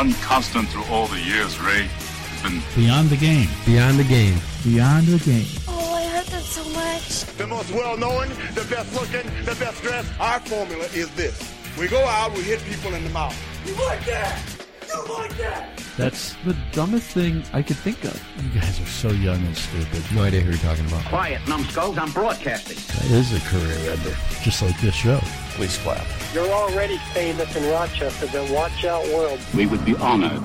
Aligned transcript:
one 0.00 0.14
constant 0.22 0.66
through 0.70 0.84
all 0.84 1.06
the 1.08 1.20
years, 1.20 1.60
Ray, 1.60 1.82
has 1.82 2.42
been 2.42 2.62
Beyond 2.74 3.10
the 3.10 3.18
game. 3.18 3.48
Beyond 3.66 3.98
the 3.98 4.04
game. 4.04 4.38
Beyond 4.64 5.06
the 5.06 5.18
game. 5.30 5.46
Oh, 5.68 5.94
I 5.94 6.04
hurt 6.04 6.26
them 6.26 6.40
so 6.40 6.64
much. 6.70 7.24
The 7.36 7.46
most 7.46 7.70
well 7.70 7.98
known, 7.98 8.28
the 8.54 8.66
best 8.70 8.94
looking, 8.94 9.28
the 9.44 9.54
best 9.56 9.82
dressed. 9.82 10.10
Our 10.18 10.40
formula 10.40 10.84
is 10.94 11.10
this. 11.16 11.36
We 11.78 11.86
go 11.86 12.00
out, 12.00 12.32
we 12.32 12.40
hit 12.40 12.64
people 12.64 12.94
in 12.94 13.04
the 13.04 13.10
mouth. 13.10 13.36
You 13.66 13.74
like 13.74 14.02
that? 14.06 14.40
You 14.88 15.14
like 15.14 15.36
that? 15.36 15.78
That's 15.98 16.34
the 16.46 16.56
dumbest 16.72 17.10
thing 17.10 17.44
I 17.52 17.60
could 17.60 17.76
think 17.76 18.02
of. 18.04 18.16
You 18.42 18.58
guys 18.58 18.80
are 18.80 18.86
so 18.86 19.10
young 19.10 19.44
and 19.44 19.54
stupid. 19.54 20.02
No 20.14 20.22
idea 20.22 20.40
who 20.40 20.48
you're 20.48 20.58
talking 20.60 20.86
about. 20.86 21.04
Quiet, 21.04 21.46
numbskulls, 21.46 21.98
I'm 21.98 22.10
broadcasting. 22.12 22.78
That 22.96 23.10
is 23.18 23.34
a 23.36 23.40
career 23.50 23.92
ender. 23.92 24.16
Just 24.42 24.62
like 24.62 24.80
this 24.80 24.94
show. 24.94 25.20
Please 25.60 25.76
clap. 25.76 26.06
You're 26.32 26.48
already 26.48 26.96
famous 27.12 27.54
in 27.54 27.70
Rochester, 27.70 28.24
the 28.28 28.50
Watch 28.50 28.86
Out 28.86 29.04
World. 29.08 29.38
We 29.54 29.66
would 29.66 29.84
be 29.84 29.94
honored 29.96 30.40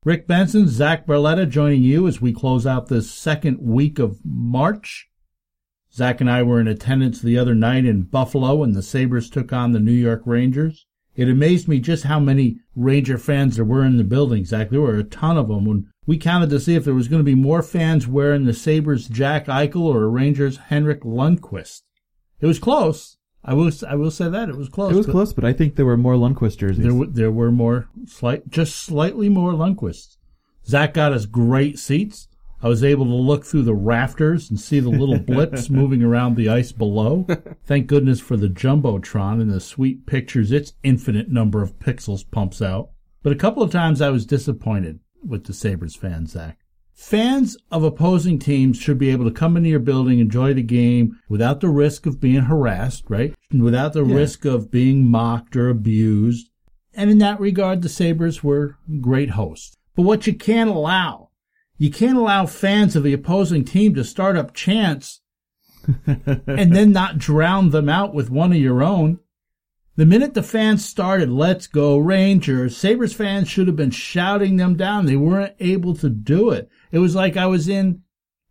Rick 0.05 0.25
Benson, 0.25 0.69
Zach 0.69 1.05
Barletta 1.05 1.49
joining 1.49 1.83
you 1.83 2.07
as 2.07 2.21
we 2.21 2.31
close 2.31 2.65
out 2.65 2.87
this 2.87 3.11
second 3.11 3.59
week 3.59 3.99
of 3.99 4.19
March. 4.23 5.09
Zach 5.93 6.21
and 6.21 6.31
I 6.31 6.43
were 6.43 6.61
in 6.61 6.69
attendance 6.69 7.21
the 7.21 7.37
other 7.37 7.55
night 7.55 7.83
in 7.83 8.03
Buffalo 8.03 8.55
when 8.55 8.71
the 8.71 8.81
Sabres 8.81 9.29
took 9.29 9.51
on 9.51 9.73
the 9.73 9.81
New 9.81 9.91
York 9.91 10.21
Rangers. 10.25 10.85
It 11.15 11.29
amazed 11.29 11.67
me 11.67 11.79
just 11.79 12.05
how 12.05 12.19
many 12.19 12.59
Ranger 12.75 13.17
fans 13.17 13.55
there 13.55 13.65
were 13.65 13.85
in 13.85 13.97
the 13.97 14.03
building, 14.03 14.45
Zach. 14.45 14.69
There 14.69 14.81
were 14.81 14.97
a 14.97 15.03
ton 15.03 15.37
of 15.37 15.47
them. 15.47 15.65
When 15.65 15.87
we 16.07 16.17
counted 16.17 16.49
to 16.49 16.59
see 16.59 16.75
if 16.75 16.83
there 16.83 16.93
was 16.93 17.07
going 17.07 17.19
to 17.19 17.23
be 17.23 17.35
more 17.35 17.61
fans 17.61 18.07
wearing 18.07 18.45
the 18.45 18.53
Sabres 18.53 19.07
Jack 19.07 19.45
Eichel 19.45 19.75
or 19.83 20.09
Rangers 20.09 20.57
Henrik 20.57 21.01
Lundqvist. 21.01 21.83
It 22.41 22.47
was 22.47 22.59
close. 22.59 23.17
I 23.45 23.53
will, 23.53 23.71
I 23.87 23.95
will 23.95 24.11
say 24.11 24.29
that. 24.29 24.49
It 24.49 24.55
was 24.55 24.69
close. 24.69 24.93
It 24.93 24.95
was 24.95 25.05
but 25.05 25.11
close, 25.11 25.33
but 25.33 25.45
I 25.45 25.53
think 25.53 25.75
there 25.75 25.85
were 25.85 25.97
more 25.97 26.15
Lundqvist 26.15 26.57
jerseys. 26.57 26.81
There, 26.83 26.91
w- 26.91 27.11
there 27.11 27.31
were 27.31 27.51
more, 27.51 27.89
slight, 28.07 28.49
just 28.49 28.75
slightly 28.75 29.29
more 29.29 29.51
Lundqvists. 29.51 30.17
Zach 30.65 30.93
got 30.93 31.11
us 31.11 31.25
great 31.25 31.77
seats. 31.77 32.27
I 32.63 32.69
was 32.69 32.83
able 32.83 33.05
to 33.05 33.13
look 33.13 33.43
through 33.45 33.63
the 33.63 33.75
rafters 33.75 34.49
and 34.49 34.57
see 34.59 34.79
the 34.79 34.89
little 34.89 35.19
blips 35.27 35.69
moving 35.69 36.01
around 36.01 36.35
the 36.35 36.47
ice 36.49 36.71
below. 36.71 37.27
Thank 37.65 37.87
goodness 37.87 38.19
for 38.21 38.37
the 38.37 38.47
Jumbotron 38.47 39.41
and 39.41 39.51
the 39.51 39.59
sweet 39.59 40.05
pictures 40.05 40.51
its 40.51 40.73
infinite 40.81 41.29
number 41.29 41.61
of 41.61 41.77
pixels 41.79 42.23
pumps 42.29 42.61
out. 42.61 42.89
But 43.21 43.33
a 43.33 43.37
couple 43.37 43.61
of 43.63 43.71
times 43.71 44.01
I 44.01 44.09
was 44.09 44.25
disappointed 44.25 44.99
with 45.25 45.43
the 45.45 45.53
Sabres 45.53 45.95
fans, 45.95 46.31
Zach. 46.31 46.57
Fans 46.95 47.57
of 47.71 47.83
opposing 47.83 48.37
teams 48.39 48.77
should 48.77 48.97
be 48.97 49.09
able 49.09 49.25
to 49.25 49.31
come 49.31 49.57
into 49.57 49.69
your 49.69 49.79
building, 49.79 50.19
enjoy 50.19 50.53
the 50.53 50.61
game 50.61 51.17
without 51.27 51.59
the 51.59 51.69
risk 51.69 52.05
of 52.05 52.21
being 52.21 52.43
harassed, 52.43 53.03
right? 53.09 53.33
Without 53.51 53.93
the 53.93 54.05
Yeah. 54.05 54.15
risk 54.15 54.45
of 54.45 54.69
being 54.71 55.09
mocked 55.09 55.55
or 55.55 55.69
abused. 55.69 56.49
And 56.93 57.09
in 57.09 57.17
that 57.17 57.39
regard, 57.39 57.81
the 57.81 57.89
Sabres 57.89 58.43
were 58.43 58.77
great 59.01 59.31
hosts. 59.31 59.75
But 59.95 60.03
what 60.03 60.27
you 60.27 60.33
can't 60.33 60.69
allow, 60.69 61.22
you 61.83 61.91
can't 61.91 62.17
allow 62.17 62.45
fans 62.45 62.95
of 62.95 63.03
the 63.03 63.11
opposing 63.11 63.65
team 63.65 63.93
to 63.93 64.05
start 64.05 64.37
up 64.37 64.53
chants 64.53 65.19
and 66.07 66.73
then 66.73 66.93
not 66.93 67.17
drown 67.17 67.71
them 67.71 67.89
out 67.89 68.13
with 68.13 68.29
one 68.29 68.53
of 68.53 68.57
your 68.57 68.81
own. 68.81 69.19
The 69.97 70.05
minute 70.05 70.33
the 70.33 70.43
fans 70.43 70.85
started, 70.85 71.29
let's 71.29 71.67
go 71.67 71.97
Rangers, 71.97 72.77
Sabres 72.77 73.11
fans 73.11 73.49
should 73.49 73.67
have 73.67 73.75
been 73.75 73.91
shouting 73.91 74.55
them 74.55 74.77
down. 74.77 75.07
They 75.07 75.17
weren't 75.17 75.55
able 75.59 75.93
to 75.95 76.09
do 76.09 76.51
it. 76.51 76.69
It 76.93 76.99
was 76.99 77.15
like 77.15 77.35
I 77.35 77.47
was 77.47 77.67
in, 77.67 78.03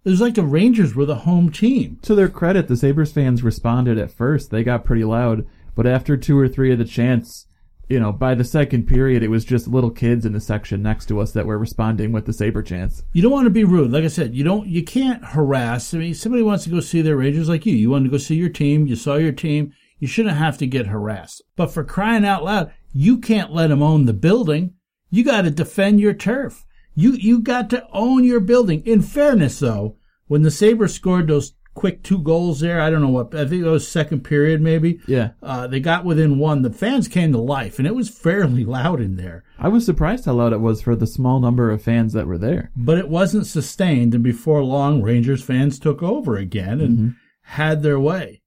it 0.04 0.10
was 0.10 0.21
like 0.21 0.34
the 0.34 0.42
Rangers 0.42 0.94
were 0.94 1.06
the 1.06 1.21
home 1.25 1.50
team. 1.50 2.00
to 2.03 2.15
their 2.15 2.28
credit, 2.28 2.69
the 2.69 2.76
Sabres 2.76 3.12
fans 3.12 3.42
responded 3.42 3.97
at 3.97 4.12
first. 4.12 4.50
They 4.50 4.62
got 4.62 4.84
pretty 4.84 5.04
loud, 5.04 5.47
but 5.75 5.87
after 5.87 6.19
two 6.19 6.38
or 6.38 6.48
three 6.48 6.71
of 6.71 6.78
the 6.78 6.84
chants, 6.84 7.47
you 7.92 8.00
know, 8.00 8.10
by 8.10 8.34
the 8.34 8.42
second 8.42 8.86
period, 8.86 9.22
it 9.22 9.28
was 9.28 9.44
just 9.44 9.69
little 9.69 9.91
kids 9.91 10.25
in 10.25 10.32
the 10.32 10.41
section 10.41 10.82
next 10.82 11.06
to 11.06 11.20
us 11.20 11.32
that 11.32 11.44
were 11.44 11.58
responding 11.58 12.10
with 12.10 12.25
the 12.25 12.32
Sabre 12.32 12.62
chants. 12.62 13.03
You 13.12 13.20
don't 13.20 13.30
want 13.30 13.44
to 13.44 13.50
be 13.50 13.64
rude. 13.64 13.92
Like 13.92 14.04
I 14.04 14.08
said, 14.08 14.34
you 14.34 14.42
don't, 14.42 14.66
you 14.66 14.82
can't 14.82 15.22
harass. 15.22 15.92
I 15.92 15.98
mean, 15.98 16.14
somebody 16.14 16.42
wants 16.42 16.64
to 16.64 16.70
go 16.70 16.80
see 16.80 17.03
their 17.03 17.19
Rangers 17.19 17.50
like 17.50 17.66
you. 17.66 17.75
You 17.75 17.91
want 17.91 18.06
to 18.06 18.10
go 18.10 18.16
see 18.16 18.36
your 18.36 18.48
team. 18.48 18.86
You 18.86 18.97
saw 18.97 19.16
your 19.16 19.32
team. 19.32 19.75
You 19.98 20.08
shouldn't 20.08 20.38
have 20.38 20.56
to 20.58 20.66
get 20.66 20.86
harassed. 20.86 21.42
But 21.54 21.66
for 21.66 21.84
crying 21.84 22.25
out 22.25 22.44
loud, 22.44 22.72
you 22.94 23.19
can't 23.19 23.53
let 23.53 23.66
them 23.66 23.82
own 23.82 24.06
the 24.06 24.14
building. 24.14 24.72
You 25.10 25.22
got 25.22 25.42
to 25.42 25.50
defend 25.50 26.00
your 26.00 26.14
turf. 26.14 26.64
You, 26.94 27.12
you 27.12 27.41
got 27.41 27.69
to 27.70 27.86
own 27.92 28.24
your 28.24 28.41
building. 28.41 28.82
In 28.86 29.03
fairness, 29.03 29.59
though, 29.59 29.98
when 30.28 30.41
the 30.41 30.50
Sabres 30.50 30.94
scored 30.94 31.28
those 31.28 31.53
quick 31.75 32.03
two 32.03 32.19
goals 32.19 32.60
there, 32.60 32.81
I 32.81 32.91
don't 32.91 33.00
know 33.00 33.09
what, 33.09 33.34
I 33.34 33.47
think 33.47 33.65
it 33.65 33.69
was 33.69 33.87
second 33.88 34.25
period 34.25 34.60
maybe. 34.60 35.00
Yeah. 35.06 35.31
Uh, 35.43 35.66
they 35.66 35.81
got 35.81 36.05
within 36.05 36.38
one. 36.38 36.62
The 36.62 36.71
fans 36.72 37.09
came 37.09 37.33
to 37.33 37.38
life 37.38 37.78
and 37.78 37.87
it 37.87 37.94
was 37.94 38.09
fairly 38.10 38.65
loud 38.78 39.00
in 39.00 39.16
there. 39.16 39.44
I 39.59 39.69
was 39.69 39.84
surprised 39.87 40.25
how 40.27 40.34
loud 40.34 40.53
it 40.53 40.60
was 40.60 40.83
for 40.83 40.94
the 40.97 41.06
small 41.06 41.41
number 41.41 41.71
of 41.71 41.83
fans 41.83 42.12
that 42.12 42.27
were 42.27 42.38
there. 42.38 42.71
but 42.77 42.99
it 42.99 43.09
wasn't 43.09 43.47
sustained, 43.47 44.15
and 44.15 44.22
before 44.25 44.62
long, 44.62 45.03
Rangers 45.03 45.43
fans 45.43 45.78
took 45.78 46.03
over 46.03 46.37
again 46.37 46.81
and 46.81 47.15
had 47.43 47.83
their 47.83 47.99
way. 48.00 48.43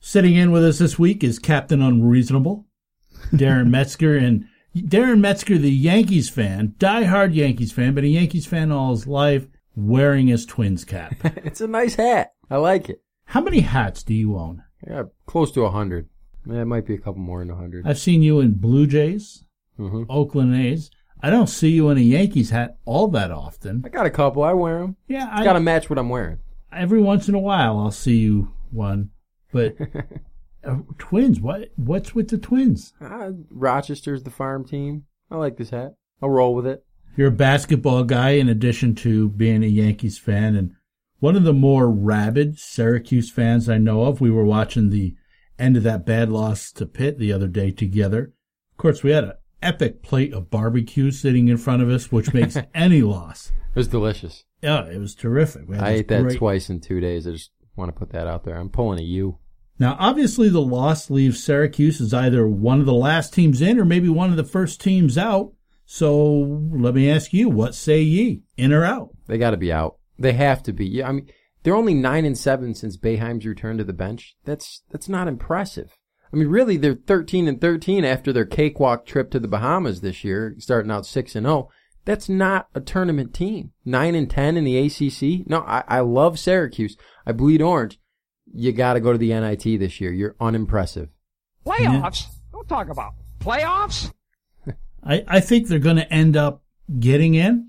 Sitting 0.00 0.34
in 0.34 0.50
with 0.50 0.64
us 0.64 0.78
this 0.78 0.98
week 0.98 1.22
is 1.22 1.38
Captain 1.38 1.80
Unreasonable, 1.82 2.66
Darren 3.32 3.68
Metzger, 3.70 4.16
and 4.16 4.46
Darren 4.76 5.20
Metzger, 5.20 5.58
the 5.58 5.70
Yankees 5.70 6.28
fan, 6.28 6.74
diehard 6.78 7.34
Yankees 7.34 7.72
fan, 7.72 7.94
but 7.94 8.04
a 8.04 8.08
Yankees 8.08 8.46
fan 8.46 8.72
all 8.72 8.90
his 8.92 9.06
life, 9.06 9.46
wearing 9.76 10.26
his 10.28 10.44
Twins 10.46 10.84
cap. 10.84 11.14
It's 11.44 11.60
a 11.60 11.66
nice 11.68 11.94
hat. 11.96 12.32
I 12.52 12.56
like 12.56 12.88
it. 12.90 13.02
How 13.24 13.40
many 13.40 13.60
hats 13.60 14.02
do 14.02 14.12
you 14.14 14.36
own? 14.36 14.62
Yeah, 14.86 15.04
close 15.26 15.52
to 15.52 15.62
a 15.62 15.70
hundred. 15.70 16.08
Yeah, 16.46 16.62
it 16.62 16.64
might 16.66 16.86
be 16.86 16.94
a 16.94 16.98
couple 16.98 17.20
more 17.22 17.38
than 17.38 17.50
a 17.50 17.56
hundred. 17.56 17.86
I've 17.86 17.98
seen 17.98 18.22
you 18.22 18.40
in 18.40 18.52
Blue 18.54 18.86
Jays, 18.86 19.44
Mhm. 19.78 20.06
Oakland 20.08 20.54
A's. 20.54 20.90
I 21.22 21.30
don't 21.30 21.48
see 21.48 21.70
you 21.70 21.88
in 21.90 21.98
a 21.98 22.00
Yankees 22.02 22.50
hat 22.50 22.76
all 22.84 23.08
that 23.08 23.30
often. 23.30 23.82
I 23.86 23.88
got 23.88 24.06
a 24.06 24.10
couple. 24.10 24.42
I 24.42 24.52
wear 24.52 24.80
them. 24.80 24.96
Yeah, 25.08 25.28
I, 25.32 25.44
got 25.44 25.52
to 25.54 25.60
match 25.60 25.88
what 25.88 25.98
I'm 25.98 26.08
wearing. 26.08 26.38
every 26.72 27.00
once 27.00 27.28
in 27.28 27.34
a 27.34 27.38
while 27.38 27.78
I'll 27.78 27.90
see 27.92 28.16
you 28.18 28.52
one, 28.70 29.10
but 29.52 29.76
uh, 30.64 30.78
twins. 30.98 31.40
What 31.40 31.70
what's 31.76 32.14
with 32.14 32.28
the 32.28 32.38
twins? 32.38 32.92
Uh, 33.00 33.30
Rochester's 33.50 34.24
the 34.24 34.30
farm 34.30 34.64
team. 34.66 35.04
I 35.30 35.36
like 35.36 35.56
this 35.56 35.70
hat. 35.70 35.94
I'll 36.20 36.28
roll 36.30 36.54
with 36.54 36.66
it. 36.66 36.84
You're 37.16 37.28
a 37.28 37.32
basketball 37.32 38.04
guy 38.04 38.30
in 38.30 38.48
addition 38.48 38.94
to 38.96 39.28
being 39.30 39.62
a 39.62 39.66
Yankees 39.68 40.18
fan, 40.18 40.56
and 40.56 40.74
one 41.22 41.36
of 41.36 41.44
the 41.44 41.52
more 41.52 41.88
rabid 41.88 42.58
Syracuse 42.58 43.30
fans 43.30 43.68
I 43.68 43.78
know 43.78 44.02
of. 44.02 44.20
We 44.20 44.28
were 44.28 44.44
watching 44.44 44.90
the 44.90 45.14
end 45.56 45.76
of 45.76 45.84
that 45.84 46.04
bad 46.04 46.28
loss 46.28 46.72
to 46.72 46.84
Pitt 46.84 47.16
the 47.16 47.32
other 47.32 47.46
day 47.46 47.70
together. 47.70 48.32
Of 48.72 48.78
course, 48.78 49.04
we 49.04 49.12
had 49.12 49.22
an 49.22 49.32
epic 49.62 50.02
plate 50.02 50.32
of 50.34 50.50
barbecue 50.50 51.12
sitting 51.12 51.46
in 51.46 51.58
front 51.58 51.80
of 51.80 51.88
us, 51.88 52.10
which 52.10 52.34
makes 52.34 52.58
any 52.74 53.02
loss. 53.02 53.52
It 53.72 53.78
was 53.78 53.86
delicious. 53.86 54.42
Yeah, 54.62 54.84
it 54.86 54.98
was 54.98 55.14
terrific. 55.14 55.62
I 55.78 55.90
ate 55.90 56.08
that 56.08 56.22
great- 56.22 56.38
twice 56.38 56.68
in 56.68 56.80
two 56.80 56.98
days. 56.98 57.28
I 57.28 57.30
just 57.30 57.52
want 57.76 57.88
to 57.94 57.96
put 57.96 58.10
that 58.10 58.26
out 58.26 58.42
there. 58.42 58.56
I'm 58.56 58.68
pulling 58.68 58.98
a 58.98 59.02
U. 59.02 59.38
Now, 59.78 59.96
obviously, 60.00 60.48
the 60.48 60.60
loss 60.60 61.08
leaves 61.08 61.40
Syracuse 61.40 62.00
as 62.00 62.12
either 62.12 62.48
one 62.48 62.80
of 62.80 62.86
the 62.86 62.92
last 62.92 63.32
teams 63.32 63.62
in 63.62 63.78
or 63.78 63.84
maybe 63.84 64.08
one 64.08 64.30
of 64.30 64.36
the 64.36 64.42
first 64.42 64.80
teams 64.80 65.16
out. 65.16 65.52
So 65.86 66.68
let 66.72 66.96
me 66.96 67.08
ask 67.08 67.32
you, 67.32 67.48
what 67.48 67.76
say 67.76 68.00
ye? 68.02 68.42
In 68.56 68.72
or 68.72 68.84
out? 68.84 69.10
They 69.28 69.38
got 69.38 69.52
to 69.52 69.56
be 69.56 69.70
out. 69.70 69.98
They 70.22 70.32
have 70.34 70.62
to 70.64 70.72
be. 70.72 70.86
Yeah, 70.86 71.08
I 71.08 71.12
mean, 71.12 71.28
they're 71.62 71.74
only 71.74 71.94
nine 71.94 72.24
and 72.24 72.38
seven 72.38 72.74
since 72.74 72.96
Boeheim's 72.96 73.46
return 73.46 73.78
to 73.78 73.84
the 73.84 73.92
bench. 73.92 74.36
That's 74.44 74.82
that's 74.90 75.08
not 75.08 75.28
impressive. 75.28 75.96
I 76.32 76.36
mean, 76.36 76.48
really, 76.48 76.76
they're 76.76 76.94
thirteen 76.94 77.48
and 77.48 77.60
thirteen 77.60 78.04
after 78.04 78.32
their 78.32 78.46
cakewalk 78.46 79.04
trip 79.04 79.30
to 79.32 79.40
the 79.40 79.48
Bahamas 79.48 80.00
this 80.00 80.24
year, 80.24 80.54
starting 80.58 80.90
out 80.90 81.06
six 81.06 81.34
and 81.34 81.44
zero. 81.44 81.68
That's 82.04 82.28
not 82.28 82.68
a 82.74 82.80
tournament 82.80 83.34
team. 83.34 83.72
Nine 83.84 84.14
and 84.14 84.30
ten 84.30 84.56
in 84.56 84.64
the 84.64 84.78
ACC. 84.78 85.48
No, 85.48 85.60
I, 85.60 85.84
I 85.86 86.00
love 86.00 86.38
Syracuse. 86.38 86.96
I 87.26 87.32
bleed 87.32 87.62
orange. 87.62 87.98
You 88.52 88.72
got 88.72 88.94
to 88.94 89.00
go 89.00 89.12
to 89.12 89.18
the 89.18 89.28
NIT 89.28 89.78
this 89.78 90.00
year. 90.00 90.12
You're 90.12 90.36
unimpressive. 90.40 91.08
Playoffs? 91.64 92.26
Don't 92.52 92.68
talk 92.68 92.88
about 92.88 93.14
playoffs. 93.40 94.12
I, 95.04 95.24
I 95.26 95.40
think 95.40 95.68
they're 95.68 95.78
going 95.78 95.96
to 95.96 96.12
end 96.12 96.36
up 96.36 96.62
getting 96.98 97.34
in. 97.34 97.68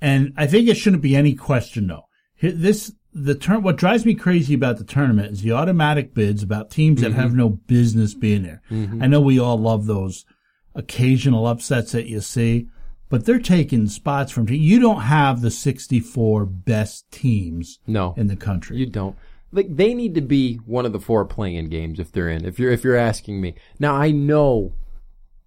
And 0.00 0.32
I 0.36 0.46
think 0.46 0.68
it 0.68 0.76
shouldn't 0.76 1.02
be 1.02 1.16
any 1.16 1.34
question, 1.34 1.86
though. 1.86 2.06
This, 2.40 2.92
the 3.12 3.34
turn. 3.34 3.62
What 3.62 3.76
drives 3.76 4.06
me 4.06 4.14
crazy 4.14 4.54
about 4.54 4.78
the 4.78 4.84
tournament 4.84 5.32
is 5.32 5.42
the 5.42 5.52
automatic 5.52 6.14
bids 6.14 6.42
about 6.42 6.70
teams 6.70 7.00
that 7.02 7.12
have 7.12 7.30
mm-hmm. 7.30 7.38
no 7.38 7.48
business 7.50 8.14
being 8.14 8.42
there. 8.42 8.62
Mm-hmm. 8.70 9.02
I 9.02 9.06
know 9.06 9.20
we 9.20 9.38
all 9.38 9.58
love 9.58 9.86
those 9.86 10.24
occasional 10.74 11.46
upsets 11.46 11.92
that 11.92 12.06
you 12.06 12.20
see, 12.20 12.68
but 13.08 13.26
they're 13.26 13.38
taking 13.38 13.88
spots 13.88 14.32
from. 14.32 14.48
You 14.48 14.80
don't 14.80 15.02
have 15.02 15.42
the 15.42 15.50
64 15.50 16.46
best 16.46 17.10
teams 17.10 17.78
No, 17.86 18.14
in 18.16 18.28
the 18.28 18.36
country. 18.36 18.76
you 18.76 18.86
don't. 18.86 19.16
Like 19.52 19.76
they 19.76 19.94
need 19.94 20.14
to 20.14 20.20
be 20.20 20.56
one 20.64 20.86
of 20.86 20.92
the 20.92 21.00
four 21.00 21.24
playing 21.24 21.68
games 21.70 21.98
if 21.98 22.12
they're 22.12 22.28
in. 22.28 22.44
If 22.44 22.58
you're 22.58 22.70
if 22.70 22.84
you're 22.84 22.96
asking 22.96 23.40
me 23.40 23.56
now, 23.80 23.96
I 23.96 24.12
know 24.12 24.74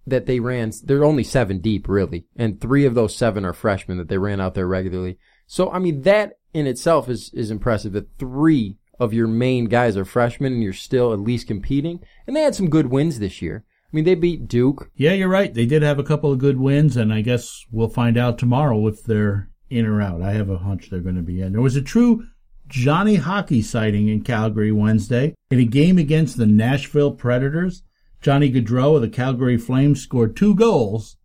that 0.06 0.26
they 0.26 0.40
ran. 0.40 0.72
They're 0.82 1.04
only 1.04 1.24
seven 1.24 1.58
deep, 1.58 1.88
really, 1.88 2.26
and 2.36 2.60
three 2.60 2.84
of 2.84 2.94
those 2.94 3.16
seven 3.16 3.44
are 3.44 3.52
freshmen 3.52 3.98
that 3.98 4.08
they 4.08 4.18
ran 4.18 4.40
out 4.40 4.54
there 4.54 4.66
regularly. 4.66 5.18
So 5.46 5.70
I 5.70 5.78
mean 5.78 6.02
that 6.02 6.38
in 6.52 6.66
itself 6.66 7.08
is 7.08 7.30
is 7.34 7.50
impressive. 7.50 7.92
That 7.92 8.18
three 8.18 8.76
of 8.98 9.12
your 9.12 9.26
main 9.26 9.66
guys 9.66 9.96
are 9.96 10.04
freshmen 10.04 10.52
and 10.52 10.62
you're 10.62 10.72
still 10.72 11.12
at 11.12 11.20
least 11.20 11.46
competing. 11.46 12.00
And 12.26 12.36
they 12.36 12.42
had 12.42 12.54
some 12.54 12.70
good 12.70 12.86
wins 12.86 13.18
this 13.18 13.42
year. 13.42 13.64
I 13.68 13.96
mean, 13.96 14.04
they 14.04 14.14
beat 14.14 14.48
Duke. 14.48 14.90
Yeah, 14.96 15.12
you're 15.12 15.28
right. 15.28 15.54
They 15.54 15.66
did 15.66 15.82
have 15.82 16.00
a 16.00 16.04
couple 16.04 16.32
of 16.32 16.38
good 16.38 16.58
wins, 16.58 16.96
and 16.96 17.12
I 17.12 17.20
guess 17.20 17.64
we'll 17.70 17.88
find 17.88 18.18
out 18.18 18.38
tomorrow 18.38 18.88
if 18.88 19.04
they're 19.04 19.50
in 19.70 19.86
or 19.86 20.02
out. 20.02 20.20
I 20.20 20.32
have 20.32 20.50
a 20.50 20.58
hunch 20.58 20.90
they're 20.90 20.98
going 21.00 21.14
to 21.14 21.22
be 21.22 21.40
in. 21.40 21.52
There 21.52 21.60
was 21.62 21.76
a 21.76 21.82
true 21.82 22.26
Johnny 22.66 23.16
Hockey 23.16 23.62
sighting 23.62 24.08
in 24.08 24.22
Calgary 24.22 24.72
Wednesday. 24.72 25.34
In 25.50 25.60
a 25.60 25.64
game 25.64 25.98
against 25.98 26.36
the 26.36 26.46
Nashville 26.46 27.12
Predators, 27.12 27.84
Johnny 28.24 28.50
Gaudreau 28.50 28.96
of 28.96 29.02
the 29.02 29.10
Calgary 29.10 29.58
Flames 29.58 30.00
scored 30.00 30.34
two 30.34 30.54
goals 30.54 31.18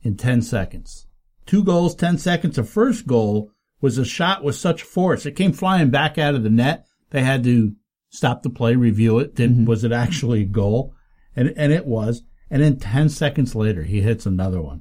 in 0.00 0.16
10 0.16 0.40
seconds. 0.40 1.06
Two 1.44 1.62
goals, 1.62 1.94
10 1.94 2.16
seconds. 2.16 2.56
The 2.56 2.64
first 2.64 3.06
goal 3.06 3.50
was 3.82 3.98
a 3.98 4.06
shot 4.06 4.42
with 4.42 4.54
such 4.54 4.82
force. 4.82 5.26
It 5.26 5.36
came 5.36 5.52
flying 5.52 5.90
back 5.90 6.16
out 6.16 6.34
of 6.34 6.42
the 6.42 6.48
net. 6.48 6.86
They 7.10 7.22
had 7.24 7.44
to 7.44 7.74
stop 8.08 8.42
the 8.42 8.48
play, 8.48 8.74
review 8.74 9.18
it. 9.18 9.34
Did, 9.34 9.50
mm-hmm. 9.50 9.64
Was 9.66 9.84
it 9.84 9.92
actually 9.92 10.40
a 10.40 10.46
goal? 10.46 10.94
And, 11.36 11.52
and 11.58 11.74
it 11.74 11.84
was. 11.84 12.22
And 12.48 12.62
then 12.62 12.78
10 12.78 13.10
seconds 13.10 13.54
later, 13.54 13.82
he 13.82 14.00
hits 14.00 14.24
another 14.24 14.62
one. 14.62 14.80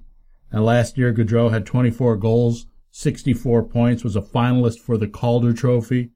Now 0.53 0.61
last 0.61 0.97
year, 0.97 1.13
Gaudreau 1.13 1.51
had 1.51 1.65
24 1.65 2.15
goals, 2.15 2.67
64 2.91 3.65
points, 3.65 4.05
was 4.05 4.15
a 4.15 4.21
finalist 4.21 4.79
for 4.79 4.97
the 4.97 5.09
Calder 5.09 5.51
Trophy. 5.51 6.11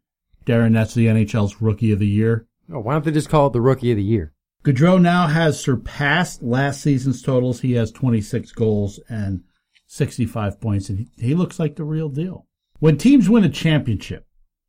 Darren, 0.45 0.71
that's 0.71 0.93
the 0.93 1.07
NHL's 1.07 1.61
Rookie 1.61 1.91
of 1.91 1.99
the 1.99 2.07
Year. 2.07 2.47
Oh, 2.71 2.79
why 2.79 2.93
don't 2.93 3.03
they 3.03 3.11
just 3.11 3.27
call 3.27 3.47
it 3.47 3.53
the 3.53 3.59
Rookie 3.59 3.91
of 3.91 3.97
the 3.97 4.03
Year? 4.03 4.32
Gaudreau 4.63 5.01
now 5.01 5.27
has 5.27 5.59
surpassed 5.59 6.41
last 6.41 6.81
season's 6.81 7.21
totals. 7.21 7.61
He 7.61 7.73
has 7.73 7.91
26 7.91 8.53
goals 8.53 8.99
and 9.09 9.43
65 9.87 10.61
points, 10.61 10.89
and 10.89 11.09
he, 11.17 11.35
looks 11.35 11.59
like 11.59 11.75
the 11.75 11.83
real 11.83 12.07
deal. 12.07 12.47
When 12.79 12.97
teams 12.97 13.29
win 13.29 13.43
a 13.43 13.49
championship, 13.49 14.25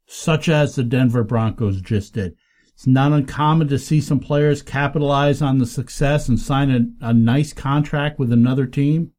such 0.06 0.48
as 0.48 0.74
the 0.74 0.82
Denver 0.82 1.22
Broncos 1.22 1.80
just 1.80 2.14
did, 2.14 2.34
it's 2.74 2.88
not 2.88 3.12
uncommon 3.12 3.68
to 3.68 3.78
see 3.78 4.00
some 4.00 4.18
players 4.18 4.62
capitalize 4.62 5.40
on 5.40 5.58
the 5.58 5.66
success 5.66 6.28
and 6.28 6.40
sign 6.40 6.96
a, 7.00 7.06
a 7.06 7.14
nice 7.14 7.52
contract 7.52 8.18
with 8.18 8.32
another 8.32 8.66
team. 8.66 9.12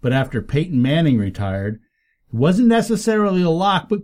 But 0.00 0.14
after 0.14 0.40
Peyton 0.40 0.80
Manning 0.80 1.18
retired, 1.18 1.80
it 2.32 2.34
wasn't 2.34 2.68
necessarily 2.68 3.42
a 3.42 3.50
lock, 3.50 3.90
but 3.90 4.00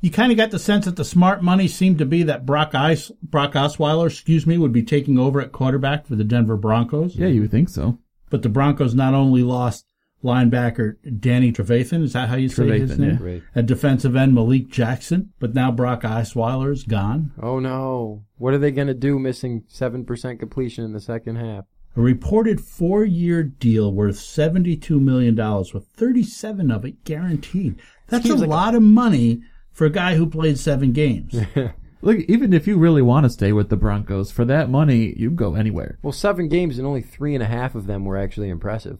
you 0.00 0.10
kind 0.10 0.30
of 0.30 0.38
got 0.38 0.50
the 0.50 0.58
sense 0.58 0.84
that 0.84 0.96
the 0.96 1.04
smart 1.04 1.42
money 1.42 1.66
seemed 1.68 1.98
to 1.98 2.06
be 2.06 2.22
that 2.24 2.46
Brock, 2.46 2.74
Ice, 2.74 3.10
Brock 3.22 3.52
Osweiler, 3.54 4.06
excuse 4.06 4.46
me, 4.46 4.58
would 4.58 4.72
be 4.72 4.82
taking 4.82 5.18
over 5.18 5.40
at 5.40 5.52
quarterback 5.52 6.06
for 6.06 6.16
the 6.16 6.24
Denver 6.24 6.56
Broncos. 6.56 7.16
Yeah, 7.16 7.28
you 7.28 7.40
would 7.42 7.50
think 7.50 7.68
so. 7.68 7.98
But 8.30 8.42
the 8.42 8.48
Broncos 8.48 8.94
not 8.94 9.14
only 9.14 9.42
lost 9.42 9.86
linebacker 10.24 10.96
Danny 11.20 11.52
Trevathan, 11.52 12.02
is 12.02 12.12
that 12.14 12.28
how 12.28 12.36
you 12.36 12.48
say 12.48 12.78
his 12.80 12.92
Trevathan, 12.92 12.98
name? 12.98 13.18
yeah. 13.20 13.26
Right. 13.32 13.42
A 13.54 13.62
defensive 13.62 14.16
end 14.16 14.34
Malik 14.34 14.68
Jackson, 14.68 15.32
but 15.38 15.54
now 15.54 15.70
Brock 15.70 16.02
Osweiler 16.02 16.72
is 16.72 16.82
gone. 16.82 17.32
Oh 17.40 17.58
no. 17.60 18.24
What 18.36 18.52
are 18.54 18.58
they 18.58 18.70
going 18.72 18.88
to 18.88 18.94
do 18.94 19.18
missing 19.18 19.62
7% 19.72 20.38
completion 20.38 20.84
in 20.84 20.92
the 20.92 21.00
second 21.00 21.36
half? 21.36 21.64
A 21.96 22.00
reported 22.00 22.60
four-year 22.60 23.42
deal 23.42 23.90
worth 23.92 24.16
$72 24.16 25.00
million, 25.00 25.34
with 25.72 25.86
37 25.96 26.70
of 26.70 26.84
it 26.84 27.04
guaranteed. 27.04 27.80
That's 28.08 28.26
a 28.26 28.28
Seems 28.28 28.40
like 28.42 28.48
a- 28.48 28.50
lot 28.50 28.74
of 28.74 28.82
money 28.82 29.40
for 29.76 29.84
a 29.84 29.90
guy 29.90 30.14
who 30.14 30.26
played 30.26 30.58
seven 30.58 30.92
games. 30.92 31.38
Look, 32.00 32.18
even 32.28 32.54
if 32.54 32.66
you 32.66 32.78
really 32.78 33.02
want 33.02 33.24
to 33.24 33.30
stay 33.30 33.52
with 33.52 33.68
the 33.68 33.76
Broncos, 33.76 34.32
for 34.32 34.46
that 34.46 34.70
money, 34.70 35.14
you 35.18 35.30
go 35.30 35.54
anywhere. 35.54 35.98
Well, 36.02 36.14
seven 36.14 36.48
games 36.48 36.78
and 36.78 36.86
only 36.86 37.02
three 37.02 37.34
and 37.34 37.42
a 37.42 37.46
half 37.46 37.74
of 37.74 37.86
them 37.86 38.06
were 38.06 38.16
actually 38.16 38.48
impressive. 38.48 38.98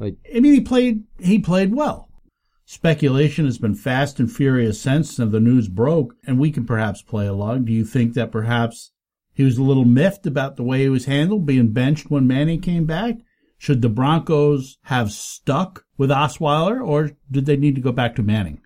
Like, 0.00 0.16
I 0.34 0.40
mean, 0.40 0.52
he 0.52 0.60
played 0.60 1.04
he 1.20 1.38
played 1.38 1.74
well. 1.74 2.10
Speculation 2.64 3.44
has 3.44 3.58
been 3.58 3.76
fast 3.76 4.18
and 4.18 4.30
furious 4.30 4.80
since 4.80 5.16
the 5.16 5.26
news 5.38 5.68
broke, 5.68 6.14
and 6.26 6.40
we 6.40 6.50
can 6.50 6.66
perhaps 6.66 7.02
play 7.02 7.28
along. 7.28 7.64
Do 7.64 7.72
you 7.72 7.84
think 7.84 8.14
that 8.14 8.32
perhaps 8.32 8.90
he 9.32 9.44
was 9.44 9.58
a 9.58 9.62
little 9.62 9.84
miffed 9.84 10.26
about 10.26 10.56
the 10.56 10.64
way 10.64 10.80
he 10.80 10.88
was 10.88 11.04
handled, 11.04 11.46
being 11.46 11.72
benched 11.72 12.10
when 12.10 12.26
Manning 12.26 12.60
came 12.60 12.84
back? 12.84 13.18
Should 13.58 13.80
the 13.80 13.88
Broncos 13.88 14.78
have 14.84 15.12
stuck 15.12 15.84
with 15.96 16.10
Osweiler, 16.10 16.84
or 16.84 17.12
did 17.30 17.46
they 17.46 17.56
need 17.56 17.76
to 17.76 17.80
go 17.80 17.92
back 17.92 18.16
to 18.16 18.24
Manning? 18.24 18.60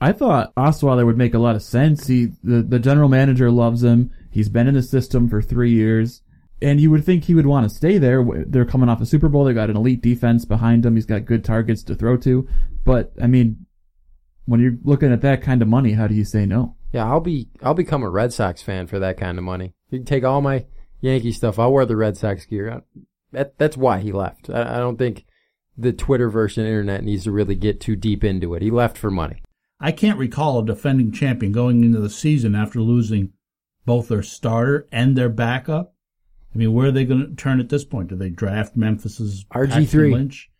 I 0.00 0.12
thought 0.12 0.54
Osweiler 0.56 1.06
would 1.06 1.16
make 1.16 1.34
a 1.34 1.38
lot 1.38 1.56
of 1.56 1.62
sense. 1.62 2.06
He, 2.06 2.32
the, 2.42 2.62
the 2.62 2.78
general 2.78 3.08
manager 3.08 3.50
loves 3.50 3.82
him. 3.82 4.10
He's 4.30 4.48
been 4.48 4.68
in 4.68 4.74
the 4.74 4.82
system 4.82 5.28
for 5.28 5.40
three 5.40 5.72
years. 5.72 6.22
And 6.62 6.80
you 6.80 6.90
would 6.90 7.04
think 7.04 7.24
he 7.24 7.34
would 7.34 7.46
want 7.46 7.68
to 7.68 7.74
stay 7.74 7.98
there. 7.98 8.24
They're 8.46 8.64
coming 8.64 8.88
off 8.88 9.00
a 9.00 9.06
Super 9.06 9.28
Bowl. 9.28 9.44
They 9.44 9.52
got 9.52 9.70
an 9.70 9.76
elite 9.76 10.00
defense 10.00 10.44
behind 10.44 10.86
him. 10.86 10.94
He's 10.94 11.06
got 11.06 11.26
good 11.26 11.44
targets 11.44 11.82
to 11.84 11.94
throw 11.94 12.16
to. 12.18 12.48
But, 12.84 13.12
I 13.22 13.26
mean, 13.26 13.66
when 14.46 14.60
you're 14.60 14.78
looking 14.82 15.12
at 15.12 15.20
that 15.20 15.42
kind 15.42 15.60
of 15.60 15.68
money, 15.68 15.92
how 15.92 16.06
do 16.06 16.14
you 16.14 16.24
say 16.24 16.46
no? 16.46 16.76
yeah, 16.92 17.04
I'll 17.06 17.20
be, 17.20 17.48
I'll 17.62 17.74
become 17.74 18.02
a 18.02 18.08
Red 18.08 18.32
Sox 18.32 18.62
fan 18.62 18.86
for 18.86 18.98
that 19.00 19.18
kind 19.18 19.36
of 19.36 19.44
money. 19.44 19.74
You 19.90 19.98
can 19.98 20.06
take 20.06 20.24
all 20.24 20.40
my 20.40 20.64
Yankee 21.00 21.32
stuff. 21.32 21.58
I'll 21.58 21.72
wear 21.72 21.84
the 21.84 21.94
Red 21.94 22.16
Sox 22.16 22.46
gear. 22.46 22.82
That, 23.32 23.58
that's 23.58 23.76
why 23.76 24.00
he 24.00 24.12
left. 24.12 24.48
I, 24.48 24.76
I 24.76 24.78
don't 24.78 24.96
think 24.96 25.26
the 25.76 25.92
Twitter 25.92 26.30
version 26.30 26.64
internet 26.64 27.04
needs 27.04 27.24
to 27.24 27.32
really 27.32 27.54
get 27.54 27.82
too 27.82 27.96
deep 27.96 28.24
into 28.24 28.54
it. 28.54 28.62
He 28.62 28.70
left 28.70 28.96
for 28.96 29.10
money. 29.10 29.42
I 29.80 29.92
can't 29.92 30.18
recall 30.18 30.58
a 30.58 30.64
defending 30.66 31.12
champion 31.12 31.52
going 31.52 31.84
into 31.84 32.00
the 32.00 32.10
season 32.10 32.54
after 32.54 32.80
losing 32.80 33.32
both 33.84 34.08
their 34.08 34.22
starter 34.22 34.86
and 34.90 35.16
their 35.16 35.28
backup. 35.28 35.94
I 36.54 36.58
mean, 36.58 36.72
where 36.72 36.88
are 36.88 36.92
they 36.92 37.04
going 37.04 37.28
to 37.28 37.34
turn 37.36 37.60
at 37.60 37.68
this 37.68 37.84
point? 37.84 38.08
Do 38.08 38.16
they 38.16 38.30
draft 38.30 38.76
Memphis's 38.76 39.44
RG3. 39.54 39.68
Paxton 39.70 40.10
Lynch, 40.12 40.50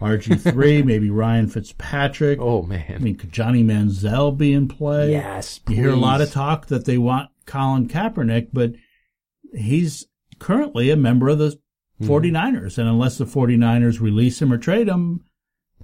RG 0.00 0.52
three, 0.52 0.82
maybe 0.84 1.10
Ryan 1.10 1.48
Fitzpatrick? 1.48 2.38
Oh 2.40 2.62
man! 2.62 2.84
I 2.94 2.98
mean, 2.98 3.16
could 3.16 3.32
Johnny 3.32 3.64
Manziel 3.64 4.36
be 4.36 4.52
in 4.52 4.68
play? 4.68 5.10
Yes, 5.10 5.58
Please. 5.58 5.76
You 5.76 5.82
hear 5.82 5.92
a 5.92 5.96
lot 5.96 6.20
of 6.20 6.30
talk 6.30 6.66
that 6.66 6.84
they 6.84 6.98
want 6.98 7.30
Colin 7.46 7.88
Kaepernick, 7.88 8.48
but 8.52 8.74
he's 9.52 10.06
currently 10.38 10.90
a 10.90 10.96
member 10.96 11.28
of 11.28 11.38
the 11.38 11.58
Hmm. 11.98 12.06
49ers. 12.08 12.78
And 12.78 12.88
unless 12.88 13.18
the 13.18 13.26
49ers 13.26 14.00
release 14.00 14.40
him 14.40 14.52
or 14.52 14.56
trade 14.56 14.88
him, 14.88 15.24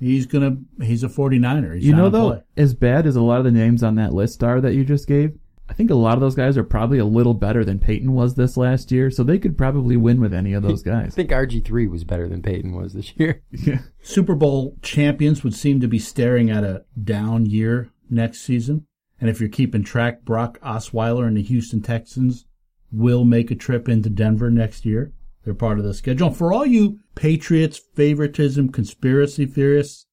he's 0.00 0.26
going 0.26 0.66
to, 0.78 0.84
he's 0.84 1.02
a 1.02 1.08
49er. 1.08 1.74
He's 1.76 1.84
you 1.86 1.94
know, 1.94 2.10
though, 2.10 2.30
play. 2.30 2.42
as 2.56 2.74
bad 2.74 3.06
as 3.06 3.16
a 3.16 3.22
lot 3.22 3.38
of 3.38 3.44
the 3.44 3.50
names 3.50 3.82
on 3.82 3.94
that 3.96 4.12
list 4.12 4.42
are 4.42 4.60
that 4.60 4.74
you 4.74 4.84
just 4.84 5.06
gave, 5.06 5.38
I 5.68 5.74
think 5.74 5.90
a 5.90 5.94
lot 5.94 6.14
of 6.14 6.20
those 6.20 6.36
guys 6.36 6.56
are 6.56 6.64
probably 6.64 6.98
a 6.98 7.04
little 7.04 7.34
better 7.34 7.64
than 7.64 7.78
Peyton 7.78 8.12
was 8.12 8.34
this 8.34 8.56
last 8.56 8.92
year, 8.92 9.10
so 9.10 9.24
they 9.24 9.38
could 9.38 9.58
probably 9.58 9.96
win 9.96 10.20
with 10.20 10.32
any 10.32 10.52
of 10.52 10.62
those 10.62 10.82
guys. 10.82 11.12
I 11.12 11.16
think 11.16 11.30
RG3 11.30 11.90
was 11.90 12.04
better 12.04 12.28
than 12.28 12.40
Peyton 12.42 12.74
was 12.74 12.92
this 12.92 13.12
year. 13.16 13.42
yeah. 13.50 13.78
Super 14.02 14.34
Bowl 14.34 14.76
champions 14.82 15.42
would 15.42 15.54
seem 15.54 15.80
to 15.80 15.88
be 15.88 15.98
staring 15.98 16.50
at 16.50 16.62
a 16.62 16.84
down 17.02 17.46
year 17.46 17.90
next 18.08 18.42
season. 18.42 18.86
And 19.20 19.28
if 19.28 19.40
you're 19.40 19.48
keeping 19.48 19.82
track, 19.82 20.22
Brock 20.22 20.60
Osweiler 20.60 21.26
and 21.26 21.36
the 21.36 21.42
Houston 21.42 21.82
Texans 21.82 22.44
will 22.92 23.24
make 23.24 23.50
a 23.50 23.56
trip 23.56 23.88
into 23.88 24.08
Denver 24.08 24.50
next 24.50 24.84
year. 24.84 25.12
They're 25.44 25.54
part 25.54 25.78
of 25.78 25.84
the 25.84 25.94
schedule. 25.94 26.30
For 26.30 26.52
all 26.52 26.66
you 26.66 27.00
Patriots 27.16 27.80
favoritism 27.94 28.70
conspiracy 28.70 29.46
theorists, 29.46 30.06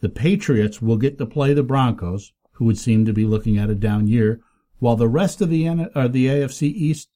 the 0.00 0.08
Patriots 0.08 0.80
will 0.80 0.96
get 0.96 1.18
to 1.18 1.26
play 1.26 1.52
the 1.52 1.62
Broncos, 1.62 2.32
who 2.52 2.64
would 2.64 2.78
seem 2.78 3.04
to 3.04 3.12
be 3.12 3.26
looking 3.26 3.58
at 3.58 3.68
a 3.68 3.74
down 3.74 4.06
year, 4.06 4.40
while 4.78 4.96
the 4.96 5.08
rest 5.08 5.42
of 5.42 5.50
the 5.50 5.66
N- 5.66 5.90
or 5.94 6.08
the 6.08 6.26
AFC 6.26 6.62
East 6.62 7.08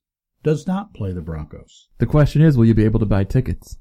does 0.42 0.66
not 0.66 0.92
play 0.92 1.12
the 1.12 1.22
Broncos. 1.22 1.88
The 1.98 2.06
question 2.06 2.42
is, 2.42 2.58
will 2.58 2.64
you 2.64 2.74
be 2.74 2.84
able 2.84 2.98
to 3.00 3.06
buy 3.06 3.22
tickets? 3.24 3.78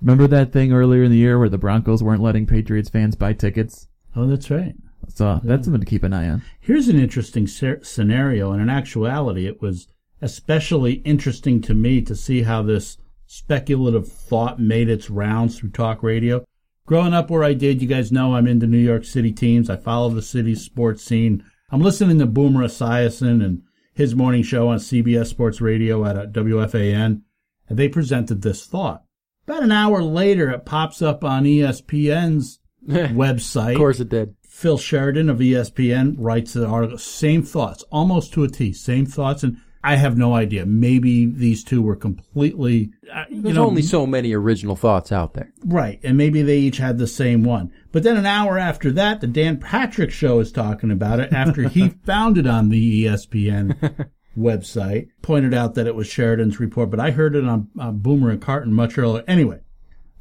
Remember 0.00 0.26
that 0.26 0.52
thing 0.52 0.72
earlier 0.72 1.04
in 1.04 1.10
the 1.10 1.18
year 1.18 1.38
where 1.38 1.50
the 1.50 1.58
Broncos 1.58 2.02
weren't 2.02 2.22
letting 2.22 2.46
Patriots 2.46 2.88
fans 2.88 3.16
buy 3.16 3.34
tickets? 3.34 3.86
Oh, 4.16 4.26
that's 4.26 4.50
right. 4.50 4.74
So 5.08 5.40
that's 5.44 5.66
something 5.66 5.80
to 5.80 5.86
keep 5.86 6.02
an 6.02 6.14
eye 6.14 6.30
on. 6.30 6.42
Here's 6.60 6.88
an 6.88 6.98
interesting 6.98 7.46
scer- 7.46 7.84
scenario, 7.84 8.52
and 8.52 8.62
in 8.62 8.70
actuality, 8.70 9.46
it 9.46 9.60
was 9.60 9.88
especially 10.22 10.94
interesting 11.04 11.60
to 11.60 11.74
me 11.74 12.00
to 12.00 12.14
see 12.16 12.42
how 12.42 12.62
this 12.62 12.96
speculative 13.34 14.06
thought 14.06 14.60
made 14.60 14.88
its 14.88 15.10
rounds 15.10 15.58
through 15.58 15.70
talk 15.70 16.04
radio. 16.04 16.44
Growing 16.86 17.12
up 17.12 17.30
where 17.30 17.42
I 17.42 17.52
did, 17.52 17.82
you 17.82 17.88
guys 17.88 18.12
know 18.12 18.36
I'm 18.36 18.46
into 18.46 18.66
New 18.66 18.78
York 18.78 19.04
City 19.04 19.32
teams. 19.32 19.68
I 19.68 19.76
follow 19.76 20.08
the 20.08 20.22
city's 20.22 20.62
sports 20.62 21.02
scene. 21.02 21.44
I'm 21.70 21.80
listening 21.80 22.20
to 22.20 22.26
Boomer 22.26 22.62
Esiason 22.62 23.44
and 23.44 23.62
his 23.92 24.14
morning 24.14 24.44
show 24.44 24.68
on 24.68 24.78
CBS 24.78 25.26
Sports 25.26 25.60
Radio 25.60 26.04
at 26.04 26.16
uh, 26.16 26.26
WFAN, 26.26 27.22
and 27.68 27.78
they 27.78 27.88
presented 27.88 28.42
this 28.42 28.66
thought. 28.66 29.02
About 29.48 29.64
an 29.64 29.72
hour 29.72 30.00
later, 30.00 30.50
it 30.50 30.64
pops 30.64 31.02
up 31.02 31.24
on 31.24 31.42
ESPN's 31.42 32.60
website 32.86 33.72
Of 33.72 33.78
course 33.78 33.98
it 33.98 34.10
did. 34.10 34.36
Phil 34.42 34.78
Sheridan 34.78 35.28
of 35.28 35.38
ESPN 35.38 36.14
writes 36.18 36.52
the 36.52 36.66
article, 36.66 36.98
same 36.98 37.42
thoughts, 37.42 37.82
almost 37.90 38.32
to 38.34 38.44
a 38.44 38.48
T, 38.48 38.72
same 38.72 39.06
thoughts. 39.06 39.42
And 39.42 39.56
I 39.84 39.96
have 39.96 40.16
no 40.16 40.34
idea. 40.34 40.64
Maybe 40.64 41.26
these 41.26 41.62
two 41.62 41.82
were 41.82 41.94
completely, 41.94 42.90
uh, 43.12 43.24
you 43.28 43.42
There's 43.42 43.56
know, 43.56 43.66
only 43.66 43.82
so 43.82 44.06
many 44.06 44.32
original 44.32 44.76
thoughts 44.76 45.12
out 45.12 45.34
there. 45.34 45.52
Right, 45.62 46.00
and 46.02 46.16
maybe 46.16 46.40
they 46.40 46.56
each 46.58 46.78
had 46.78 46.96
the 46.96 47.06
same 47.06 47.44
one. 47.44 47.70
But 47.92 48.02
then 48.02 48.16
an 48.16 48.24
hour 48.24 48.58
after 48.58 48.90
that, 48.92 49.20
the 49.20 49.26
Dan 49.26 49.58
Patrick 49.58 50.10
Show 50.10 50.40
is 50.40 50.50
talking 50.50 50.90
about 50.90 51.20
it 51.20 51.34
after 51.34 51.68
he 51.68 51.88
found 52.06 52.38
it 52.38 52.46
on 52.46 52.70
the 52.70 53.04
ESPN 53.04 54.08
website, 54.38 55.08
pointed 55.20 55.52
out 55.52 55.74
that 55.74 55.86
it 55.86 55.94
was 55.94 56.06
Sheridan's 56.06 56.58
report, 56.58 56.90
but 56.90 56.98
I 56.98 57.10
heard 57.10 57.36
it 57.36 57.44
on, 57.44 57.68
on 57.78 57.98
Boomer 57.98 58.30
and 58.30 58.40
Carton 58.40 58.72
much 58.72 58.96
earlier. 58.96 59.22
Anyway, 59.28 59.60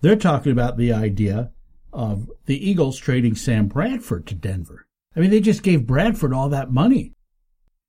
they're 0.01 0.17
talking 0.17 0.51
about 0.51 0.77
the 0.77 0.91
idea 0.91 1.51
of 1.93 2.29
the 2.47 2.69
Eagles 2.69 2.97
trading 2.99 3.35
Sam 3.35 3.67
Bradford 3.67 4.27
to 4.27 4.35
Denver. 4.35 4.87
I 5.15 5.21
mean, 5.21 5.29
they 5.29 5.39
just 5.39 5.63
gave 5.63 5.87
Bradford 5.87 6.33
all 6.33 6.49
that 6.49 6.71
money. 6.71 7.13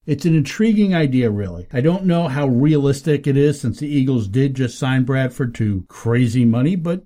It's 0.07 0.27
an 0.27 0.35
intriguing 0.35 0.95
idea, 0.95 1.31
really. 1.31 1.67
I 1.73 1.81
don't 1.81 2.05
know 2.05 2.29
how 2.29 2.47
realistic 2.47 3.27
it 3.27 3.37
is 3.37 3.61
since 3.61 3.79
the 3.79 3.89
Eagles 3.89 4.29
did 4.29 4.55
just 4.55 4.79
sign 4.79 5.05
Bradford 5.05 5.55
to 5.57 5.85
crazy 5.89 6.45
money, 6.45 6.77
but 6.77 7.05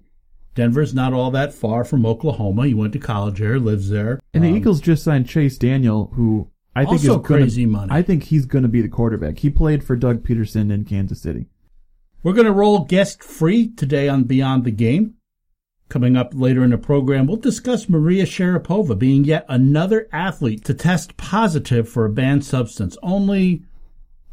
Denver's 0.55 0.95
not 0.95 1.12
all 1.12 1.31
that 1.31 1.55
far 1.55 1.85
from 1.85 2.05
Oklahoma. 2.05 2.67
He 2.67 2.75
went 2.75 2.93
to 2.95 2.99
college 2.99 3.38
there, 3.38 3.61
lives 3.61 3.88
there. 3.88 4.19
And 4.35 4.43
the 4.43 4.49
Um, 4.49 4.57
Eagles 4.57 4.81
just 4.81 5.05
signed 5.05 5.28
Chase 5.28 5.57
Daniel, 5.57 6.11
who 6.14 6.50
I 6.75 6.85
think 6.85 7.02
is 7.02 7.07
gonna, 7.07 7.23
crazy 7.23 7.67
money. 7.67 7.93
I 7.93 8.02
think 8.02 8.25
he's 8.25 8.47
going 8.47 8.64
to 8.64 8.69
be 8.69 8.83
the 8.83 8.88
quarterback. 8.88 9.38
He 9.38 9.50
played 9.50 9.85
for 9.85 9.95
Doug 9.95 10.25
Pederson 10.25 10.73
in 10.73 10.85
Kansas 10.85 11.21
City. 11.21 11.47
We're 12.25 12.33
going 12.33 12.47
to 12.47 12.52
roll 12.52 12.81
guest 12.85 13.23
free 13.23 13.69
today 13.69 14.09
on 14.09 14.25
Beyond 14.25 14.64
the 14.64 14.73
Game. 14.73 15.14
Coming 15.88 16.16
up 16.16 16.33
later 16.35 16.62
in 16.62 16.71
the 16.71 16.78
program, 16.78 17.26
we'll 17.26 17.38
discuss 17.38 17.88
Maria 17.88 18.25
Sharapova 18.25 18.99
being 18.99 19.25
yet 19.25 19.47
another 19.49 20.07
athlete 20.12 20.64
to 20.66 20.75
test 20.75 21.16
positive 21.16 21.88
for 21.88 22.04
a 22.04 22.11
banned 22.11 22.45
substance. 22.45 22.99
Only, 23.02 23.64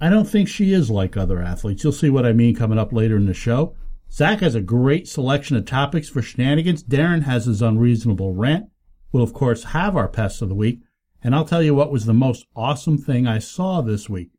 I 0.01 0.09
don't 0.09 0.27
think 0.27 0.49
she 0.49 0.73
is 0.73 0.89
like 0.89 1.15
other 1.15 1.41
athletes. 1.41 1.83
You'll 1.83 1.93
see 1.93 2.09
what 2.09 2.25
I 2.25 2.33
mean 2.33 2.55
coming 2.55 2.77
up 2.77 2.91
later 2.91 3.15
in 3.15 3.25
the 3.25 3.33
show. 3.33 3.75
Zach 4.11 4.39
has 4.39 4.53
a 4.53 4.61
great 4.61 5.07
selection 5.07 5.55
of 5.55 5.65
topics 5.65 6.09
for 6.09 6.21
shenanigans. 6.21 6.83
Darren 6.83 7.23
has 7.23 7.45
his 7.45 7.61
unreasonable 7.61 8.33
rant. 8.33 8.69
We'll, 9.13 9.23
of 9.23 9.33
course, 9.33 9.63
have 9.65 9.95
our 9.95 10.09
pests 10.09 10.41
of 10.41 10.49
the 10.49 10.55
week. 10.55 10.81
And 11.23 11.33
I'll 11.33 11.45
tell 11.45 11.63
you 11.63 11.73
what 11.73 11.91
was 11.91 12.05
the 12.05 12.13
most 12.13 12.45
awesome 12.53 12.97
thing 12.97 13.25
I 13.25 13.39
saw 13.39 13.81
this 13.81 14.09
week. 14.09 14.31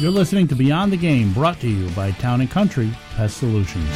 You're 0.00 0.12
listening 0.12 0.46
to 0.46 0.54
Beyond 0.54 0.92
the 0.92 0.96
Game, 0.96 1.32
brought 1.32 1.58
to 1.58 1.68
you 1.68 1.88
by 1.90 2.12
Town 2.12 2.40
and 2.40 2.48
Country 2.48 2.88
Pest 3.16 3.38
Solutions. 3.38 3.90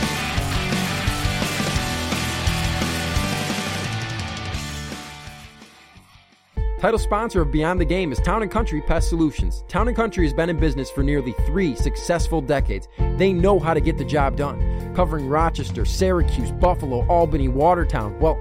Title 6.81 6.99
sponsor 6.99 7.43
of 7.43 7.53
Beyond 7.53 7.81
the 7.81 7.85
Game 7.85 8.11
is 8.11 8.19
Town 8.19 8.49
& 8.49 8.51
Country 8.51 8.83
Pest 8.83 9.11
Solutions. 9.11 9.63
Town 9.69 9.95
& 9.95 9.97
Country 9.97 10.25
has 10.25 10.35
been 10.35 10.51
in 10.51 10.59
business 10.59 10.91
for 10.91 11.05
nearly 11.05 11.37
three 11.47 11.77
successful 11.77 12.41
decades. 12.41 12.89
They 13.17 13.33
know 13.33 13.61
how 13.61 13.73
to 13.73 13.81
get 13.81 13.97
the 13.97 14.05
job 14.05 14.37
done, 14.37 14.93
covering 14.97 15.29
Rochester, 15.29 15.85
Syracuse, 15.85 16.51
Buffalo, 16.51 17.07
Albany, 17.07 17.47
Watertown. 17.47 18.19
Well, 18.19 18.41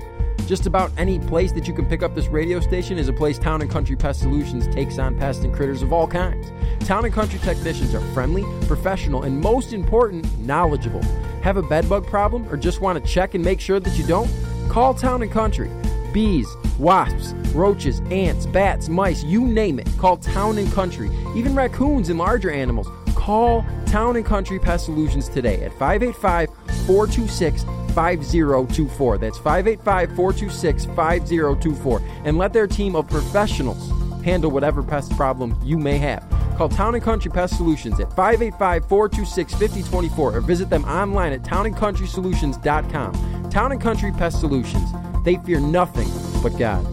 just 0.51 0.65
about 0.65 0.91
any 0.97 1.17
place 1.17 1.53
that 1.53 1.65
you 1.65 1.73
can 1.73 1.85
pick 1.85 2.03
up 2.03 2.13
this 2.13 2.27
radio 2.27 2.59
station 2.59 2.97
is 2.97 3.07
a 3.07 3.13
place 3.13 3.39
Town 3.39 3.65
& 3.67 3.69
Country 3.69 3.95
Pest 3.95 4.19
Solutions 4.19 4.67
takes 4.67 4.99
on 4.99 5.17
pests 5.17 5.45
and 5.45 5.53
critters 5.53 5.81
of 5.81 5.93
all 5.93 6.05
kinds. 6.05 6.51
Town 6.85 7.09
& 7.11 7.13
Country 7.13 7.39
technicians 7.39 7.95
are 7.95 8.01
friendly, 8.13 8.43
professional, 8.67 9.23
and 9.23 9.39
most 9.39 9.71
important, 9.71 10.27
knowledgeable. 10.39 11.01
Have 11.41 11.55
a 11.55 11.61
bedbug 11.61 12.05
problem 12.05 12.49
or 12.49 12.57
just 12.57 12.81
want 12.81 13.01
to 13.01 13.09
check 13.09 13.33
and 13.33 13.41
make 13.41 13.61
sure 13.61 13.79
that 13.79 13.97
you 13.97 14.05
don't? 14.05 14.29
Call 14.67 14.93
Town 14.93 15.25
& 15.29 15.29
Country. 15.29 15.71
Bees, 16.11 16.49
wasps, 16.77 17.31
roaches, 17.53 18.01
ants, 18.11 18.45
bats, 18.45 18.89
mice, 18.89 19.23
you 19.23 19.47
name 19.47 19.79
it. 19.79 19.87
Call 19.97 20.17
Town 20.17 20.57
and 20.57 20.69
Country. 20.73 21.09
Even 21.33 21.55
raccoons 21.55 22.09
and 22.09 22.19
larger 22.19 22.51
animals. 22.51 22.89
Call 23.15 23.65
Town 23.85 24.17
and 24.17 24.25
Country 24.25 24.59
Pest 24.59 24.83
Solutions 24.83 25.29
today 25.29 25.63
at 25.63 25.71
585 25.79 26.49
426 26.87 27.63
5024. 27.93 29.17
That's 29.17 29.37
585 29.37 30.15
426 30.15 30.85
5024. 30.85 32.01
And 32.25 32.37
let 32.37 32.53
their 32.53 32.67
team 32.67 32.95
of 32.95 33.07
professionals 33.07 33.89
handle 34.23 34.51
whatever 34.51 34.83
pest 34.83 35.11
problem 35.17 35.59
you 35.63 35.77
may 35.77 35.97
have. 35.97 36.25
Call 36.57 36.69
Town 36.69 36.95
and 36.95 37.03
Country 37.03 37.31
Pest 37.31 37.57
Solutions 37.57 37.99
at 37.99 38.15
585 38.15 38.87
426 38.87 39.53
5024 39.53 40.35
or 40.35 40.41
visit 40.41 40.69
them 40.69 40.85
online 40.85 41.33
at 41.33 41.41
townandcountrysolutions.com. 41.41 43.49
Town 43.49 43.71
and 43.71 43.81
Country 43.81 44.11
Pest 44.11 44.39
Solutions. 44.39 44.89
They 45.23 45.37
fear 45.37 45.59
nothing 45.59 46.09
but 46.41 46.57
God. 46.57 46.85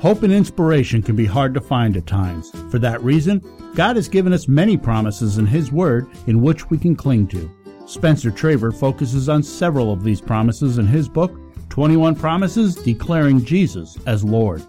Hope 0.00 0.22
and 0.22 0.32
inspiration 0.32 1.02
can 1.02 1.16
be 1.16 1.24
hard 1.24 1.54
to 1.54 1.60
find 1.60 1.96
at 1.96 2.06
times. 2.06 2.50
For 2.70 2.78
that 2.78 3.02
reason, 3.02 3.42
God 3.74 3.96
has 3.96 4.06
given 4.06 4.32
us 4.32 4.46
many 4.46 4.76
promises 4.76 5.38
in 5.38 5.46
His 5.46 5.72
Word 5.72 6.06
in 6.26 6.42
which 6.42 6.68
we 6.68 6.78
can 6.78 6.94
cling 6.94 7.26
to. 7.28 7.50
Spencer 7.86 8.30
Traver 8.30 8.74
focuses 8.74 9.28
on 9.28 9.42
several 9.42 9.92
of 9.92 10.02
these 10.02 10.20
promises 10.20 10.78
in 10.78 10.86
his 10.86 11.08
book, 11.08 11.38
21 11.68 12.14
Promises 12.14 12.76
Declaring 12.76 13.44
Jesus 13.44 13.98
as 14.06 14.24
Lord. 14.24 14.62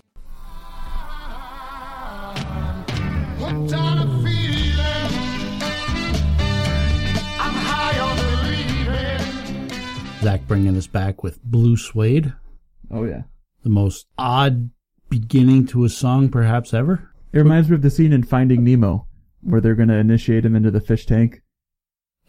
Zach 10.25 10.47
bringing 10.47 10.75
us 10.75 10.87
back 10.87 11.21
with 11.21 11.39
Blue 11.43 11.77
Suede, 11.77 12.33
Oh 12.91 13.03
yeah. 13.03 13.23
the 13.63 13.69
most 13.69 14.05
odd 14.17 14.69
beginning 15.09 15.67
to 15.67 15.85
a 15.85 15.89
song 15.89 16.29
perhaps 16.29 16.73
ever. 16.73 17.11
It 17.33 17.39
reminds 17.39 17.69
me 17.69 17.75
of 17.75 17.81
the 17.81 17.89
scene 17.89 18.13
in 18.13 18.23
Finding 18.23 18.63
Nemo 18.63 19.07
where 19.41 19.61
they're 19.61 19.75
going 19.75 19.89
to 19.89 19.95
initiate 19.95 20.45
him 20.45 20.55
into 20.55 20.71
the 20.71 20.81
fish 20.81 21.05
tank. 21.05 21.41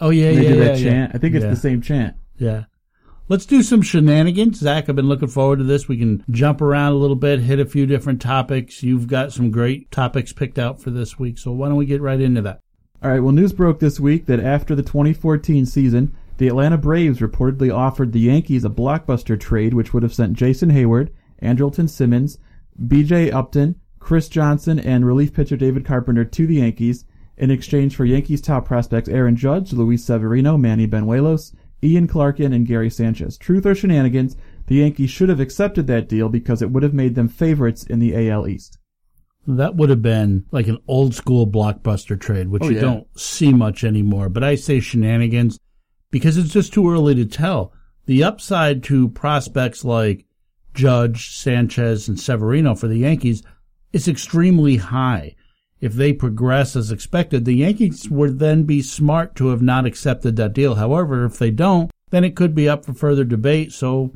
Oh 0.00 0.10
yeah, 0.10 0.28
And 0.28 0.38
they 0.38 0.42
yeah, 0.44 0.48
do 0.52 0.58
yeah, 0.58 0.64
that 0.64 0.78
yeah. 0.78 0.90
chant. 0.90 1.12
I 1.14 1.18
think 1.18 1.34
it's 1.34 1.44
Yeah. 1.44 1.50
the 1.50 1.56
same 1.56 1.80
chant. 1.80 2.16
Yeah. 2.38 2.64
Let's 3.28 3.46
do 3.46 3.62
some 3.62 3.82
shenanigans. 3.82 4.58
Zach, 4.60 4.88
I've 4.88 4.94
been 4.96 5.08
looking 5.08 5.28
forward 5.28 5.56
to 5.58 5.64
this. 5.64 5.88
We 5.88 5.96
can 5.96 6.22
jump 6.30 6.60
around 6.60 6.92
a 6.92 6.96
little 6.96 7.16
bit, 7.16 7.40
hit 7.40 7.58
a 7.58 7.64
few 7.66 7.86
different 7.86 8.20
topics. 8.20 8.82
You've 8.82 9.06
got 9.08 9.32
some 9.32 9.50
great 9.50 9.90
topics 9.90 10.32
picked 10.32 10.58
out 10.58 10.80
for 10.80 10.90
this 10.90 11.18
week, 11.18 11.38
so 11.38 11.50
why 11.52 11.68
don't 11.68 11.76
we 11.76 11.86
get 11.86 12.00
right 12.02 12.20
into 12.20 12.42
that? 12.42 12.60
All 13.02 13.10
right. 13.10 13.20
Well, 13.20 13.32
news 13.32 13.52
broke 13.52 13.80
this 13.80 13.98
week 13.98 14.26
that 14.26 14.38
after 14.40 14.74
the 14.74 14.82
2014 14.82 15.66
season, 15.66 16.14
the 16.38 16.48
Atlanta 16.48 16.76
Braves 16.78 17.20
reportedly 17.20 17.74
offered 17.74 18.12
the 18.12 18.20
Yankees 18.20 18.64
a 18.64 18.68
blockbuster 18.70 19.38
trade, 19.38 19.74
which 19.74 19.92
would 19.94 20.02
have 20.02 20.14
sent 20.14 20.34
Jason 20.34 20.70
Heyward, 20.70 21.10
Andrelton 21.42 21.88
Simmons, 21.88 22.38
B.J. 22.86 23.30
Upton, 23.30 23.76
Chris 23.98 24.28
Johnson, 24.28 24.78
and 24.78 25.06
relief 25.06 25.32
pitcher 25.32 25.56
David 25.56 25.84
Carpenter 25.84 26.24
to 26.24 26.46
the 26.46 26.56
Yankees 26.56 27.04
in 27.36 27.50
exchange 27.50 27.96
for 27.96 28.04
Yankees 28.04 28.40
top 28.40 28.64
prospects 28.66 29.08
Aaron 29.08 29.36
Judge, 29.36 29.72
Luis 29.72 30.04
Severino, 30.04 30.56
Manny 30.56 30.86
Banuelos, 30.86 31.54
Ian 31.82 32.08
Clarkin, 32.08 32.54
and 32.54 32.66
Gary 32.66 32.88
Sanchez. 32.90 33.36
Truth 33.36 33.66
or 33.66 33.74
shenanigans, 33.74 34.36
the 34.66 34.76
Yankees 34.76 35.10
should 35.10 35.28
have 35.28 35.40
accepted 35.40 35.86
that 35.86 36.08
deal 36.08 36.28
because 36.28 36.62
it 36.62 36.70
would 36.70 36.82
have 36.82 36.94
made 36.94 37.14
them 37.14 37.28
favorites 37.28 37.84
in 37.84 37.98
the 37.98 38.30
AL 38.30 38.48
East. 38.48 38.78
That 39.46 39.76
would 39.76 39.90
have 39.90 40.02
been 40.02 40.44
like 40.50 40.66
an 40.66 40.78
old 40.88 41.14
school 41.14 41.46
blockbuster 41.46 42.18
trade, 42.18 42.48
which 42.48 42.62
Oh, 42.64 42.68
you 42.68 42.76
yeah. 42.76 42.80
don't 42.80 43.06
see 43.18 43.52
much 43.52 43.84
anymore. 43.84 44.28
But 44.28 44.42
I 44.42 44.54
say 44.56 44.80
shenanigans 44.80 45.58
because 46.16 46.38
it's 46.38 46.48
just 46.48 46.72
too 46.72 46.90
early 46.90 47.14
to 47.14 47.26
tell. 47.26 47.74
The 48.06 48.24
upside 48.24 48.82
to 48.84 49.10
prospects 49.10 49.84
like 49.84 50.24
Judge, 50.72 51.36
Sanchez, 51.36 52.08
and 52.08 52.18
Severino 52.18 52.74
for 52.74 52.88
the 52.88 52.96
Yankees 52.96 53.42
is 53.92 54.08
extremely 54.08 54.76
high. 54.76 55.36
If 55.78 55.92
they 55.92 56.14
progress 56.14 56.74
as 56.74 56.90
expected, 56.90 57.44
the 57.44 57.52
Yankees 57.52 58.08
would 58.08 58.38
then 58.38 58.62
be 58.62 58.80
smart 58.80 59.34
to 59.36 59.48
have 59.48 59.60
not 59.60 59.84
accepted 59.84 60.36
that 60.36 60.54
deal. 60.54 60.76
However, 60.76 61.26
if 61.26 61.36
they 61.36 61.50
don't, 61.50 61.90
then 62.08 62.24
it 62.24 62.34
could 62.34 62.54
be 62.54 62.66
up 62.66 62.86
for 62.86 62.94
further 62.94 63.24
debate. 63.24 63.72
So 63.72 64.14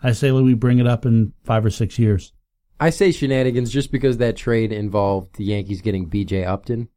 I 0.00 0.12
say 0.12 0.30
we 0.30 0.54
bring 0.54 0.78
it 0.78 0.86
up 0.86 1.04
in 1.04 1.32
five 1.42 1.66
or 1.66 1.70
six 1.70 1.98
years. 1.98 2.32
I 2.78 2.90
say 2.90 3.10
shenanigans 3.10 3.72
just 3.72 3.90
because 3.90 4.18
that 4.18 4.36
trade 4.36 4.70
involved 4.70 5.34
the 5.34 5.44
Yankees 5.44 5.80
getting 5.80 6.06
B.J. 6.06 6.44
Upton, 6.44 6.88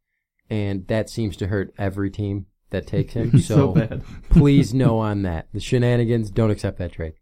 and 0.48 0.86
that 0.86 1.10
seems 1.10 1.36
to 1.38 1.48
hurt 1.48 1.74
every 1.76 2.10
team 2.12 2.46
that 2.70 2.86
takes 2.86 3.14
him. 3.14 3.38
So 3.40 3.72
bad. 3.72 4.02
please 4.30 4.74
no 4.74 4.98
on 4.98 5.22
that. 5.22 5.48
The 5.52 5.60
shenanigans 5.60 6.30
don't 6.30 6.50
accept 6.50 6.78
that 6.78 6.92
trade. 6.92 7.14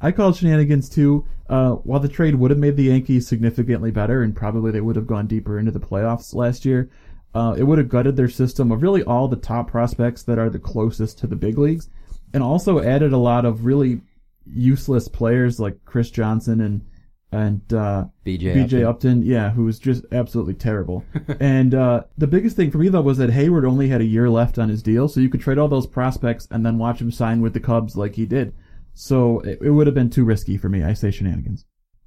I 0.00 0.10
called 0.12 0.36
shenanigans 0.36 0.88
too. 0.88 1.26
Uh, 1.48 1.72
while 1.72 2.00
the 2.00 2.08
trade 2.08 2.34
would 2.36 2.50
have 2.50 2.58
made 2.58 2.76
the 2.76 2.84
Yankees 2.84 3.28
significantly 3.28 3.90
better, 3.90 4.22
and 4.22 4.34
probably 4.34 4.72
they 4.72 4.80
would 4.80 4.96
have 4.96 5.06
gone 5.06 5.26
deeper 5.26 5.58
into 5.58 5.70
the 5.70 5.80
playoffs 5.80 6.34
last 6.34 6.64
year, 6.64 6.90
uh, 7.34 7.54
it 7.56 7.64
would 7.64 7.78
have 7.78 7.88
gutted 7.88 8.16
their 8.16 8.28
system 8.28 8.72
of 8.72 8.82
really 8.82 9.02
all 9.04 9.28
the 9.28 9.36
top 9.36 9.70
prospects 9.70 10.22
that 10.24 10.38
are 10.38 10.50
the 10.50 10.58
closest 10.58 11.18
to 11.18 11.26
the 11.26 11.36
big 11.36 11.58
leagues, 11.58 11.88
and 12.32 12.42
also 12.42 12.80
added 12.80 13.12
a 13.12 13.18
lot 13.18 13.44
of 13.44 13.64
really 13.64 14.00
useless 14.46 15.08
players 15.08 15.60
like 15.60 15.84
Chris 15.84 16.10
Johnson 16.10 16.60
and 16.60 16.84
and 17.32 17.72
uh, 17.72 18.04
B.J. 18.24 18.54
BJ 18.54 18.62
Upton. 18.62 18.84
Upton, 18.84 19.22
yeah, 19.22 19.50
who 19.50 19.64
was 19.64 19.78
just 19.78 20.04
absolutely 20.12 20.54
terrible. 20.54 21.04
and 21.40 21.74
uh, 21.74 22.04
the 22.18 22.26
biggest 22.26 22.56
thing 22.56 22.70
for 22.70 22.78
me 22.78 22.88
though 22.88 23.00
was 23.00 23.18
that 23.18 23.30
Heyward 23.30 23.66
only 23.66 23.88
had 23.88 24.02
a 24.02 24.06
year 24.06 24.28
left 24.28 24.58
on 24.58 24.68
his 24.68 24.82
deal, 24.82 25.08
so 25.08 25.20
you 25.20 25.30
could 25.30 25.40
trade 25.40 25.58
all 25.58 25.68
those 25.68 25.86
prospects 25.86 26.46
and 26.50 26.64
then 26.64 26.78
watch 26.78 27.00
him 27.00 27.10
sign 27.10 27.40
with 27.40 27.54
the 27.54 27.60
Cubs 27.60 27.96
like 27.96 28.14
he 28.14 28.26
did. 28.26 28.54
So 28.94 29.40
it, 29.40 29.58
it 29.62 29.70
would 29.70 29.86
have 29.86 29.94
been 29.94 30.10
too 30.10 30.24
risky 30.24 30.58
for 30.58 30.68
me. 30.68 30.82
I 30.82 30.92
say 30.92 31.10
shenanigans. 31.10 31.64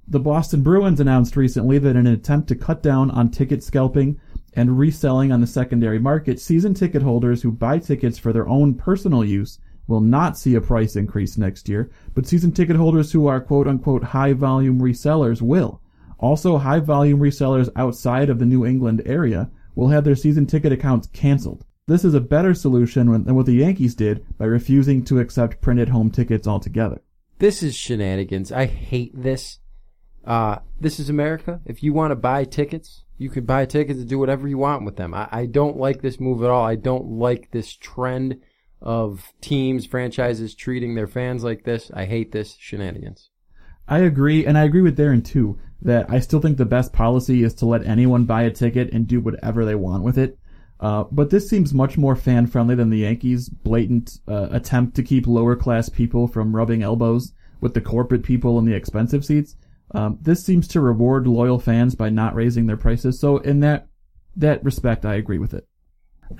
The 0.08 0.20
Boston 0.20 0.62
Bruins 0.62 1.00
announced 1.00 1.36
recently 1.36 1.78
that 1.80 1.96
in 1.96 2.06
an 2.06 2.12
attempt 2.12 2.48
to 2.48 2.54
cut 2.54 2.80
down 2.80 3.10
on 3.10 3.28
ticket 3.28 3.64
scalping 3.64 4.20
and 4.54 4.78
reselling 4.78 5.32
on 5.32 5.40
the 5.40 5.48
secondary 5.48 5.98
market, 5.98 6.38
season 6.40 6.74
ticket 6.74 7.02
holders 7.02 7.42
who 7.42 7.50
buy 7.50 7.80
tickets 7.80 8.16
for 8.16 8.32
their 8.32 8.48
own 8.48 8.74
personal 8.74 9.24
use 9.24 9.58
will 9.86 10.00
not 10.00 10.38
see 10.38 10.54
a 10.54 10.60
price 10.60 10.96
increase 10.96 11.38
next 11.38 11.68
year, 11.68 11.90
but 12.14 12.26
season 12.26 12.52
ticket 12.52 12.76
holders 12.76 13.12
who 13.12 13.26
are 13.26 13.40
quote 13.40 13.68
unquote 13.68 14.02
high 14.02 14.32
volume 14.32 14.80
resellers 14.80 15.40
will. 15.40 15.80
Also, 16.18 16.56
high 16.56 16.80
volume 16.80 17.20
resellers 17.20 17.68
outside 17.76 18.30
of 18.30 18.38
the 18.38 18.46
New 18.46 18.64
England 18.64 19.02
area 19.04 19.50
will 19.74 19.88
have 19.88 20.04
their 20.04 20.16
season 20.16 20.46
ticket 20.46 20.72
accounts 20.72 21.08
canceled. 21.12 21.64
This 21.86 22.04
is 22.04 22.14
a 22.14 22.20
better 22.20 22.54
solution 22.54 23.24
than 23.24 23.34
what 23.36 23.46
the 23.46 23.52
Yankees 23.52 23.94
did 23.94 24.24
by 24.38 24.46
refusing 24.46 25.04
to 25.04 25.20
accept 25.20 25.60
printed 25.60 25.90
home 25.90 26.10
tickets 26.10 26.48
altogether. 26.48 27.00
This 27.38 27.62
is 27.62 27.76
shenanigans. 27.76 28.50
I 28.50 28.66
hate 28.66 29.12
this. 29.14 29.60
Uh, 30.24 30.56
this 30.80 30.98
is 30.98 31.08
America. 31.08 31.60
If 31.64 31.82
you 31.82 31.92
want 31.92 32.10
to 32.10 32.16
buy 32.16 32.44
tickets, 32.44 33.04
you 33.18 33.28
can 33.28 33.44
buy 33.44 33.66
tickets 33.66 34.00
and 34.00 34.08
do 34.08 34.18
whatever 34.18 34.48
you 34.48 34.58
want 34.58 34.84
with 34.84 34.96
them. 34.96 35.14
I, 35.14 35.28
I 35.30 35.46
don't 35.46 35.76
like 35.76 36.02
this 36.02 36.18
move 36.18 36.42
at 36.42 36.50
all. 36.50 36.64
I 36.64 36.74
don't 36.74 37.06
like 37.06 37.50
this 37.50 37.72
trend 37.76 38.40
of 38.80 39.32
teams, 39.40 39.86
franchises 39.86 40.54
treating 40.54 40.94
their 40.94 41.06
fans 41.06 41.42
like 41.42 41.64
this. 41.64 41.90
I 41.94 42.04
hate 42.04 42.32
this 42.32 42.56
shenanigans. 42.58 43.30
I 43.88 44.00
agree, 44.00 44.44
and 44.44 44.58
I 44.58 44.64
agree 44.64 44.82
with 44.82 44.98
Darren 44.98 45.24
too, 45.24 45.58
that 45.82 46.10
I 46.10 46.20
still 46.20 46.40
think 46.40 46.56
the 46.56 46.64
best 46.64 46.92
policy 46.92 47.42
is 47.42 47.54
to 47.54 47.66
let 47.66 47.86
anyone 47.86 48.24
buy 48.24 48.42
a 48.42 48.50
ticket 48.50 48.92
and 48.92 49.06
do 49.06 49.20
whatever 49.20 49.64
they 49.64 49.74
want 49.74 50.02
with 50.02 50.18
it. 50.18 50.38
Uh, 50.78 51.04
but 51.10 51.30
this 51.30 51.48
seems 51.48 51.72
much 51.72 51.96
more 51.96 52.16
fan 52.16 52.46
friendly 52.46 52.74
than 52.74 52.90
the 52.90 52.98
Yankees' 52.98 53.48
blatant 53.48 54.18
uh, 54.28 54.48
attempt 54.50 54.94
to 54.96 55.02
keep 55.02 55.26
lower 55.26 55.56
class 55.56 55.88
people 55.88 56.28
from 56.28 56.54
rubbing 56.54 56.82
elbows 56.82 57.32
with 57.60 57.74
the 57.74 57.80
corporate 57.80 58.22
people 58.22 58.58
in 58.58 58.64
the 58.64 58.74
expensive 58.74 59.24
seats. 59.24 59.56
Um, 59.92 60.18
this 60.20 60.44
seems 60.44 60.68
to 60.68 60.80
reward 60.80 61.26
loyal 61.26 61.58
fans 61.58 61.94
by 61.94 62.10
not 62.10 62.34
raising 62.34 62.66
their 62.66 62.76
prices. 62.76 63.18
So 63.18 63.38
in 63.38 63.60
that 63.60 63.88
that 64.36 64.62
respect, 64.64 65.06
I 65.06 65.14
agree 65.14 65.38
with 65.38 65.54
it. 65.54 65.66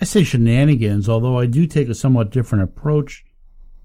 I 0.00 0.04
say 0.04 0.24
shenanigans, 0.24 1.08
although 1.08 1.38
I 1.38 1.46
do 1.46 1.66
take 1.66 1.88
a 1.88 1.94
somewhat 1.94 2.30
different 2.30 2.64
approach, 2.64 3.24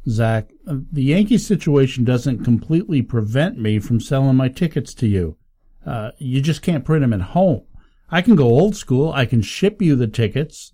Zach. 0.08 0.50
The 0.66 1.04
Yankees 1.04 1.46
situation 1.46 2.04
doesn't 2.04 2.44
completely 2.44 3.02
prevent 3.02 3.60
me 3.60 3.80
from 3.80 4.00
selling 4.00 4.36
my 4.36 4.50
tickets 4.50 4.94
to 4.96 5.08
you. 5.08 5.38
Uh, 5.86 6.12
you 6.18 6.42
just 6.42 6.62
can't 6.62 6.86
print 6.86 7.02
them 7.02 7.14
at 7.14 7.22
home. 7.22 7.64
I 8.10 8.22
can 8.22 8.36
go 8.36 8.46
old 8.46 8.76
school. 8.76 9.12
I 9.14 9.26
can 9.26 9.42
ship 9.42 9.82
you 9.82 9.96
the 9.96 10.08
tickets. 10.08 10.74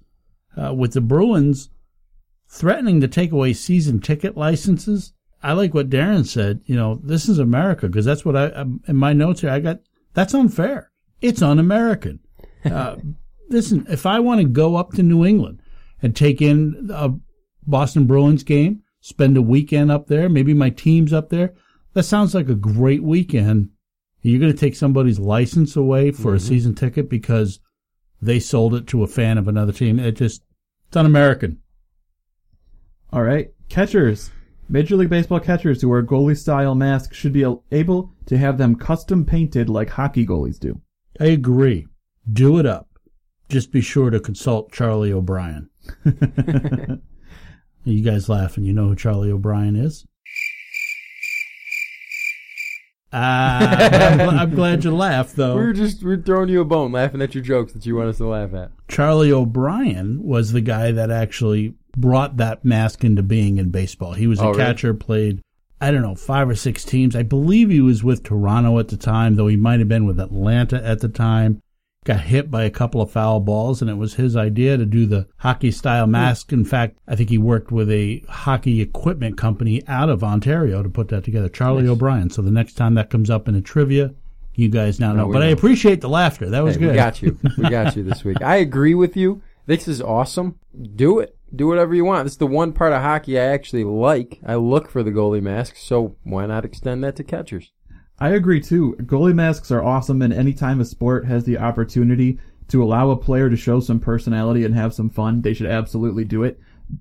Uh, 0.56 0.74
with 0.74 0.94
the 0.94 1.02
Bruins 1.02 1.70
threatening 2.50 3.00
to 3.02 3.08
take 3.08 3.32
away 3.32 3.54
season 3.54 4.00
ticket 4.00 4.36
licenses, 4.36 5.14
I 5.44 5.54
like 5.54 5.74
what 5.74 5.90
Darren 5.90 6.26
said. 6.26 6.62
You 6.66 6.76
know, 6.76 7.00
this 7.04 7.30
is 7.30 7.38
America 7.38 7.88
because 7.88 8.06
that's 8.06 8.26
what 8.26 8.36
I 8.36 8.48
um, 8.48 8.82
in 8.88 8.96
my 8.96 9.14
notes 9.14 9.42
here. 9.42 9.52
I 9.52 9.60
got 9.60 9.82
that's 10.14 10.34
unfair. 10.34 10.92
It's 11.22 11.42
un-American. 11.42 12.20
Uh, 12.66 12.98
listen, 13.50 13.86
if 13.90 14.06
I 14.06 14.20
want 14.20 14.42
to 14.42 14.48
go 14.48 14.76
up 14.76 14.92
to 14.94 15.04
New 15.04 15.26
England 15.26 15.62
and 16.02 16.16
take 16.16 16.42
in 16.42 16.90
a 16.94 17.12
Boston 17.66 18.06
Bruins 18.06 18.44
game, 18.44 18.84
spend 19.02 19.38
a 19.38 19.42
weekend 19.42 19.92
up 19.92 20.08
there, 20.08 20.30
maybe 20.30 20.54
my 20.54 20.70
team's 20.70 21.14
up 21.14 21.30
there, 21.30 21.54
that 21.94 22.04
sounds 22.04 22.36
like 22.36 22.50
a 22.50 22.56
great 22.56 23.04
weekend. 23.04 23.70
You're 24.22 24.40
going 24.40 24.52
to 24.52 24.58
take 24.58 24.76
somebody's 24.76 25.20
license 25.20 25.76
away 25.76 26.12
for 26.12 26.34
a 26.34 26.38
mm-hmm. 26.38 26.48
season 26.48 26.76
ticket 26.76 27.10
because 27.10 27.60
they 28.22 28.40
sold 28.40 28.74
it 28.74 28.88
to 28.88 29.04
a 29.04 29.08
fan 29.08 29.38
of 29.38 29.48
another 29.48 29.72
team. 29.72 30.00
It 30.00 30.14
just, 30.14 30.44
it's 30.88 30.98
un-American. 30.98 31.60
All 33.14 33.24
right, 33.24 33.52
catchers. 33.70 34.32
Major 34.70 34.98
League 34.98 35.10
Baseball 35.10 35.40
catchers 35.40 35.82
who 35.82 35.88
wear 35.88 36.04
goalie 36.04 36.38
style 36.38 36.76
masks 36.76 37.16
should 37.16 37.32
be 37.32 37.46
able 37.72 38.14
to 38.26 38.38
have 38.38 38.58
them 38.58 38.76
custom 38.76 39.24
painted 39.24 39.70
like 39.70 39.90
hockey 39.90 40.26
goalies 40.26 40.60
do. 40.60 40.82
I 41.20 41.28
agree. 41.28 41.88
Do 42.32 42.60
it 42.60 42.66
up. 42.66 42.87
Just 43.50 43.72
be 43.72 43.82
sure 43.82 44.10
to 44.10 44.20
consult 44.20 44.72
Charlie 44.72 45.12
O'Brien. 45.14 45.70
you 47.86 48.02
guys 48.04 48.28
laughing. 48.30 48.66
You 48.66 48.74
know 48.74 48.90
who 48.90 48.96
Charlie 48.96 49.32
O'Brien 49.32 49.76
is? 49.76 50.06
Ah, 53.14 53.60
I'm, 53.70 54.20
gl- 54.20 54.38
I'm 54.40 54.50
glad 54.56 54.84
you 54.84 54.94
laughed, 54.94 55.38
though. 55.38 55.56
We're 55.56 55.72
just 55.72 56.04
we're 56.04 56.22
throwing 56.22 56.50
you 56.50 56.60
a 56.60 56.66
bone, 56.66 56.92
laughing 56.92 57.22
at 57.22 57.34
your 57.34 57.44
jokes 57.44 57.72
that 57.72 57.86
you 57.86 57.96
want 57.96 58.10
us 58.10 58.18
to 58.18 58.28
laugh 58.28 58.54
at. 58.54 58.72
Charlie 58.90 59.32
O'Brien 59.32 60.22
was 60.24 60.52
the 60.52 60.60
guy 60.62 60.92
that 60.92 61.10
actually 61.10 61.74
brought 61.96 62.36
that 62.38 62.66
mask 62.66 63.06
into 63.06 63.24
being 63.24 63.58
in 63.60 63.70
baseball. 63.70 64.12
He 64.14 64.28
was 64.28 64.40
a 64.40 64.44
Oh, 64.44 64.48
really? 64.50 64.60
catcher, 64.60 64.94
played, 64.94 65.42
I 65.80 65.90
don't 65.92 66.02
know, 66.02 66.16
five 66.16 66.50
or 66.50 66.56
six 66.56 66.84
teams. 66.84 67.16
I 67.16 67.24
believe 67.24 67.70
he 67.70 67.80
was 67.80 68.04
with 68.04 68.24
Toronto 68.24 68.78
at 68.78 68.90
the 68.90 68.98
time, 68.98 69.36
though 69.36 69.48
he 69.48 69.56
might 69.56 69.80
have 69.80 69.88
been 69.88 70.06
with 70.06 70.20
Atlanta 70.20 70.84
at 70.86 71.00
the 71.00 71.10
time. 71.10 71.62
Got 72.08 72.22
hit 72.22 72.50
by 72.50 72.64
a 72.64 72.70
couple 72.70 73.02
of 73.02 73.12
foul 73.12 73.42
balls, 73.42 73.82
and 73.82 73.92
it 73.92 73.96
was 73.96 74.14
his 74.14 74.38
idea 74.38 74.78
to 74.78 74.86
do 74.86 75.06
the 75.06 75.28
hockey 75.40 75.72
style 75.72 76.08
mask. 76.08 76.54
In 76.54 76.64
fact, 76.64 76.98
I 77.06 77.18
think 77.18 77.30
he 77.30 77.38
worked 77.38 77.70
with 77.70 77.92
a 77.92 78.24
hockey 78.30 78.80
equipment 78.80 79.38
company 79.38 79.86
out 79.90 80.08
of 80.08 80.24
Ontario 80.24 80.82
to 80.82 80.88
put 80.88 81.10
that 81.10 81.26
together. 81.26 81.50
Charlie 81.50 81.86
O'Brien. 81.86 82.30
So 82.30 82.42
the 82.42 82.50
next 82.50 82.76
time 82.76 82.94
that 82.94 83.10
comes 83.10 83.30
up 83.30 83.50
in 83.50 83.56
a 83.56 83.62
trivia, 83.62 84.16
you 84.56 84.70
guys 84.70 85.02
now 85.02 85.12
oh, 85.12 85.16
know. 85.16 85.28
we 85.28 85.34
But 85.34 85.42
I 85.42 85.48
appreciate 85.48 86.00
the 86.00 86.08
laughter. 86.08 86.50
That 86.50 86.64
was 86.64 86.76
Hey, 86.76 86.80
good. 86.80 86.92
We 86.92 86.96
got 86.96 87.22
you. 87.22 87.38
We 87.58 87.70
got 87.70 87.98
you 87.98 88.04
this 88.04 88.24
week. 88.24 88.42
I 88.42 88.56
agree 88.56 88.96
with 88.96 89.18
you. 89.18 89.42
This 89.66 89.86
is 89.90 90.02
awesome. 90.02 90.60
Do 90.96 91.20
it. 91.20 91.36
Do 91.54 91.68
whatever 91.68 91.94
you 91.94 92.06
want. 92.06 92.24
This 92.24 92.36
is 92.36 92.38
the 92.38 92.48
one 92.48 92.72
part 92.72 92.94
of 92.94 93.02
hockey 93.02 93.38
I 93.38 93.44
actually 93.44 93.84
like. 93.84 94.40
I 94.46 94.56
look 94.56 94.90
for 94.90 95.04
the 95.04 95.12
goalie 95.12 95.42
mask, 95.42 95.76
so 95.76 96.16
why 96.24 96.46
not 96.46 96.64
extend 96.64 97.04
that 97.04 97.18
to 97.18 97.26
catchers? 97.26 97.74
I 98.20 98.30
agree 98.30 98.62
too. 98.62 98.96
Goalie 99.02 99.36
masks 99.36 99.72
are 99.72 99.84
awesome, 99.84 100.22
and 100.22 100.34
any 100.34 100.54
time 100.54 100.80
a 100.80 100.86
sport 100.86 101.26
has 101.26 101.44
the 101.44 101.58
opportunity 101.58 102.40
to 102.70 102.84
allow 102.84 103.10
a 103.12 103.16
player 103.18 103.50
to 103.50 103.56
show 103.56 103.80
some 103.80 104.00
personality 104.00 104.66
and 104.66 104.76
have 104.76 104.94
some 104.94 105.10
fun, 105.10 105.42
they 105.42 105.54
should 105.54 105.68
absolutely 105.68 106.26
do 106.26 106.44
it. 106.44 106.60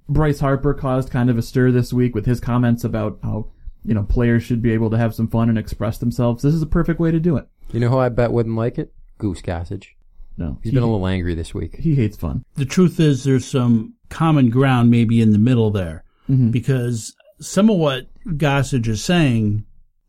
Bryce 0.08 0.40
Harper 0.40 0.74
caused 0.74 1.10
kind 1.10 1.30
of 1.30 1.38
a 1.38 1.42
stir 1.42 1.70
this 1.70 1.92
week 1.92 2.14
with 2.14 2.26
his 2.26 2.40
comments 2.40 2.84
about 2.84 3.18
how, 3.22 3.48
you 3.84 3.94
know, 3.94 4.02
players 4.02 4.42
should 4.42 4.62
be 4.62 4.72
able 4.72 4.90
to 4.90 4.98
have 4.98 5.14
some 5.14 5.28
fun 5.28 5.48
and 5.48 5.58
express 5.58 5.98
themselves. 5.98 6.42
This 6.42 6.54
is 6.54 6.62
a 6.62 6.66
perfect 6.66 7.00
way 7.00 7.10
to 7.10 7.20
do 7.20 7.36
it. 7.36 7.46
You 7.72 7.80
know 7.80 7.88
who 7.88 7.98
I 7.98 8.08
bet 8.08 8.32
wouldn't 8.32 8.56
like 8.56 8.78
it? 8.78 8.92
Goose 9.18 9.42
Gossage. 9.42 9.88
No, 10.36 10.58
He's 10.62 10.70
he, 10.72 10.76
been 10.76 10.82
a 10.82 10.90
little 10.90 11.06
angry 11.06 11.34
this 11.34 11.54
week. 11.54 11.76
he 11.76 11.94
hates 11.94 12.16
fun. 12.16 12.44
the 12.56 12.66
truth 12.66 13.00
is 13.00 13.24
there's 13.24 13.46
some 13.46 13.94
common 14.10 14.50
ground 14.50 14.90
maybe 14.90 15.20
in 15.20 15.32
the 15.32 15.38
middle 15.38 15.70
there 15.70 16.04
mm-hmm. 16.28 16.50
because 16.50 17.14
some 17.40 17.70
of 17.70 17.78
what 17.78 18.06
Gossage 18.26 18.86
is 18.88 19.02
saying, 19.02 19.64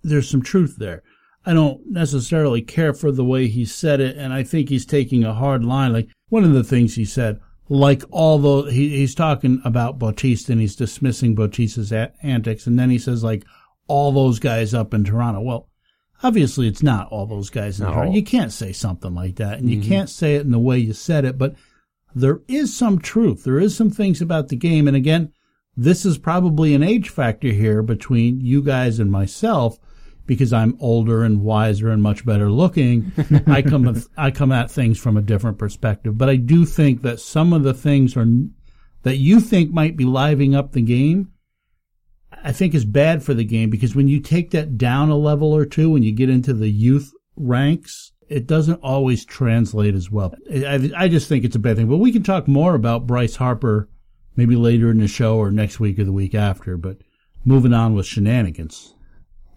there's 0.07 0.29
some 0.29 0.41
truth 0.41 0.75
there. 0.77 1.03
I 1.45 1.53
don't 1.53 1.81
necessarily 1.89 2.61
care 2.61 2.93
for 2.93 3.11
the 3.11 3.23
way 3.23 3.47
he 3.47 3.63
said 3.65 4.01
it, 4.01 4.17
and 4.17 4.33
I 4.33 4.43
think 4.43 4.69
he's 4.69 4.85
taking 4.85 5.23
a 5.23 5.33
hard 5.33 5.63
line. 5.63 5.93
Like 5.93 6.09
one 6.29 6.43
of 6.43 6.53
the 6.53 6.63
things 6.63 6.95
he 6.95 7.05
said, 7.05 7.39
like 7.69 8.03
all 8.11 8.37
the 8.37 8.71
he, 8.71 8.89
he's 8.89 9.15
talking 9.15 9.61
about 9.63 9.99
Bautista 9.99 10.51
and 10.51 10.61
he's 10.61 10.75
dismissing 10.75 11.35
Bautista's 11.35 11.91
a- 11.91 12.11
antics, 12.21 12.67
and 12.67 12.77
then 12.77 12.89
he 12.89 12.99
says 12.99 13.23
like 13.23 13.45
all 13.87 14.11
those 14.11 14.39
guys 14.39 14.73
up 14.73 14.93
in 14.93 15.03
Toronto. 15.03 15.41
Well, 15.41 15.69
obviously 16.21 16.67
it's 16.67 16.83
not 16.83 17.07
all 17.09 17.25
those 17.25 17.49
guys 17.49 17.79
in 17.79 17.85
No. 17.85 17.93
Toronto. 17.93 18.13
You 18.13 18.23
can't 18.23 18.51
say 18.51 18.73
something 18.73 19.13
like 19.13 19.37
that, 19.37 19.59
and 19.59 19.69
you 19.69 19.79
mm-hmm. 19.79 19.89
can't 19.89 20.09
say 20.09 20.35
it 20.35 20.41
in 20.41 20.51
the 20.51 20.59
way 20.59 20.77
you 20.77 20.93
said 20.93 21.23
it, 21.23 21.37
but 21.37 21.55
there 22.13 22.41
is 22.47 22.75
some 22.75 22.99
truth. 22.99 23.43
There 23.43 23.59
is 23.59 23.75
some 23.75 23.91
things 23.91 24.21
about 24.21 24.49
the 24.49 24.55
game. 24.55 24.87
And 24.87 24.97
again, 24.97 25.31
this 25.75 26.05
is 26.05 26.17
probably 26.17 26.73
an 26.73 26.83
age 26.83 27.09
factor 27.09 27.49
here 27.49 27.83
between 27.83 28.41
you 28.41 28.61
guys 28.61 28.99
and 28.99 29.11
myself 29.11 29.77
because 30.27 30.53
I'm 30.53 30.77
older 30.79 31.23
and 31.23 31.41
wiser 31.41 31.89
and 31.89 32.03
much 32.03 32.25
better 32.25 32.51
looking. 32.51 33.11
I 33.47 33.61
come, 33.61 34.03
I 34.15 34.29
come 34.29 34.51
at 34.51 34.69
things 34.69 34.99
from 34.99 35.17
a 35.17 35.21
different 35.21 35.57
perspective, 35.57 36.17
but 36.17 36.29
I 36.29 36.35
do 36.35 36.65
think 36.65 37.01
that 37.01 37.19
some 37.19 37.53
of 37.53 37.63
the 37.63 37.73
things 37.73 38.15
are 38.15 38.27
that 39.03 39.17
you 39.17 39.39
think 39.39 39.71
might 39.71 39.95
be 39.95 40.03
livening 40.03 40.53
up 40.53 40.73
the 40.73 40.81
game. 40.81 41.31
I 42.43 42.51
think 42.51 42.75
is 42.75 42.85
bad 42.85 43.23
for 43.23 43.33
the 43.33 43.45
game 43.45 43.69
because 43.69 43.95
when 43.95 44.07
you 44.07 44.19
take 44.19 44.51
that 44.51 44.77
down 44.77 45.09
a 45.09 45.15
level 45.15 45.53
or 45.53 45.65
two, 45.65 45.89
when 45.89 46.03
you 46.03 46.11
get 46.11 46.29
into 46.29 46.53
the 46.53 46.69
youth 46.69 47.13
ranks, 47.35 48.11
it 48.27 48.47
doesn't 48.47 48.81
always 48.83 49.25
translate 49.25 49.95
as 49.95 50.11
well. 50.11 50.35
I, 50.51 50.91
I 50.95 51.07
just 51.07 51.29
think 51.29 51.45
it's 51.45 51.55
a 51.55 51.59
bad 51.59 51.77
thing. 51.77 51.87
But 51.87 51.97
we 51.97 52.11
can 52.11 52.23
talk 52.23 52.47
more 52.47 52.75
about 52.75 53.07
Bryce 53.07 53.37
Harper 53.37 53.89
maybe 54.35 54.55
later 54.55 54.91
in 54.91 54.99
the 54.99 55.07
show 55.07 55.37
or 55.37 55.51
next 55.51 55.79
week 55.79 55.97
or 55.97 56.03
the 56.03 56.11
week 56.11 56.35
after. 56.35 56.77
But 56.77 56.97
moving 57.45 57.73
on 57.73 57.95
with 57.95 58.05
shenanigans. 58.05 58.93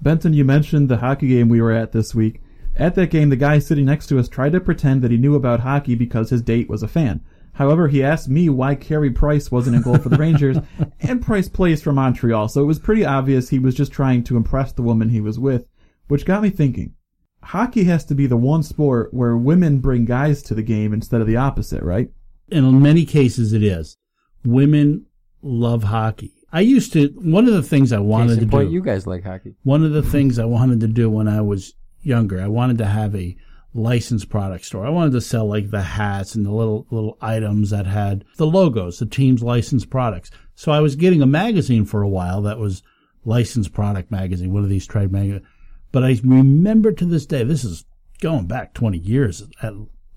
Benton, 0.03 0.33
you 0.33 0.45
mentioned 0.45 0.89
the 0.89 0.99
hockey 0.99 1.29
game 1.29 1.49
we 1.49 1.61
were 1.61 1.73
at 1.73 1.93
this 1.93 2.15
week. 2.15 2.41
At 2.77 2.95
that 2.95 3.11
game, 3.11 3.29
the 3.29 3.37
guy 3.37 3.59
sitting 3.59 3.85
next 3.85 4.07
to 4.07 4.19
us 4.19 4.29
tried 4.29 4.53
to 4.53 4.61
pretend 4.61 5.03
that 5.03 5.11
he 5.11 5.17
knew 5.17 5.35
about 5.35 5.61
hockey 5.61 5.95
because 5.95 6.31
his 6.31 6.43
date 6.43 6.69
was 6.69 6.83
a 6.83 6.89
fan. 6.89 7.21
However, 7.53 7.89
he 7.89 8.03
asked 8.03 8.29
me 8.29 8.49
why 8.49 8.75
Carey 8.75 9.11
Price 9.11 9.51
wasn't 9.51 9.77
in 9.77 9.83
goal 9.83 9.99
for 9.99 10.09
the 10.09 10.17
Rangers, 10.19 10.57
and 11.01 11.21
Price 11.21 11.49
plays 11.49 11.83
for 11.83 11.93
Montreal, 11.93 12.49
so 12.49 12.63
it 12.63 12.67
was 12.67 12.79
pretty 12.79 13.05
obvious 13.05 13.49
he 13.49 13.59
was 13.59 13.75
just 13.75 13.93
trying 13.93 14.25
to 14.25 14.37
impress 14.37 14.73
the 14.73 14.83
woman 14.83 15.11
he 15.11 15.21
was 15.21 15.39
with, 15.39 15.67
which 16.09 16.25
got 16.25 16.43
me 16.43 16.49
thinking. 16.49 16.95
Hockey 17.43 17.85
has 17.85 18.05
to 18.07 18.15
be 18.15 18.27
the 18.27 18.37
one 18.37 18.63
sport 18.63 19.13
where 19.13 19.37
women 19.37 19.81
bring 19.81 20.05
guys 20.05 20.43
to 20.45 20.55
the 20.55 20.63
game 20.63 20.95
instead 20.95 21.21
of 21.21 21.27
the 21.27 21.37
opposite, 21.37 21.83
right? 21.83 22.11
In 22.49 22.81
many 22.81 23.05
cases, 23.05 23.53
it 23.53 23.63
is. 23.63 23.97
Women 24.45 25.07
love 25.43 25.85
hockey. 25.85 26.40
I 26.53 26.61
used 26.61 26.93
to, 26.95 27.09
one 27.17 27.47
of 27.47 27.55
the 27.55 27.63
things 27.63 27.93
I 27.93 27.99
wanted 27.99 28.37
to 28.37 28.43
in 28.43 28.51
point, 28.51 28.69
do. 28.69 28.75
you 28.75 28.83
guys 28.83 29.07
like 29.07 29.23
hockey. 29.23 29.55
One 29.63 29.85
of 29.85 29.93
the 29.93 30.03
things 30.03 30.39
I 30.39 30.45
wanted 30.45 30.81
to 30.81 30.89
do 30.89 31.09
when 31.09 31.29
I 31.29 31.41
was 31.41 31.75
younger, 32.03 32.41
I 32.41 32.49
wanted 32.49 32.79
to 32.79 32.87
have 32.87 33.15
a 33.15 33.37
licensed 33.73 34.29
product 34.29 34.65
store. 34.65 34.85
I 34.85 34.91
wanted 34.91 35.13
to 35.13 35.21
sell 35.21 35.47
like 35.47 35.71
the 35.71 35.83
hats 35.83 36.35
and 36.35 36.45
the 36.45 36.51
little 36.51 36.87
little 36.91 37.17
items 37.21 37.71
that 37.71 37.87
had 37.87 38.25
the 38.37 38.47
logos, 38.47 38.99
the 38.99 39.07
team's 39.07 39.43
licensed 39.43 39.91
products. 39.91 40.31
So 40.57 40.73
I 40.73 40.81
was 40.81 40.97
getting 40.97 41.23
a 41.23 41.27
magazine 41.27 41.85
for 41.85 42.03
a 42.03 42.09
while 42.09 42.43
that 42.43 42.59
was 42.59 42.83
licensed 43.25 43.73
product 43.73 44.11
magazine, 44.11 44.53
one 44.53 44.65
of 44.65 44.71
these 44.71 44.87
trade 44.87 45.13
magazines. 45.13 45.47
But 45.93 46.05
I 46.05 46.19
remember 46.25 46.93
to 46.93 47.05
this 47.05 47.27
day, 47.27 47.45
this 47.45 47.65
is 47.65 47.85
going 48.21 48.47
back 48.47 48.75
20 48.75 48.99
years 48.99 49.43
at, 49.63 49.73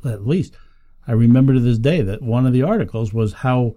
at 0.05 0.27
least. 0.27 0.55
I 1.07 1.11
remember 1.11 1.53
to 1.53 1.59
this 1.59 1.79
day 1.79 2.01
that 2.01 2.21
one 2.21 2.45
of 2.45 2.53
the 2.53 2.63
articles 2.63 3.13
was 3.13 3.33
how 3.33 3.75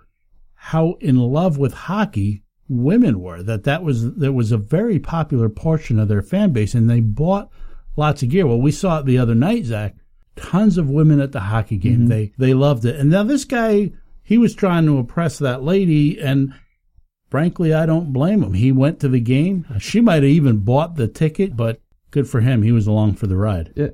how 0.54 0.94
in 1.00 1.16
love 1.16 1.58
with 1.58 1.74
hockey 1.74 2.42
women 2.68 3.20
were. 3.20 3.42
That 3.42 3.64
that 3.64 3.82
was 3.82 4.14
there 4.14 4.32
was 4.32 4.52
a 4.52 4.58
very 4.58 4.98
popular 4.98 5.48
portion 5.48 5.98
of 5.98 6.08
their 6.08 6.22
fan 6.22 6.52
base, 6.52 6.74
and 6.74 6.88
they 6.88 7.00
bought 7.00 7.50
lots 7.96 8.22
of 8.22 8.28
gear. 8.28 8.46
Well, 8.46 8.60
we 8.60 8.72
saw 8.72 9.00
it 9.00 9.06
the 9.06 9.18
other 9.18 9.34
night, 9.34 9.64
Zach. 9.64 9.96
Tons 10.36 10.76
of 10.76 10.90
women 10.90 11.20
at 11.20 11.32
the 11.32 11.40
hockey 11.40 11.78
game. 11.78 12.00
Mm-hmm. 12.00 12.08
They 12.08 12.32
they 12.38 12.54
loved 12.54 12.84
it. 12.84 12.96
And 12.96 13.10
now 13.10 13.22
this 13.22 13.44
guy, 13.44 13.92
he 14.22 14.36
was 14.38 14.54
trying 14.54 14.84
to 14.86 14.98
impress 14.98 15.38
that 15.38 15.62
lady, 15.62 16.20
and 16.20 16.52
frankly, 17.30 17.72
I 17.72 17.86
don't 17.86 18.12
blame 18.12 18.42
him. 18.42 18.52
He 18.52 18.70
went 18.70 19.00
to 19.00 19.08
the 19.08 19.20
game. 19.20 19.66
She 19.78 20.00
might 20.00 20.22
have 20.22 20.24
even 20.24 20.58
bought 20.58 20.96
the 20.96 21.08
ticket, 21.08 21.56
but 21.56 21.80
good 22.10 22.28
for 22.28 22.40
him. 22.40 22.62
He 22.62 22.72
was 22.72 22.86
along 22.86 23.14
for 23.14 23.26
the 23.26 23.36
ride. 23.36 23.72
Yeah, 23.76 23.88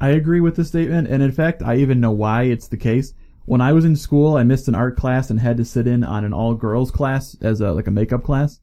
I 0.00 0.10
agree 0.10 0.40
with 0.40 0.56
the 0.56 0.64
statement, 0.64 1.08
and 1.08 1.22
in 1.22 1.32
fact, 1.32 1.62
I 1.62 1.76
even 1.76 2.00
know 2.00 2.10
why 2.10 2.42
it's 2.42 2.68
the 2.68 2.76
case. 2.76 3.14
When 3.48 3.62
I 3.62 3.72
was 3.72 3.86
in 3.86 3.96
school, 3.96 4.36
I 4.36 4.42
missed 4.42 4.68
an 4.68 4.74
art 4.74 4.94
class 4.98 5.30
and 5.30 5.40
had 5.40 5.56
to 5.56 5.64
sit 5.64 5.86
in 5.86 6.04
on 6.04 6.22
an 6.22 6.34
all 6.34 6.54
girls 6.54 6.90
class 6.90 7.34
as 7.40 7.62
a 7.62 7.72
like 7.72 7.86
a 7.86 7.90
makeup 7.90 8.22
class, 8.22 8.60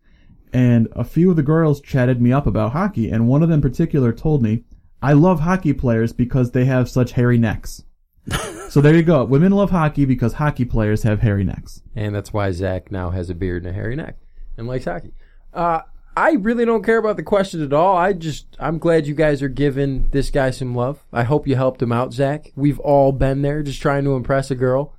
and 0.53 0.87
a 0.91 1.03
few 1.03 1.31
of 1.31 1.37
the 1.37 1.41
girls 1.41 1.81
chatted 1.81 2.21
me 2.21 2.31
up 2.31 2.45
about 2.45 2.73
hockey, 2.73 3.09
and 3.09 3.27
one 3.27 3.41
of 3.41 3.49
them 3.49 3.57
in 3.57 3.61
particular 3.63 4.13
told 4.13 4.43
me, 4.43 4.63
"I 5.01 5.13
love 5.13 5.39
hockey 5.39 5.73
players 5.73 6.13
because 6.13 6.51
they 6.51 6.65
have 6.65 6.87
such 6.87 7.13
hairy 7.13 7.39
necks." 7.39 7.81
so 8.69 8.79
there 8.79 8.93
you 8.93 9.01
go. 9.01 9.23
Women 9.23 9.53
love 9.53 9.71
hockey 9.71 10.05
because 10.05 10.33
hockey 10.33 10.65
players 10.65 11.01
have 11.01 11.19
hairy 11.19 11.43
necks. 11.43 11.81
And 11.95 12.13
that's 12.13 12.31
why 12.31 12.51
Zach 12.51 12.91
now 12.91 13.09
has 13.09 13.31
a 13.31 13.33
beard 13.33 13.63
and 13.63 13.71
a 13.71 13.73
hairy 13.73 13.95
neck 13.95 14.17
and 14.55 14.67
likes 14.67 14.85
hockey. 14.85 15.13
Uh, 15.51 15.81
I 16.17 16.31
really 16.33 16.63
don't 16.63 16.83
care 16.83 16.97
about 16.97 17.17
the 17.17 17.23
question 17.23 17.61
at 17.61 17.73
all. 17.73 17.97
I 17.97 18.13
just, 18.13 18.45
I'm 18.57 18.77
glad 18.77 19.05
you 19.05 19.13
guys 19.13 19.41
are 19.41 19.49
giving 19.49 20.07
this 20.11 20.29
guy 20.29 20.51
some 20.51 20.73
love. 20.73 21.03
I 21.11 21.23
hope 21.23 21.45
you 21.45 21.57
helped 21.57 21.81
him 21.81 21.91
out, 21.91 22.13
Zach. 22.13 22.53
We've 22.55 22.79
all 22.79 23.11
been 23.11 23.41
there 23.41 23.61
just 23.63 23.81
trying 23.81 24.05
to 24.05 24.15
impress 24.15 24.49
a 24.49 24.55
girl. 24.55 24.94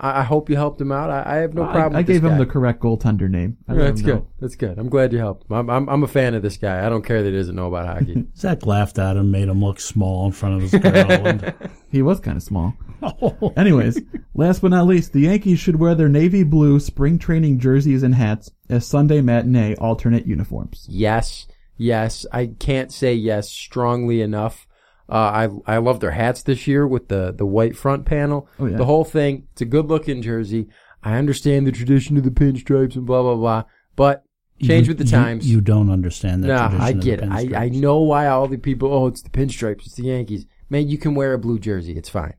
I, 0.00 0.20
I 0.20 0.22
hope 0.22 0.50
you 0.50 0.56
helped 0.56 0.80
him 0.80 0.90
out. 0.92 1.10
I, 1.10 1.22
I 1.24 1.36
have 1.36 1.54
no 1.54 1.64
problem 1.64 1.94
I, 1.94 1.98
I 1.98 1.98
with 2.00 2.06
this 2.06 2.14
gave 2.16 2.24
him 2.24 2.32
guy. 2.32 2.38
the 2.38 2.46
correct 2.46 2.80
goaltender 2.82 3.28
name. 3.30 3.56
I 3.68 3.72
let 3.74 3.84
That's 3.86 4.00
him 4.00 4.06
know. 4.06 4.14
good. 4.16 4.26
That's 4.40 4.56
good. 4.56 4.78
I'm 4.78 4.88
glad 4.88 5.12
you 5.12 5.18
helped. 5.18 5.46
I'm, 5.50 5.70
I'm, 5.70 5.88
I'm 5.88 6.02
a 6.02 6.08
fan 6.08 6.34
of 6.34 6.42
this 6.42 6.56
guy. 6.56 6.84
I 6.84 6.88
don't 6.88 7.04
care 7.04 7.22
that 7.22 7.30
he 7.30 7.36
doesn't 7.36 7.54
know 7.54 7.68
about 7.68 7.86
hockey. 7.86 8.24
Zach 8.36 8.66
laughed 8.66 8.98
at 8.98 9.16
him, 9.16 9.30
made 9.30 9.48
him 9.48 9.62
look 9.64 9.80
small 9.80 10.26
in 10.26 10.32
front 10.32 10.56
of 10.56 10.62
his 10.70 10.80
girl. 10.80 10.94
and, 11.26 11.54
He 11.90 12.02
was 12.02 12.20
kind 12.20 12.36
of 12.36 12.42
small. 12.42 12.74
Oh. 13.02 13.52
Anyways, 13.56 14.00
last 14.34 14.62
but 14.62 14.70
not 14.70 14.86
least, 14.86 15.12
the 15.12 15.20
Yankees 15.20 15.58
should 15.58 15.76
wear 15.78 15.94
their 15.94 16.08
navy 16.08 16.42
blue 16.42 16.80
spring 16.80 17.18
training 17.18 17.58
jerseys 17.58 18.02
and 18.02 18.14
hats 18.14 18.50
as 18.70 18.86
Sunday 18.86 19.20
matinee 19.20 19.74
alternate 19.76 20.26
uniforms. 20.26 20.86
Yes, 20.88 21.46
yes. 21.76 22.24
I 22.32 22.46
can't 22.58 22.90
say 22.92 23.14
yes 23.14 23.50
strongly 23.50 24.22
enough. 24.22 24.66
Uh, 25.08 25.48
I 25.66 25.74
I 25.74 25.78
love 25.78 26.00
their 26.00 26.12
hats 26.12 26.42
this 26.42 26.66
year 26.66 26.86
with 26.86 27.08
the 27.08 27.32
the 27.36 27.44
white 27.46 27.76
front 27.76 28.06
panel. 28.06 28.48
Oh, 28.58 28.66
yeah. 28.66 28.76
The 28.76 28.84
whole 28.86 29.04
thing. 29.04 29.46
It's 29.52 29.60
a 29.62 29.66
good 29.66 29.86
looking 29.86 30.22
jersey. 30.22 30.68
I 31.02 31.16
understand 31.18 31.66
the 31.66 31.72
tradition 31.72 32.16
of 32.16 32.24
the 32.24 32.30
pinstripes 32.30 32.96
and 32.96 33.04
blah 33.04 33.22
blah 33.22 33.34
blah, 33.36 33.64
but 33.96 34.24
Change 34.62 34.86
You- 34.86 34.90
with 34.92 34.98
the 34.98 35.04
you- 35.04 35.10
times. 35.10 35.50
You, 35.50 35.60
don't 35.60 35.90
understand 35.90 36.44
that. 36.44 36.70
Tradition 36.70 36.80
I 36.80 36.92
get 36.92 37.20
it. 37.20 37.28
I, 37.56 37.64
I 37.64 37.68
know 37.70 37.98
why 38.00 38.28
all 38.28 38.46
the 38.46 38.56
people. 38.56 38.90
Oh, 38.94 39.08
it's 39.08 39.20
the 39.20 39.28
pinstripes. 39.28 39.84
It's 39.84 39.96
the 39.96 40.04
Yankees. 40.04 40.46
Man, 40.70 40.88
you 40.88 40.96
can 40.96 41.14
wear 41.16 41.32
a 41.34 41.38
blue 41.38 41.58
jersey. 41.58 41.92
It's 41.96 42.08
fine. 42.08 42.34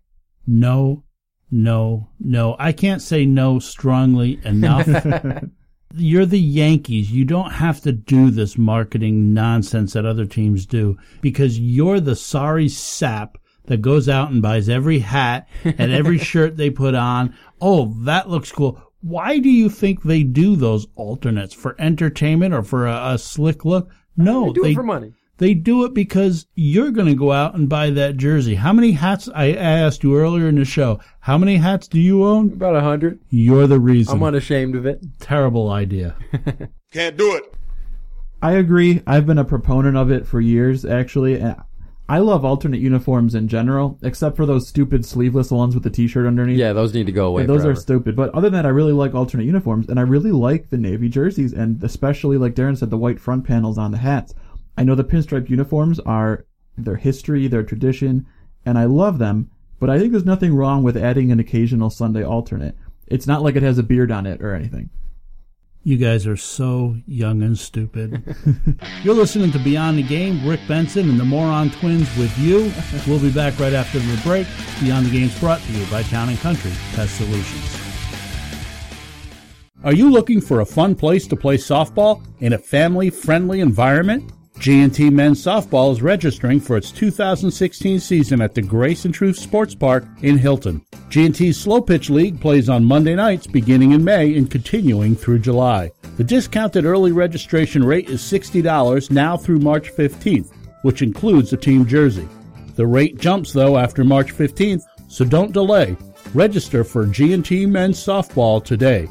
No, 0.48 1.04
no, 1.52 2.10
no. 2.20 2.56
I 2.58 2.72
can't 2.72 3.02
say 3.02 3.26
no 3.26 3.60
strongly 3.60 4.40
enough. 4.46 4.88
You're 5.98 6.26
the 6.26 6.40
Yankees. 6.40 7.12
You 7.12 7.26
don't 7.26 7.52
have 7.52 7.82
to 7.82 7.92
do 7.92 8.30
this 8.32 8.58
marketing 8.58 9.34
nonsense 9.34 9.94
that 9.94 10.06
other 10.06 10.26
teams 10.26 10.66
do 10.66 10.98
because 11.22 11.60
you're 11.60 12.00
the 12.00 12.16
sorry 12.16 12.70
sap 12.70 13.38
that 13.66 13.82
goes 13.82 14.08
out 14.08 14.32
and 14.32 14.42
buys 14.42 14.70
every 14.70 15.00
hat 15.00 15.48
and 15.64 15.92
every 15.92 16.18
shirt 16.32 16.58
they 16.58 16.70
put 16.70 16.96
on. 16.96 17.36
Oh, 17.62 17.94
that 18.04 18.30
looks 18.30 18.52
cool. 18.52 18.82
Why 19.02 19.40
do 19.40 19.50
you 19.50 19.70
think 19.70 20.04
they 20.04 20.24
do 20.24 20.56
those 20.56 20.88
alternates 20.96 21.54
for 21.54 21.76
entertainment 21.80 22.54
or 22.54 22.64
for 22.64 22.88
a, 22.88 23.14
a 23.14 23.18
slick 23.18 23.64
look? 23.66 23.92
No, 24.18 24.48
They 24.48 24.54
do 24.54 24.64
they 24.64 24.72
it 24.72 24.76
for 24.76 24.84
money. 24.84 25.14
They 25.38 25.54
do 25.54 25.84
it 25.86 25.94
because 25.94 26.46
you're 26.56 26.92
going 26.92 27.08
to 27.08 27.16
go 27.16 27.32
out 27.32 27.56
and 27.56 27.68
buy 27.68 27.90
that 27.90 28.18
jersey. 28.18 28.56
How 28.56 28.72
many 28.72 28.92
hats? 28.92 29.30
I 29.34 29.54
asked 29.54 30.04
you 30.04 30.18
earlier 30.18 30.48
in 30.48 30.56
the 30.56 30.66
show. 30.66 31.00
How 31.20 31.38
many 31.38 31.58
hats 31.58 31.88
do 31.88 32.00
you 32.00 32.24
own? 32.26 32.54
About 32.54 32.76
a 32.76 32.82
hundred. 32.82 33.20
You're 33.30 33.68
the 33.68 33.80
reason. 33.80 34.16
I'm 34.16 34.24
unashamed 34.24 34.76
of 34.76 34.86
it. 34.86 35.02
Terrible 35.20 35.70
idea. 35.72 36.16
Can't 36.92 37.18
do 37.18 37.36
it. 37.36 37.54
I 38.42 38.54
agree. 38.54 39.02
I've 39.08 39.26
been 39.26 39.38
a 39.38 39.46
proponent 39.46 39.98
of 39.98 40.12
it 40.12 40.28
for 40.28 40.40
years, 40.40 40.86
actually. 40.86 41.40
and 41.40 41.56
I 42.08 42.20
love 42.20 42.46
alternate 42.46 42.80
uniforms 42.80 43.34
in 43.34 43.48
general, 43.48 43.98
except 44.04 44.36
for 44.36 44.46
those 44.46 44.68
stupid 44.68 45.04
sleeveless 45.06 45.50
ones 45.50 45.74
with 45.74 45.84
the 45.84 45.90
T-shirt 45.90 46.28
underneath. 46.28 46.60
Yeah, 46.60 46.72
those 46.72 46.94
need 46.94 47.08
to 47.08 47.12
go 47.12 47.28
away. 47.28 47.42
Yeah, 47.42 47.48
those 47.48 47.64
forever. 47.64 47.72
are 47.72 47.82
stupid. 47.82 48.16
But 48.16 48.30
other 48.36 48.50
than 48.50 48.54
that, 48.54 48.68
I 48.68 48.70
really 48.70 48.94
like 48.94 49.16
alternate 49.16 49.46
uniforms, 49.46 49.90
and 49.90 50.00
I 50.00 50.04
really 50.04 50.32
like 50.32 50.70
the 50.70 50.78
navy 50.78 51.10
jerseys, 51.10 51.52
and 51.52 51.84
especially, 51.84 52.38
like 52.38 52.54
Darren 52.54 52.78
said, 52.78 52.92
the 52.92 52.98
white 52.98 53.20
front 53.20 53.46
panels 53.46 53.80
on 53.80 53.92
the 53.92 53.98
hats. 53.98 54.36
I 54.78 54.84
know 54.84 54.96
the 54.96 55.04
pinstripe 55.04 55.50
uniforms 55.50 56.00
are 56.02 56.46
their 56.78 56.98
history, 56.98 57.48
their 57.48 57.64
tradition, 57.64 58.26
and 58.66 58.78
I 58.78 58.86
love 58.86 59.20
them. 59.20 59.50
But 59.80 59.90
I 59.90 60.00
think 60.00 60.12
there's 60.12 60.26
nothing 60.26 60.56
wrong 60.56 60.84
with 60.84 60.98
adding 60.98 61.32
an 61.32 61.40
occasional 61.40 61.90
Sunday 61.90 62.24
alternate. 62.24 62.76
It's 63.08 63.28
not 63.28 63.42
like 63.42 63.56
it 63.56 63.64
has 63.64 63.78
a 63.78 63.84
beard 63.84 64.12
on 64.12 64.26
it 64.26 64.42
or 64.42 64.54
anything. 64.54 64.90
You 65.84 65.98
guys 65.98 66.26
are 66.26 66.38
so 66.38 66.96
young 67.06 67.44
and 67.44 67.56
stupid. 67.56 68.36
You're 69.04 69.14
listening 69.14 69.52
to 69.52 69.60
Beyond 69.60 70.00
the 70.00 70.04
Game. 70.04 70.48
Rick 70.48 70.62
Benson 70.68 71.10
and 71.10 71.20
the 71.20 71.26
Moron 71.26 71.70
Twins 71.70 72.10
with 72.18 72.36
you. 72.40 72.72
We'll 73.06 73.22
be 73.22 73.32
back 73.32 73.60
right 73.60 73.74
after 73.74 74.00
the 74.00 74.20
break. 74.24 74.48
Beyond 74.82 75.06
the 75.06 75.12
Game's 75.12 75.40
brought 75.40 75.62
to 75.62 75.72
you 75.74 75.86
by 75.92 76.02
Town 76.04 76.30
and 76.30 76.40
Country 76.40 76.72
Pest 76.94 77.18
Solutions. 77.18 77.82
Are 79.84 79.94
you 79.94 80.10
looking 80.10 80.42
for 80.42 80.62
a 80.62 80.66
fun 80.66 80.96
place 80.96 81.28
to 81.28 81.36
play 81.36 81.58
softball 81.58 82.24
in 82.40 82.54
a 82.54 82.58
family 82.58 83.12
friendly 83.12 83.60
environment? 83.60 84.32
G&T 84.60 85.10
Men's 85.10 85.44
Softball 85.44 85.92
is 85.92 86.02
registering 86.02 86.60
for 86.60 86.78
its 86.78 86.92
2016 86.92 88.00
season 88.00 88.42
at 88.42 88.56
the 88.56 88.62
Grace 88.62 89.06
and 89.06 89.14
Truth 89.14 89.38
Sports 89.38 89.76
Park 89.76 90.06
in 90.22 90.38
Hilton. 90.38 90.82
G&T's 91.10 91.60
Slow 91.60 91.82
Pitch 91.82 92.10
League 92.10 92.40
plays 92.40 92.70
on 92.70 92.84
Monday 92.84 93.16
nights 93.16 93.46
beginning 93.46 93.92
in 93.92 94.04
May 94.04 94.36
and 94.36 94.50
continuing 94.50 95.16
through 95.16 95.40
July. 95.40 95.92
The 96.18 96.24
discounted 96.24 96.86
early 96.86 97.12
registration 97.12 97.84
rate 97.84 98.10
is 98.10 98.22
$60 98.22 99.12
now 99.12 99.38
through 99.38 99.60
March 99.60 99.92
15th, 99.92 100.52
which 100.82 101.02
includes 101.02 101.54
a 101.54 101.58
team 101.58 101.86
jersey. 101.86 102.28
The 102.76 102.88
rate 102.88 103.18
jumps 103.18 103.54
though 103.54 103.78
after 103.78 104.04
March 104.04 104.34
15th, 104.34 104.84
so 105.08 105.26
don't 105.26 105.52
delay. 105.52 105.96
Register 106.34 106.84
for 106.84 107.06
G&T 107.06 107.66
Men's 107.66 108.04
Softball 108.04 108.64
today. 108.64 109.08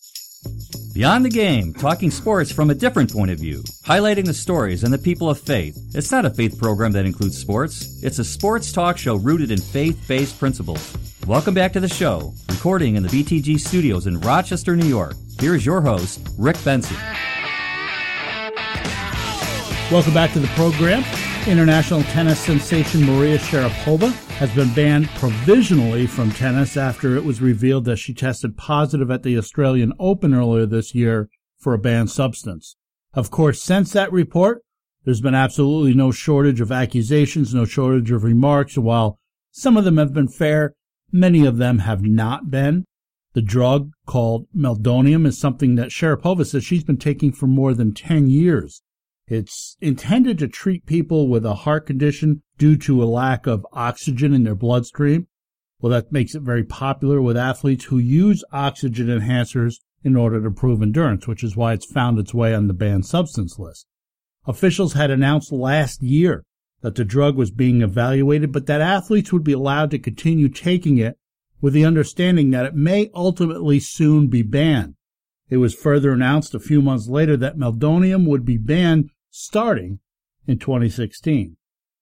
Beyond 0.93 1.25
the 1.25 1.29
Game, 1.29 1.73
talking 1.73 2.11
sports 2.11 2.51
from 2.51 2.69
a 2.69 2.75
different 2.75 3.11
point 3.11 3.31
of 3.31 3.39
view, 3.39 3.61
highlighting 3.83 4.25
the 4.25 4.33
stories 4.33 4.83
and 4.83 4.93
the 4.93 4.97
people 4.97 5.29
of 5.29 5.39
faith. 5.39 5.77
It's 5.93 6.11
not 6.11 6.25
a 6.25 6.29
faith 6.29 6.57
program 6.57 6.93
that 6.93 7.05
includes 7.05 7.37
sports, 7.37 8.01
it's 8.03 8.19
a 8.19 8.23
sports 8.23 8.71
talk 8.71 8.97
show 8.97 9.15
rooted 9.15 9.51
in 9.51 9.59
faith 9.59 10.01
based 10.07 10.39
principles. 10.39 10.95
Welcome 11.27 11.53
back 11.53 11.73
to 11.73 11.79
the 11.79 11.89
show, 11.89 12.33
recording 12.49 12.95
in 12.95 13.03
the 13.03 13.09
BTG 13.09 13.59
studios 13.59 14.07
in 14.07 14.19
Rochester, 14.21 14.75
New 14.75 14.87
York. 14.87 15.15
Here's 15.39 15.65
your 15.65 15.81
host, 15.81 16.21
Rick 16.37 16.63
Benson. 16.63 16.97
Welcome 19.91 20.13
back 20.13 20.31
to 20.33 20.39
the 20.39 20.51
program. 20.55 21.03
International 21.49 22.03
tennis 22.03 22.39
sensation 22.39 23.03
Maria 23.03 23.39
Sharapova 23.39 24.11
has 24.37 24.53
been 24.53 24.71
banned 24.75 25.09
provisionally 25.15 26.05
from 26.05 26.29
tennis 26.29 26.77
after 26.77 27.15
it 27.15 27.25
was 27.25 27.41
revealed 27.41 27.85
that 27.85 27.97
she 27.97 28.13
tested 28.13 28.55
positive 28.55 29.09
at 29.09 29.23
the 29.23 29.35
Australian 29.35 29.91
Open 29.97 30.35
earlier 30.35 30.67
this 30.67 30.93
year 30.93 31.27
for 31.57 31.73
a 31.73 31.79
banned 31.79 32.11
substance. 32.11 32.75
Of 33.15 33.31
course, 33.31 33.63
since 33.63 33.91
that 33.93 34.11
report, 34.11 34.61
there's 35.05 35.21
been 35.21 35.33
absolutely 35.33 35.95
no 35.95 36.11
shortage 36.11 36.61
of 36.61 36.71
accusations, 36.71 37.51
no 37.51 37.65
shortage 37.65 38.11
of 38.11 38.23
remarks. 38.23 38.77
While 38.77 39.17
some 39.49 39.75
of 39.75 39.85
them 39.85 39.97
have 39.97 40.13
been 40.13 40.27
fair, 40.27 40.75
many 41.11 41.47
of 41.47 41.57
them 41.57 41.79
have 41.79 42.03
not 42.03 42.51
been. 42.51 42.85
The 43.33 43.41
drug 43.41 43.89
called 44.05 44.45
meldonium 44.55 45.25
is 45.25 45.39
something 45.39 45.73
that 45.75 45.89
Sharapova 45.89 46.45
says 46.45 46.63
she's 46.63 46.83
been 46.83 46.97
taking 46.97 47.31
for 47.31 47.47
more 47.47 47.73
than 47.73 47.95
10 47.95 48.29
years. 48.29 48.83
It's 49.29 49.77
intended 49.79 50.39
to 50.39 50.47
treat 50.47 50.87
people 50.87 51.27
with 51.27 51.45
a 51.45 51.53
heart 51.53 51.85
condition 51.85 52.41
due 52.57 52.75
to 52.77 53.03
a 53.03 53.05
lack 53.05 53.45
of 53.45 53.65
oxygen 53.71 54.33
in 54.33 54.43
their 54.43 54.55
bloodstream. 54.55 55.27
Well, 55.79 55.91
that 55.91 56.11
makes 56.11 56.33
it 56.33 56.41
very 56.41 56.63
popular 56.63 57.21
with 57.21 57.37
athletes 57.37 57.85
who 57.85 57.99
use 57.99 58.43
oxygen 58.51 59.05
enhancers 59.05 59.75
in 60.03 60.15
order 60.15 60.41
to 60.41 60.49
prove 60.49 60.81
endurance, 60.81 61.27
which 61.27 61.43
is 61.43 61.55
why 61.55 61.73
it's 61.73 61.85
found 61.85 62.17
its 62.17 62.33
way 62.33 62.55
on 62.55 62.65
the 62.65 62.73
banned 62.73 63.05
substance 63.05 63.59
list. 63.59 63.85
Officials 64.47 64.93
had 64.93 65.11
announced 65.11 65.51
last 65.51 66.01
year 66.01 66.43
that 66.81 66.95
the 66.95 67.05
drug 67.05 67.35
was 67.35 67.51
being 67.51 67.83
evaluated, 67.83 68.51
but 68.51 68.65
that 68.65 68.81
athletes 68.81 69.31
would 69.31 69.43
be 69.43 69.53
allowed 69.53 69.91
to 69.91 69.99
continue 69.99 70.49
taking 70.49 70.97
it 70.97 71.19
with 71.61 71.73
the 71.73 71.85
understanding 71.85 72.49
that 72.49 72.65
it 72.65 72.73
may 72.73 73.11
ultimately 73.13 73.79
soon 73.79 74.25
be 74.27 74.41
banned. 74.41 74.95
It 75.49 75.57
was 75.57 75.75
further 75.75 76.13
announced 76.13 76.55
a 76.55 76.59
few 76.59 76.81
months 76.81 77.07
later 77.07 77.37
that 77.37 77.57
meldonium 77.57 78.25
would 78.25 78.43
be 78.43 78.57
banned 78.57 79.11
starting 79.29 79.99
in 80.47 80.59
2016. 80.59 81.57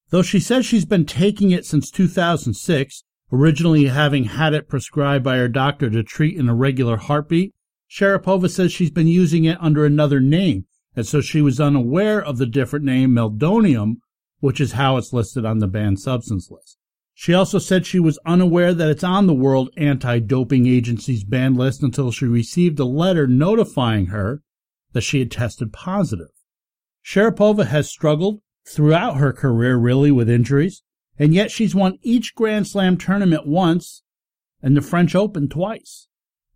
Though 0.10 0.22
she 0.22 0.40
says 0.40 0.66
she's 0.66 0.86
been 0.86 1.06
taking 1.06 1.52
it 1.52 1.66
since 1.66 1.92
2006, 1.92 3.04
originally 3.32 3.86
having 3.86 4.26
had 4.26 4.54
it 4.54 4.70
prescribed 4.70 5.24
by 5.24 5.38
her 5.38 5.50
doctor 5.50 5.90
to 5.90 6.04
treat 6.04 6.40
an 6.40 6.48
irregular 6.48 6.98
heartbeat, 6.98 7.54
Sharapova 7.90 8.50
says 8.50 8.72
she's 8.72 8.92
been 8.92 9.08
using 9.08 9.46
it 9.46 9.58
under 9.60 9.86
another 9.86 10.20
name, 10.20 10.66
and 10.96 11.06
so 11.06 11.22
she 11.22 11.42
was 11.42 11.60
unaware 11.60 12.22
of 12.24 12.38
the 12.38 12.46
different 12.46 12.86
name 12.86 13.12
meldonium, 13.12 13.96
which 14.40 14.62
is 14.62 14.74
how 14.74 14.98
it's 14.98 15.14
listed 15.14 15.46
on 15.46 15.60
the 15.60 15.68
banned 15.68 16.00
substance 16.00 16.50
list. 16.52 16.78
She 17.14 17.34
also 17.34 17.58
said 17.58 17.86
she 17.86 18.00
was 18.00 18.20
unaware 18.26 18.74
that 18.74 18.90
it's 18.90 19.04
on 19.04 19.26
the 19.26 19.34
World 19.34 19.70
Anti-Doping 19.76 20.68
Agency's 20.68 21.24
banned 21.24 21.58
list 21.58 21.82
until 21.82 22.12
she 22.12 22.26
received 22.26 22.80
a 22.80 22.86
letter 22.86 23.26
notifying 23.26 24.08
her 24.08 24.44
that 24.94 25.02
she 25.02 25.20
had 25.20 25.32
tested 25.32 25.74
positive. 25.74 26.30
Sharapova 27.08 27.68
has 27.68 27.90
struggled 27.90 28.42
throughout 28.68 29.16
her 29.16 29.32
career 29.32 29.78
really 29.78 30.12
with 30.12 30.30
injuries, 30.30 30.84
and 31.18 31.34
yet 31.34 31.52
she's 31.52 31.74
won 31.74 32.00
each 32.02 32.36
Grand 32.36 32.68
Slam 32.68 32.98
tournament 32.98 33.48
once 33.48 34.04
and 34.62 34.76
the 34.76 34.82
French 34.82 35.16
Open 35.16 35.48
twice. 35.48 36.10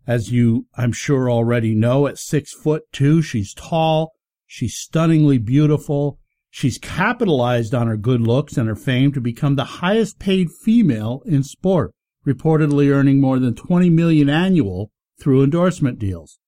As 0.06 0.30
you, 0.30 0.66
I'm 0.76 0.92
sure 0.92 1.30
already 1.30 1.74
know, 1.74 2.06
at 2.06 2.18
six 2.18 2.52
foot 2.52 2.82
two, 2.92 3.22
she's 3.22 3.54
tall, 3.54 4.12
she's 4.46 4.76
stunningly 4.76 5.38
beautiful, 5.38 6.18
she's 6.50 6.76
capitalized 6.76 7.74
on 7.74 7.86
her 7.86 7.96
good 7.96 8.20
looks 8.20 8.58
and 8.58 8.68
her 8.68 8.76
fame 8.76 9.10
to 9.12 9.22
become 9.22 9.56
the 9.56 9.80
highest 9.80 10.18
paid 10.18 10.50
female 10.50 11.22
in 11.24 11.44
sport, 11.44 11.94
reportedly 12.26 12.92
earning 12.92 13.22
more 13.22 13.38
than 13.38 13.54
20 13.54 13.88
million 13.88 14.28
annual 14.28 14.90
through 15.18 15.42
endorsement 15.42 15.98
deals. 15.98 16.40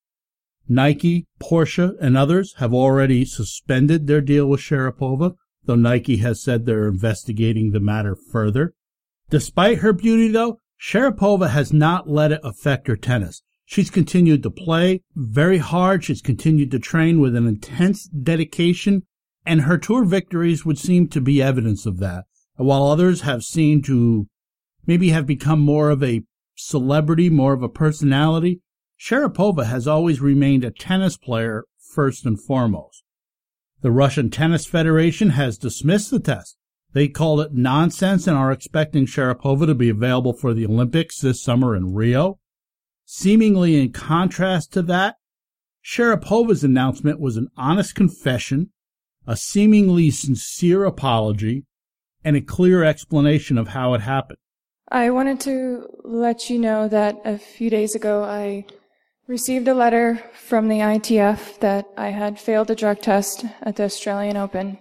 Nike, 0.68 1.26
Porsche, 1.40 1.94
and 2.00 2.16
others 2.16 2.54
have 2.56 2.72
already 2.72 3.24
suspended 3.24 4.06
their 4.06 4.20
deal 4.20 4.46
with 4.46 4.60
Sharapova, 4.60 5.34
though 5.64 5.74
Nike 5.74 6.16
has 6.18 6.42
said 6.42 6.64
they're 6.64 6.88
investigating 6.88 7.70
the 7.70 7.80
matter 7.80 8.16
further. 8.16 8.74
Despite 9.30 9.78
her 9.78 9.92
beauty, 9.92 10.28
though, 10.28 10.60
Sharapova 10.80 11.50
has 11.50 11.72
not 11.72 12.08
let 12.08 12.32
it 12.32 12.40
affect 12.42 12.88
her 12.88 12.96
tennis. 12.96 13.42
She's 13.66 13.90
continued 13.90 14.42
to 14.42 14.50
play 14.50 15.02
very 15.14 15.58
hard. 15.58 16.04
She's 16.04 16.20
continued 16.20 16.70
to 16.72 16.78
train 16.78 17.20
with 17.20 17.34
an 17.34 17.46
intense 17.46 18.06
dedication, 18.06 19.04
and 19.46 19.62
her 19.62 19.78
tour 19.78 20.04
victories 20.04 20.64
would 20.64 20.78
seem 20.78 21.08
to 21.08 21.20
be 21.20 21.42
evidence 21.42 21.86
of 21.86 21.98
that. 21.98 22.24
While 22.56 22.86
others 22.86 23.22
have 23.22 23.42
seemed 23.42 23.84
to 23.86 24.28
maybe 24.86 25.10
have 25.10 25.26
become 25.26 25.60
more 25.60 25.90
of 25.90 26.02
a 26.02 26.22
celebrity, 26.56 27.30
more 27.30 27.54
of 27.54 27.62
a 27.62 27.68
personality, 27.68 28.60
Sharapova 29.04 29.66
has 29.66 29.86
always 29.86 30.22
remained 30.22 30.64
a 30.64 30.70
tennis 30.70 31.18
player 31.18 31.64
first 31.78 32.24
and 32.24 32.40
foremost. 32.40 33.04
The 33.82 33.90
Russian 33.90 34.30
Tennis 34.30 34.64
Federation 34.64 35.30
has 35.30 35.58
dismissed 35.58 36.10
the 36.10 36.18
test. 36.18 36.56
They 36.94 37.08
called 37.08 37.42
it 37.42 37.52
nonsense 37.52 38.26
and 38.26 38.34
are 38.34 38.50
expecting 38.50 39.04
Sharapova 39.04 39.66
to 39.66 39.74
be 39.74 39.90
available 39.90 40.32
for 40.32 40.54
the 40.54 40.64
Olympics 40.64 41.20
this 41.20 41.42
summer 41.42 41.76
in 41.76 41.92
Rio. 41.92 42.38
Seemingly 43.04 43.78
in 43.78 43.92
contrast 43.92 44.72
to 44.72 44.80
that, 44.84 45.16
Sharapova's 45.84 46.64
announcement 46.64 47.20
was 47.20 47.36
an 47.36 47.48
honest 47.58 47.94
confession, 47.94 48.70
a 49.26 49.36
seemingly 49.36 50.10
sincere 50.10 50.86
apology, 50.86 51.66
and 52.24 52.36
a 52.36 52.40
clear 52.40 52.82
explanation 52.82 53.58
of 53.58 53.68
how 53.68 53.92
it 53.92 54.00
happened. 54.00 54.38
I 54.88 55.10
wanted 55.10 55.40
to 55.40 55.88
let 56.04 56.48
you 56.48 56.58
know 56.58 56.88
that 56.88 57.16
a 57.26 57.36
few 57.36 57.68
days 57.68 57.94
ago 57.94 58.24
I 58.24 58.64
received 59.26 59.66
a 59.68 59.74
letter 59.74 60.22
from 60.34 60.68
the 60.68 60.80
ITF 60.80 61.58
that 61.60 61.86
I 61.96 62.08
had 62.10 62.38
failed 62.38 62.70
a 62.70 62.74
drug 62.74 63.00
test 63.00 63.44
at 63.62 63.76
the 63.76 63.84
Australian 63.84 64.36
Open. 64.36 64.78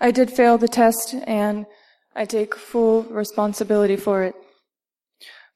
I 0.00 0.12
did 0.12 0.30
fail 0.30 0.58
the 0.58 0.68
test 0.68 1.14
and 1.26 1.66
I 2.14 2.24
take 2.24 2.54
full 2.54 3.02
responsibility 3.04 3.96
for 3.96 4.22
it. 4.22 4.34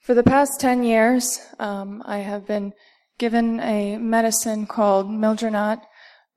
For 0.01 0.14
the 0.14 0.23
past 0.23 0.61
10 0.61 0.83
years, 0.83 1.40
um, 1.59 2.03
I 2.05 2.19
have 2.19 2.47
been 2.47 2.73
given 3.19 3.61
a 3.61 3.99
medicine 3.99 4.67
called 4.67 5.09
Mildronat 5.09 5.81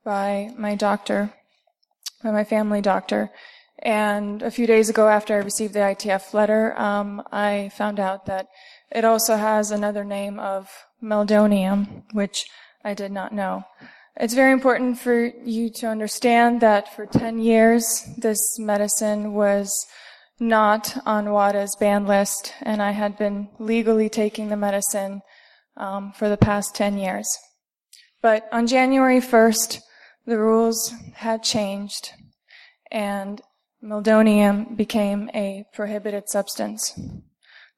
by 0.05 0.51
my 0.57 0.75
doctor, 0.75 1.33
by 2.23 2.31
my 2.31 2.43
family 2.43 2.81
doctor. 2.81 3.31
And 3.79 4.41
a 4.41 4.51
few 4.51 4.67
days 4.67 4.89
ago 4.89 5.07
after 5.07 5.33
I 5.33 5.37
received 5.37 5.73
the 5.73 5.79
ITF 5.79 6.33
letter, 6.33 6.79
um, 6.79 7.23
I 7.31 7.71
found 7.75 7.99
out 7.99 8.27
that 8.27 8.47
it 8.91 9.03
also 9.03 9.35
has 9.35 9.71
another 9.71 10.03
name 10.03 10.39
of 10.39 10.69
meldonium, 11.01 12.03
which 12.13 12.45
I 12.83 12.93
did 12.93 13.11
not 13.11 13.33
know. 13.33 13.63
It's 14.19 14.33
very 14.33 14.51
important 14.51 14.97
for 14.97 15.25
you 15.43 15.69
to 15.75 15.87
understand 15.87 16.61
that 16.61 16.95
for 16.95 17.05
10 17.05 17.39
years, 17.39 18.03
this 18.17 18.57
medicine 18.57 19.33
was 19.33 19.85
not 20.39 20.97
on 21.05 21.25
WADA's 21.25 21.75
ban 21.75 22.07
list, 22.07 22.53
and 22.61 22.81
I 22.81 22.91
had 22.91 23.17
been 23.17 23.49
legally 23.59 24.09
taking 24.09 24.49
the 24.49 24.57
medicine 24.57 25.21
um, 25.75 26.13
for 26.13 26.29
the 26.29 26.37
past 26.37 26.75
10 26.75 26.97
years. 26.97 27.37
But 28.21 28.47
on 28.51 28.67
January 28.67 29.19
1st, 29.19 29.81
the 30.25 30.37
rules 30.37 30.93
had 31.13 31.43
changed, 31.43 32.11
and 32.91 33.41
meldonium 33.83 34.75
became 34.75 35.29
a 35.33 35.65
prohibited 35.73 36.29
substance, 36.29 36.99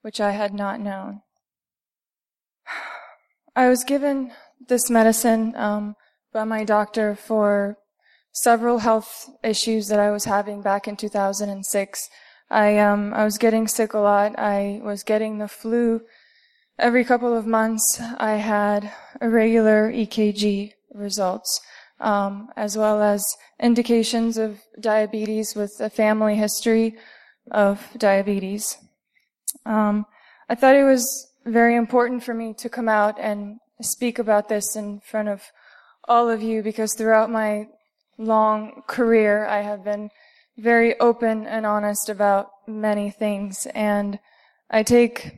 which 0.02 0.22
I 0.22 0.32
had 0.32 0.54
not 0.54 0.80
known. 0.80 1.22
I 3.60 3.68
was 3.68 3.84
given 3.84 4.32
this 4.70 4.90
medicine 4.90 5.54
um, 5.58 5.98
by 6.32 6.46
my 6.46 6.64
doctor 6.64 7.14
for 7.14 7.78
several 8.32 8.78
health 8.80 9.30
issues 9.44 9.90
that 9.90 10.00
I 10.00 10.12
was 10.12 10.24
having 10.24 10.62
back 10.62 10.88
in 10.88 10.96
2006. 10.96 12.10
I 12.50 12.78
um 12.78 13.14
I 13.14 13.26
was 13.26 13.38
getting 13.38 13.68
sick 13.68 13.94
a 13.94 14.00
lot. 14.00 14.40
I 14.40 14.80
was 14.82 15.04
getting 15.04 15.40
the 15.40 15.50
flu 15.50 16.00
every 16.78 17.04
couple 17.04 17.36
of 17.36 17.46
months. 17.46 18.02
I 18.18 18.36
had 18.36 18.94
irregular 19.20 19.92
EKG 19.92 20.72
results, 20.94 21.60
um, 22.00 22.48
as 22.56 22.78
well 22.78 23.04
as 23.04 23.22
indications 23.62 24.38
of 24.38 24.62
diabetes 24.80 25.54
with 25.54 25.74
a 25.82 25.90
family 25.90 26.38
history 26.38 26.96
of 27.52 27.90
diabetes. 27.98 28.78
Um, 29.66 30.06
I 30.48 30.56
thought 30.56 30.78
it 30.78 30.86
was 30.86 31.29
very 31.52 31.76
important 31.76 32.24
for 32.24 32.34
me 32.34 32.54
to 32.56 32.70
come 32.70 32.90
out 32.90 33.20
and 33.20 33.60
speak 33.82 34.20
about 34.20 34.50
this 34.50 34.76
in 34.76 35.00
front 35.00 35.30
of 35.30 35.42
all 36.08 36.30
of 36.30 36.42
you 36.42 36.62
because 36.62 36.94
throughout 36.94 37.30
my 37.30 37.68
long 38.18 38.84
career, 38.88 39.46
I 39.46 39.62
have 39.62 39.84
been 39.84 40.10
very 40.58 41.00
open 41.00 41.46
and 41.46 41.66
honest 41.66 42.10
about 42.10 42.50
many 42.68 43.10
things. 43.10 43.68
And 43.74 44.20
I 44.70 44.84
take 44.84 45.32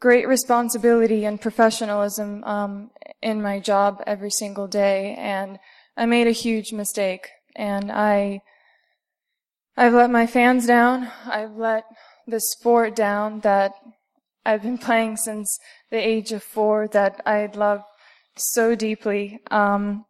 great 0.00 0.26
responsibility 0.26 1.24
and 1.24 1.40
professionalism 1.40 2.42
um, 2.44 2.90
in 3.22 3.40
my 3.40 3.60
job 3.60 4.02
every 4.06 4.30
single 4.30 4.66
day. 4.66 5.14
And 5.18 5.58
I 5.96 6.06
made 6.06 6.26
a 6.26 6.32
huge 6.32 6.72
mistake. 6.72 7.28
And 7.54 7.92
I, 7.92 8.42
I've 9.76 9.94
let 9.94 10.10
my 10.10 10.26
fans 10.26 10.66
down. 10.66 11.08
I've 11.26 11.56
let 11.56 11.84
the 12.26 12.40
sport 12.40 12.96
down 12.96 13.40
that 13.40 13.72
I've 14.44 14.62
been 14.62 14.78
playing 14.78 15.16
since 15.16 15.58
the 15.90 15.96
age 15.96 16.32
of 16.32 16.42
four 16.42 16.88
that 16.88 17.20
I 17.24 17.46
love 17.54 17.82
so 18.36 18.74
deeply. 18.74 19.40
Um, 19.50 20.04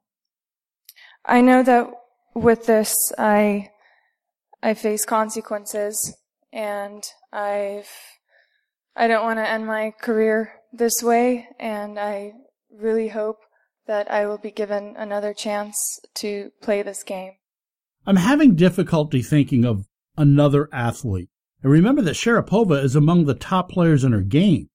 I 1.24 1.40
know 1.40 1.62
that 1.62 1.90
with 2.34 2.66
this, 2.66 3.12
I 3.16 3.70
I 4.64 4.72
face 4.72 5.04
consequences 5.04 6.16
and 6.50 7.04
I've, 7.30 7.90
I 8.96 9.06
don't 9.08 9.22
want 9.22 9.38
to 9.38 9.46
end 9.46 9.66
my 9.66 9.92
career 10.00 10.54
this 10.72 11.02
way 11.02 11.48
and 11.60 11.98
I 11.98 12.32
really 12.72 13.08
hope 13.08 13.40
that 13.86 14.10
I 14.10 14.26
will 14.26 14.38
be 14.38 14.50
given 14.50 14.94
another 14.96 15.34
chance 15.34 16.00
to 16.14 16.50
play 16.62 16.80
this 16.80 17.02
game. 17.02 17.32
I'm 18.06 18.16
having 18.16 18.54
difficulty 18.54 19.20
thinking 19.20 19.66
of 19.66 19.84
another 20.16 20.70
athlete. 20.72 21.28
And 21.64 21.72
remember 21.72 22.02
that 22.02 22.14
Sharapova 22.14 22.84
is 22.84 22.94
among 22.94 23.24
the 23.24 23.34
top 23.34 23.70
players 23.70 24.04
in 24.04 24.12
her 24.12 24.20
game. 24.20 24.68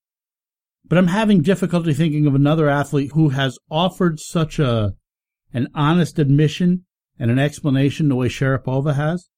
But 0.84 0.98
I'm 0.98 1.06
having 1.06 1.40
difficulty 1.40 1.94
thinking 1.94 2.26
of 2.26 2.34
another 2.34 2.68
athlete 2.68 3.12
who 3.14 3.28
has 3.28 3.60
offered 3.70 4.18
such 4.18 4.58
a 4.58 4.94
an 5.52 5.68
honest 5.72 6.18
admission 6.18 6.84
and 7.16 7.30
an 7.30 7.38
explanation 7.38 8.08
the 8.08 8.16
way 8.16 8.28
Sharapova 8.28 8.96
has. 8.96 9.28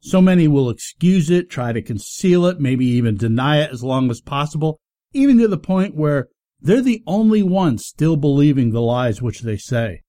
So 0.00 0.20
many 0.20 0.48
will 0.48 0.68
excuse 0.68 1.30
it, 1.30 1.48
try 1.48 1.72
to 1.72 1.80
conceal 1.80 2.44
it, 2.44 2.60
maybe 2.60 2.84
even 2.84 3.16
deny 3.16 3.62
it 3.62 3.70
as 3.72 3.82
long 3.82 4.10
as 4.10 4.20
possible, 4.20 4.78
even 5.14 5.38
to 5.38 5.48
the 5.48 5.58
point 5.58 5.96
where 5.96 6.28
they're 6.60 6.82
the 6.82 7.02
only 7.06 7.42
ones 7.42 7.86
still 7.86 8.16
believing 8.16 8.70
the 8.70 8.82
lies 8.82 9.22
which 9.22 9.40
they 9.40 9.56
say. 9.56 10.02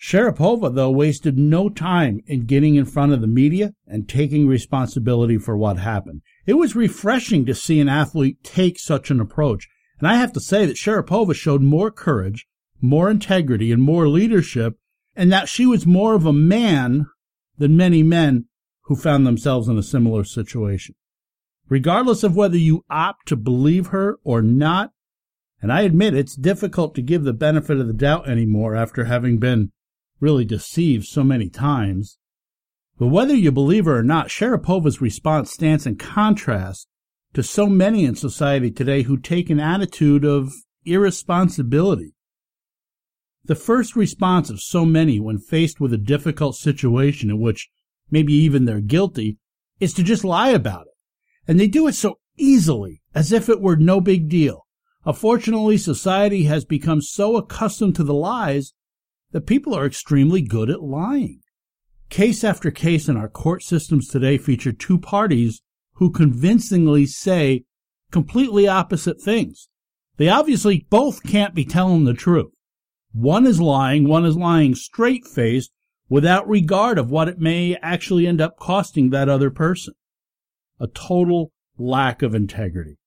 Sharapova, 0.00 0.74
though, 0.74 0.90
wasted 0.90 1.38
no 1.38 1.68
time 1.68 2.20
in 2.26 2.46
getting 2.46 2.74
in 2.74 2.86
front 2.86 3.12
of 3.12 3.20
the 3.20 3.26
media 3.26 3.74
and 3.86 4.08
taking 4.08 4.48
responsibility 4.48 5.36
for 5.36 5.56
what 5.56 5.76
happened. 5.76 6.22
It 6.46 6.54
was 6.54 6.74
refreshing 6.74 7.44
to 7.44 7.54
see 7.54 7.80
an 7.80 7.88
athlete 7.88 8.42
take 8.42 8.78
such 8.78 9.10
an 9.10 9.20
approach. 9.20 9.68
And 9.98 10.08
I 10.08 10.16
have 10.16 10.32
to 10.32 10.40
say 10.40 10.64
that 10.64 10.76
Sharapova 10.76 11.34
showed 11.34 11.60
more 11.60 11.90
courage, 11.90 12.46
more 12.80 13.10
integrity, 13.10 13.70
and 13.70 13.82
more 13.82 14.08
leadership, 14.08 14.78
and 15.14 15.30
that 15.30 15.50
she 15.50 15.66
was 15.66 15.86
more 15.86 16.14
of 16.14 16.24
a 16.24 16.32
man 16.32 17.06
than 17.58 17.76
many 17.76 18.02
men 18.02 18.46
who 18.84 18.96
found 18.96 19.26
themselves 19.26 19.68
in 19.68 19.76
a 19.76 19.82
similar 19.82 20.24
situation. 20.24 20.94
Regardless 21.68 22.24
of 22.24 22.34
whether 22.34 22.56
you 22.56 22.84
opt 22.88 23.28
to 23.28 23.36
believe 23.36 23.88
her 23.88 24.18
or 24.24 24.40
not, 24.40 24.92
and 25.60 25.70
I 25.70 25.82
admit 25.82 26.14
it's 26.14 26.34
difficult 26.34 26.94
to 26.94 27.02
give 27.02 27.24
the 27.24 27.34
benefit 27.34 27.78
of 27.78 27.86
the 27.86 27.92
doubt 27.92 28.28
anymore 28.28 28.74
after 28.74 29.04
having 29.04 29.38
been 29.38 29.72
really 30.20 30.44
deceived 30.44 31.06
so 31.06 31.24
many 31.24 31.48
times. 31.48 32.18
But 32.98 33.08
whether 33.08 33.34
you 33.34 33.50
believe 33.50 33.86
her 33.86 33.98
or 33.98 34.02
not, 34.02 34.28
Sharapova's 34.28 35.00
response 35.00 35.50
stands 35.50 35.86
in 35.86 35.96
contrast 35.96 36.86
to 37.32 37.42
so 37.42 37.66
many 37.66 38.04
in 38.04 38.14
society 38.14 38.70
today 38.70 39.02
who 39.02 39.16
take 39.16 39.50
an 39.50 39.60
attitude 39.60 40.24
of 40.24 40.52
irresponsibility. 40.84 42.14
The 43.44 43.54
first 43.54 43.96
response 43.96 44.50
of 44.50 44.60
so 44.60 44.84
many 44.84 45.18
when 45.18 45.38
faced 45.38 45.80
with 45.80 45.92
a 45.92 45.98
difficult 45.98 46.56
situation 46.56 47.30
in 47.30 47.40
which 47.40 47.70
maybe 48.10 48.32
even 48.32 48.64
they're 48.64 48.80
guilty, 48.80 49.38
is 49.78 49.94
to 49.94 50.02
just 50.02 50.24
lie 50.24 50.50
about 50.50 50.86
it. 50.86 50.94
And 51.48 51.58
they 51.58 51.68
do 51.68 51.86
it 51.88 51.94
so 51.94 52.18
easily, 52.36 53.02
as 53.14 53.32
if 53.32 53.48
it 53.48 53.60
were 53.60 53.76
no 53.76 54.00
big 54.00 54.28
deal. 54.28 54.66
Unfortunately, 55.04 55.78
society 55.78 56.44
has 56.44 56.64
become 56.64 57.00
so 57.00 57.36
accustomed 57.36 57.96
to 57.96 58.04
the 58.04 58.14
lies 58.14 58.72
that 59.32 59.46
people 59.46 59.74
are 59.74 59.86
extremely 59.86 60.42
good 60.42 60.70
at 60.70 60.82
lying. 60.82 61.40
Case 62.08 62.42
after 62.42 62.70
case 62.70 63.08
in 63.08 63.16
our 63.16 63.28
court 63.28 63.62
systems 63.62 64.08
today 64.08 64.36
feature 64.36 64.72
two 64.72 64.98
parties 64.98 65.62
who 65.94 66.10
convincingly 66.10 67.06
say 67.06 67.64
completely 68.10 68.66
opposite 68.66 69.20
things. 69.20 69.68
They 70.16 70.28
obviously 70.28 70.86
both 70.90 71.22
can't 71.22 71.54
be 71.54 71.64
telling 71.64 72.04
the 72.04 72.14
truth. 72.14 72.52
One 73.12 73.46
is 73.46 73.60
lying, 73.60 74.08
one 74.08 74.24
is 74.24 74.36
lying 74.36 74.74
straight 74.74 75.26
faced 75.26 75.70
without 76.08 76.48
regard 76.48 76.98
of 76.98 77.10
what 77.10 77.28
it 77.28 77.38
may 77.38 77.76
actually 77.80 78.26
end 78.26 78.40
up 78.40 78.58
costing 78.58 79.10
that 79.10 79.28
other 79.28 79.50
person. 79.50 79.94
A 80.80 80.88
total 80.88 81.52
lack 81.78 82.22
of 82.22 82.34
integrity. 82.34 82.98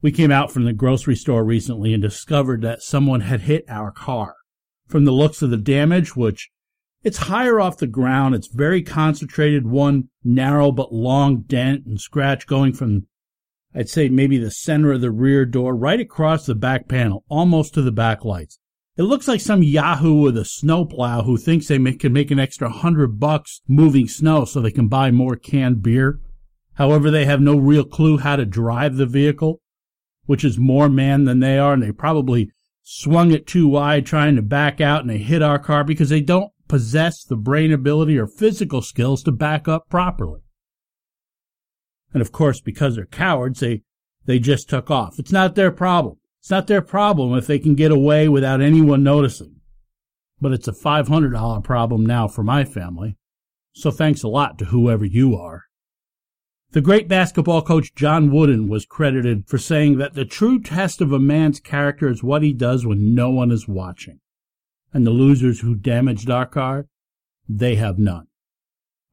We 0.00 0.12
came 0.12 0.30
out 0.30 0.52
from 0.52 0.64
the 0.64 0.72
grocery 0.72 1.16
store 1.16 1.44
recently 1.44 1.92
and 1.92 2.00
discovered 2.00 2.62
that 2.62 2.82
someone 2.82 3.22
had 3.22 3.42
hit 3.42 3.64
our 3.68 3.90
car. 3.90 4.36
From 4.88 5.04
the 5.04 5.12
looks 5.12 5.42
of 5.42 5.50
the 5.50 5.58
damage, 5.58 6.16
which 6.16 6.50
it's 7.04 7.18
higher 7.18 7.60
off 7.60 7.76
the 7.76 7.86
ground, 7.86 8.34
it's 8.34 8.48
very 8.48 8.82
concentrated, 8.82 9.66
one 9.66 10.08
narrow 10.24 10.72
but 10.72 10.92
long 10.92 11.42
dent 11.42 11.84
and 11.84 12.00
scratch 12.00 12.46
going 12.46 12.72
from, 12.72 13.06
I'd 13.74 13.90
say 13.90 14.08
maybe 14.08 14.38
the 14.38 14.50
center 14.50 14.92
of 14.92 15.02
the 15.02 15.10
rear 15.10 15.44
door 15.44 15.76
right 15.76 16.00
across 16.00 16.46
the 16.46 16.54
back 16.54 16.88
panel, 16.88 17.22
almost 17.28 17.74
to 17.74 17.82
the 17.82 17.92
back 17.92 18.24
lights. 18.24 18.58
It 18.96 19.02
looks 19.02 19.28
like 19.28 19.42
some 19.42 19.62
yahoo 19.62 20.22
with 20.22 20.36
a 20.36 20.44
snowplow 20.44 21.22
who 21.22 21.36
thinks 21.36 21.68
they 21.68 21.78
make, 21.78 22.00
can 22.00 22.12
make 22.12 22.30
an 22.30 22.40
extra 22.40 22.68
hundred 22.70 23.20
bucks 23.20 23.60
moving 23.68 24.08
snow 24.08 24.44
so 24.44 24.60
they 24.60 24.72
can 24.72 24.88
buy 24.88 25.10
more 25.10 25.36
canned 25.36 25.82
beer. 25.82 26.18
However, 26.74 27.10
they 27.10 27.26
have 27.26 27.40
no 27.40 27.56
real 27.56 27.84
clue 27.84 28.18
how 28.18 28.36
to 28.36 28.46
drive 28.46 28.96
the 28.96 29.06
vehicle, 29.06 29.60
which 30.24 30.44
is 30.44 30.58
more 30.58 30.88
man 30.88 31.24
than 31.24 31.40
they 31.40 31.58
are, 31.58 31.74
and 31.74 31.82
they 31.82 31.92
probably 31.92 32.50
swung 32.90 33.32
it 33.32 33.46
too 33.46 33.68
wide 33.68 34.06
trying 34.06 34.34
to 34.34 34.40
back 34.40 34.80
out 34.80 35.02
and 35.02 35.10
they 35.10 35.18
hit 35.18 35.42
our 35.42 35.58
car 35.58 35.84
because 35.84 36.08
they 36.08 36.22
don't 36.22 36.50
possess 36.68 37.22
the 37.22 37.36
brain 37.36 37.70
ability 37.70 38.16
or 38.16 38.26
physical 38.26 38.80
skills 38.80 39.22
to 39.22 39.30
back 39.30 39.68
up 39.68 39.90
properly. 39.90 40.40
And 42.14 42.22
of 42.22 42.32
course, 42.32 42.62
because 42.62 42.96
they're 42.96 43.04
cowards, 43.04 43.60
they, 43.60 43.82
they 44.24 44.38
just 44.38 44.70
took 44.70 44.90
off. 44.90 45.18
It's 45.18 45.30
not 45.30 45.54
their 45.54 45.70
problem. 45.70 46.16
It's 46.40 46.50
not 46.50 46.66
their 46.66 46.80
problem 46.80 47.36
if 47.36 47.46
they 47.46 47.58
can 47.58 47.74
get 47.74 47.90
away 47.90 48.26
without 48.26 48.62
anyone 48.62 49.02
noticing. 49.02 49.56
But 50.40 50.52
it's 50.52 50.68
a 50.68 50.72
$500 50.72 51.62
problem 51.62 52.06
now 52.06 52.26
for 52.26 52.42
my 52.42 52.64
family. 52.64 53.18
So 53.74 53.90
thanks 53.90 54.22
a 54.22 54.28
lot 54.28 54.58
to 54.60 54.66
whoever 54.66 55.04
you 55.04 55.36
are. 55.36 55.64
The 56.72 56.80
great 56.82 57.08
basketball 57.08 57.62
coach 57.62 57.94
John 57.94 58.30
Wooden 58.30 58.68
was 58.68 58.84
credited 58.84 59.48
for 59.48 59.56
saying 59.56 59.96
that 59.98 60.12
the 60.12 60.26
true 60.26 60.60
test 60.60 61.00
of 61.00 61.12
a 61.12 61.18
man's 61.18 61.60
character 61.60 62.08
is 62.08 62.22
what 62.22 62.42
he 62.42 62.52
does 62.52 62.84
when 62.84 63.14
no 63.14 63.30
one 63.30 63.50
is 63.50 63.66
watching. 63.66 64.20
And 64.92 65.06
the 65.06 65.10
losers 65.10 65.60
who 65.60 65.74
damaged 65.74 66.28
our 66.28 66.44
car, 66.44 66.86
they 67.48 67.76
have 67.76 67.98
none. 67.98 68.26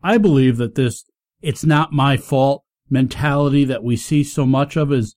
I 0.04 0.18
believe 0.18 0.58
that 0.58 0.76
this 0.76 1.06
it's 1.42 1.64
not 1.64 1.94
my 1.94 2.18
fault 2.18 2.64
mentality 2.90 3.64
that 3.66 3.84
we 3.84 3.96
see 3.96 4.24
so 4.24 4.46
much 4.46 4.76
of 4.76 4.92
is 4.92 5.16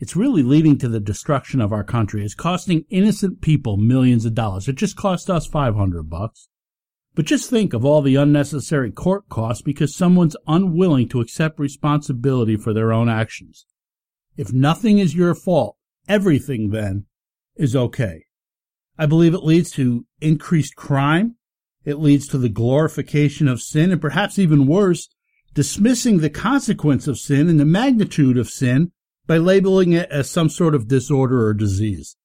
it's 0.00 0.16
really 0.16 0.42
leading 0.42 0.78
to 0.78 0.88
the 0.88 0.98
destruction 0.98 1.60
of 1.60 1.72
our 1.72 1.84
country. 1.84 2.24
It's 2.24 2.34
costing 2.34 2.84
innocent 2.90 3.40
people 3.40 3.76
millions 3.76 4.24
of 4.24 4.34
dollars. 4.34 4.66
It 4.66 4.74
just 4.74 4.96
cost 4.96 5.30
us 5.30 5.46
500 5.46 6.10
bucks. 6.10 6.48
But 7.14 7.26
just 7.26 7.50
think 7.50 7.74
of 7.74 7.84
all 7.84 8.00
the 8.00 8.16
unnecessary 8.16 8.90
court 8.90 9.28
costs 9.28 9.62
because 9.62 9.94
someone's 9.94 10.36
unwilling 10.46 11.08
to 11.10 11.20
accept 11.20 11.60
responsibility 11.60 12.56
for 12.56 12.72
their 12.72 12.92
own 12.92 13.08
actions. 13.08 13.66
If 14.36 14.52
nothing 14.52 14.98
is 14.98 15.14
your 15.14 15.34
fault, 15.34 15.76
everything 16.08 16.70
then 16.70 17.04
is 17.54 17.76
okay. 17.76 18.24
I 18.98 19.06
believe 19.06 19.34
it 19.34 19.44
leads 19.44 19.70
to 19.72 20.06
increased 20.20 20.74
crime. 20.74 21.36
It 21.84 21.98
leads 21.98 22.26
to 22.28 22.38
the 22.38 22.48
glorification 22.48 23.46
of 23.46 23.60
sin 23.60 23.90
and 23.90 24.00
perhaps 24.00 24.38
even 24.38 24.66
worse, 24.66 25.08
dismissing 25.52 26.18
the 26.18 26.30
consequence 26.30 27.06
of 27.06 27.18
sin 27.18 27.48
and 27.48 27.60
the 27.60 27.66
magnitude 27.66 28.38
of 28.38 28.48
sin 28.48 28.92
by 29.26 29.36
labeling 29.36 29.92
it 29.92 30.10
as 30.10 30.30
some 30.30 30.48
sort 30.48 30.74
of 30.74 30.88
disorder 30.88 31.44
or 31.46 31.52
disease. 31.52 32.16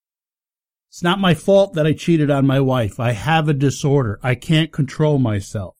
It's 0.98 1.04
not 1.04 1.20
my 1.20 1.36
fault 1.36 1.76
that 1.76 1.86
I 1.86 1.94
cheated 1.94 2.32
on 2.32 2.48
my 2.48 2.60
wife. 2.60 3.00
I 3.00 3.12
have 3.12 3.48
a 3.48 3.54
disorder. 3.54 4.20
I 4.24 4.34
can't 4.34 4.72
control 4.72 5.20
myself. 5.20 5.78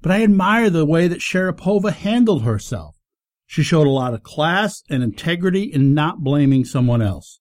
But 0.00 0.10
I 0.10 0.22
admire 0.22 0.70
the 0.70 0.86
way 0.86 1.06
that 1.06 1.18
Sharapova 1.18 1.92
handled 1.92 2.42
herself. 2.42 2.96
She 3.44 3.62
showed 3.62 3.86
a 3.86 3.90
lot 3.90 4.14
of 4.14 4.22
class 4.22 4.82
and 4.88 5.02
integrity 5.02 5.64
in 5.64 5.92
not 5.92 6.24
blaming 6.24 6.64
someone 6.64 7.02
else. 7.02 7.40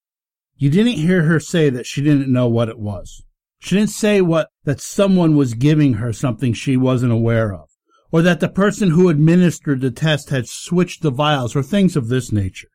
You 0.57 0.69
didn't 0.69 0.97
hear 0.97 1.23
her 1.23 1.39
say 1.39 1.69
that 1.69 1.85
she 1.85 2.01
didn't 2.01 2.27
know 2.27 2.49
what 2.49 2.67
it 2.67 2.77
was. 2.77 3.23
She 3.59 3.77
didn't 3.77 3.91
say 3.91 4.19
what 4.19 4.49
that 4.65 4.81
someone 4.81 5.37
was 5.37 5.53
giving 5.53 5.93
her 5.93 6.11
something 6.11 6.51
she 6.51 6.75
wasn't 6.75 7.13
aware 7.13 7.53
of 7.53 7.69
or 8.11 8.21
that 8.21 8.41
the 8.41 8.49
person 8.49 8.89
who 8.89 9.07
administered 9.07 9.79
the 9.79 9.91
test 9.91 10.29
had 10.29 10.49
switched 10.49 11.03
the 11.03 11.09
vials, 11.09 11.55
or 11.55 11.63
things 11.63 11.95
of 11.95 12.09
this 12.09 12.33
nature. 12.33 12.67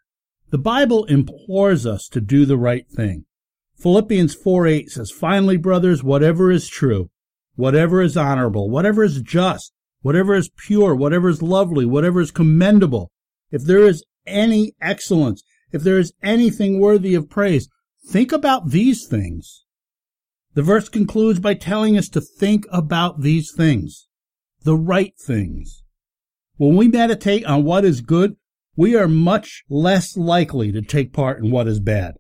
The 0.48 0.56
Bible 0.56 1.04
implores 1.04 1.84
us 1.84 2.08
to 2.08 2.22
do 2.22 2.46
the 2.46 2.56
right 2.56 2.88
thing. 2.88 3.26
Philippians 3.80 4.34
4 4.34 4.66
8 4.66 4.90
says, 4.90 5.10
Finally, 5.10 5.56
brothers, 5.56 6.04
whatever 6.04 6.50
is 6.50 6.68
true, 6.68 7.10
whatever 7.56 8.02
is 8.02 8.16
honorable, 8.16 8.68
whatever 8.68 9.02
is 9.02 9.22
just, 9.22 9.72
whatever 10.02 10.34
is 10.34 10.50
pure, 10.56 10.94
whatever 10.94 11.28
is 11.28 11.42
lovely, 11.42 11.86
whatever 11.86 12.20
is 12.20 12.30
commendable, 12.30 13.10
if 13.50 13.62
there 13.62 13.86
is 13.86 14.04
any 14.26 14.74
excellence, 14.82 15.42
if 15.72 15.82
there 15.82 15.98
is 15.98 16.12
anything 16.22 16.78
worthy 16.78 17.14
of 17.14 17.30
praise, 17.30 17.68
think 18.06 18.32
about 18.32 18.70
these 18.70 19.06
things. 19.06 19.64
The 20.54 20.62
verse 20.62 20.88
concludes 20.88 21.40
by 21.40 21.54
telling 21.54 21.96
us 21.96 22.08
to 22.10 22.20
think 22.20 22.66
about 22.70 23.22
these 23.22 23.52
things 23.56 24.08
the 24.62 24.76
right 24.76 25.14
things. 25.18 25.82
When 26.58 26.76
we 26.76 26.86
meditate 26.86 27.46
on 27.46 27.64
what 27.64 27.86
is 27.86 28.02
good, 28.02 28.36
we 28.76 28.94
are 28.94 29.08
much 29.08 29.64
less 29.70 30.18
likely 30.18 30.70
to 30.72 30.82
take 30.82 31.14
part 31.14 31.42
in 31.42 31.50
what 31.50 31.66
is 31.66 31.80
bad. 31.80 32.16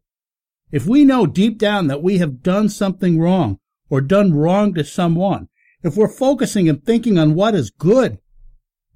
If 0.72 0.86
we 0.86 1.04
know 1.04 1.26
deep 1.26 1.58
down 1.58 1.88
that 1.88 2.02
we 2.02 2.18
have 2.18 2.42
done 2.42 2.68
something 2.68 3.18
wrong 3.18 3.58
or 3.88 4.00
done 4.00 4.34
wrong 4.34 4.74
to 4.74 4.84
someone, 4.84 5.48
if 5.82 5.96
we're 5.96 6.08
focusing 6.08 6.68
and 6.68 6.84
thinking 6.84 7.18
on 7.18 7.34
what 7.34 7.54
is 7.54 7.70
good, 7.70 8.18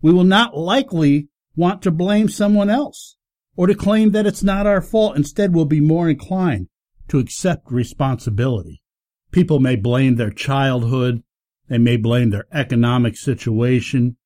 we 0.01 0.13
will 0.13 0.25
not 0.25 0.57
likely 0.57 1.29
want 1.57 1.83
to 1.83 1.91
blame 1.91 2.29
someone 2.29 2.71
else 2.71 3.17
or 3.57 3.67
to 3.67 3.75
claim 3.75 4.11
that 4.11 4.27
it's 4.27 4.43
not 4.43 4.67
our 4.67 4.81
fault. 4.81 5.17
Instead, 5.17 5.55
we'll 5.55 5.65
be 5.65 5.81
more 5.81 6.09
inclined 6.09 6.69
to 7.09 7.19
accept 7.19 7.71
responsibility. 7.71 8.83
People 9.31 9.59
may 9.59 9.77
blame 9.77 10.17
their 10.17 10.31
childhood, 10.31 11.23
they 11.69 11.79
may 11.79 11.97
blame 11.97 12.31
their 12.31 12.47
economic 12.53 13.17
situation, 13.17 14.17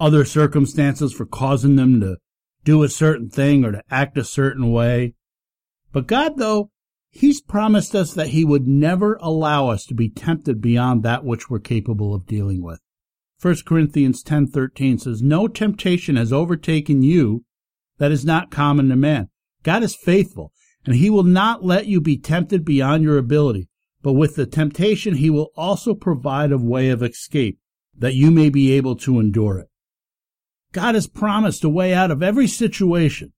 other 0.00 0.24
circumstances 0.24 1.12
for 1.12 1.26
causing 1.26 1.76
them 1.76 2.00
to 2.00 2.16
do 2.64 2.82
a 2.82 2.88
certain 2.88 3.30
thing 3.30 3.64
or 3.64 3.72
to 3.72 3.82
act 3.90 4.18
a 4.18 4.24
certain 4.24 4.72
way. 4.72 5.14
But 5.92 6.06
God, 6.06 6.36
though, 6.36 6.70
He's 7.18 7.40
promised 7.40 7.94
us 7.94 8.12
that 8.12 8.28
He 8.28 8.44
would 8.44 8.68
never 8.68 9.14
allow 9.22 9.68
us 9.68 9.86
to 9.86 9.94
be 9.94 10.10
tempted 10.10 10.60
beyond 10.60 11.02
that 11.02 11.24
which 11.24 11.48
we're 11.48 11.60
capable 11.60 12.14
of 12.14 12.26
dealing 12.26 12.62
with. 12.62 12.78
1 13.40 13.64
Corinthians 13.64 14.22
10:13 14.22 14.98
says, 14.98 15.22
"No 15.22 15.48
temptation 15.48 16.16
has 16.16 16.30
overtaken 16.30 17.00
you 17.02 17.44
that 17.96 18.12
is 18.12 18.26
not 18.26 18.50
common 18.50 18.90
to 18.90 18.96
man. 18.96 19.30
God 19.62 19.82
is 19.82 19.96
faithful, 19.96 20.52
and 20.84 20.96
he 20.96 21.08
will 21.08 21.22
not 21.22 21.64
let 21.64 21.86
you 21.86 22.02
be 22.02 22.18
tempted 22.18 22.66
beyond 22.66 23.02
your 23.02 23.16
ability, 23.16 23.70
but 24.02 24.12
with 24.12 24.36
the 24.36 24.44
temptation 24.44 25.14
he 25.14 25.30
will 25.30 25.52
also 25.56 25.94
provide 25.94 26.52
a 26.52 26.58
way 26.58 26.90
of 26.90 27.02
escape, 27.02 27.58
that 27.96 28.14
you 28.14 28.30
may 28.30 28.50
be 28.50 28.72
able 28.72 28.94
to 28.96 29.18
endure 29.20 29.58
it. 29.58 29.68
God 30.72 30.94
has 30.94 31.06
promised 31.06 31.64
a 31.64 31.70
way 31.70 31.94
out 31.94 32.10
of 32.10 32.22
every 32.22 32.46
situation. 32.46 33.32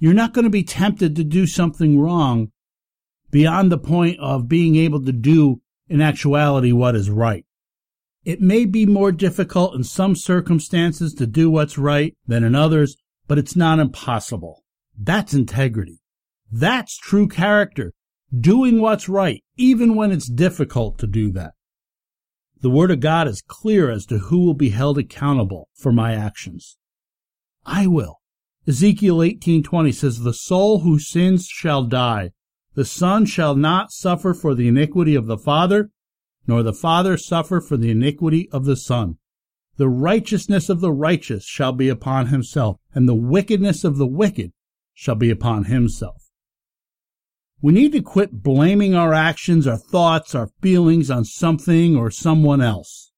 You're 0.00 0.14
not 0.14 0.34
going 0.34 0.44
to 0.46 0.50
be 0.50 0.64
tempted 0.64 1.14
to 1.14 1.22
do 1.22 1.46
something 1.46 2.00
wrong 2.00 2.50
beyond 3.30 3.70
the 3.70 3.78
point 3.78 4.18
of 4.20 4.48
being 4.48 4.76
able 4.76 5.04
to 5.04 5.12
do 5.12 5.60
in 5.88 6.00
actuality 6.00 6.72
what 6.72 6.96
is 6.96 7.10
right. 7.10 7.44
It 8.24 8.40
may 8.40 8.64
be 8.64 8.86
more 8.86 9.12
difficult 9.12 9.74
in 9.74 9.84
some 9.84 10.16
circumstances 10.16 11.14
to 11.14 11.26
do 11.26 11.48
what's 11.50 11.78
right 11.78 12.16
than 12.26 12.42
in 12.42 12.54
others, 12.54 12.96
but 13.28 13.38
it's 13.38 13.54
not 13.54 13.78
impossible. 13.78 14.64
That's 14.98 15.34
integrity. 15.34 16.00
That's 16.50 16.96
true 16.96 17.28
character 17.28 17.92
doing 18.36 18.80
what's 18.80 19.08
right, 19.08 19.42
even 19.56 19.94
when 19.94 20.10
it's 20.10 20.28
difficult 20.28 20.98
to 20.98 21.06
do 21.06 21.30
that. 21.32 21.52
The 22.60 22.70
Word 22.70 22.90
of 22.90 23.00
God 23.00 23.28
is 23.28 23.42
clear 23.46 23.90
as 23.90 24.06
to 24.06 24.18
who 24.18 24.44
will 24.44 24.54
be 24.54 24.70
held 24.70 24.98
accountable 24.98 25.68
for 25.74 25.92
my 25.92 26.14
actions. 26.14 26.76
I 27.64 27.86
will. 27.86 28.20
Ezekiel 28.66 29.22
18:20 29.22 29.92
says, 29.92 30.20
"The 30.20 30.32
soul 30.32 30.80
who 30.80 30.98
sins 30.98 31.46
shall 31.46 31.84
die. 31.84 32.32
The 32.76 32.84
son 32.84 33.24
shall 33.24 33.56
not 33.56 33.90
suffer 33.90 34.34
for 34.34 34.54
the 34.54 34.68
iniquity 34.68 35.14
of 35.14 35.24
the 35.24 35.38
father, 35.38 35.90
nor 36.46 36.62
the 36.62 36.74
father 36.74 37.16
suffer 37.16 37.58
for 37.62 37.78
the 37.78 37.90
iniquity 37.90 38.50
of 38.50 38.66
the 38.66 38.76
son. 38.76 39.16
The 39.78 39.88
righteousness 39.88 40.68
of 40.68 40.80
the 40.80 40.92
righteous 40.92 41.44
shall 41.44 41.72
be 41.72 41.88
upon 41.88 42.26
himself, 42.26 42.78
and 42.94 43.08
the 43.08 43.14
wickedness 43.14 43.82
of 43.82 43.96
the 43.96 44.06
wicked 44.06 44.52
shall 44.92 45.14
be 45.14 45.30
upon 45.30 45.64
himself." 45.64 46.30
We 47.62 47.72
need 47.72 47.92
to 47.92 48.02
quit 48.02 48.42
blaming 48.42 48.94
our 48.94 49.14
actions, 49.14 49.66
our 49.66 49.78
thoughts, 49.78 50.34
our 50.34 50.50
feelings 50.60 51.10
on 51.10 51.24
something 51.24 51.96
or 51.96 52.10
someone 52.10 52.60
else. 52.60 53.10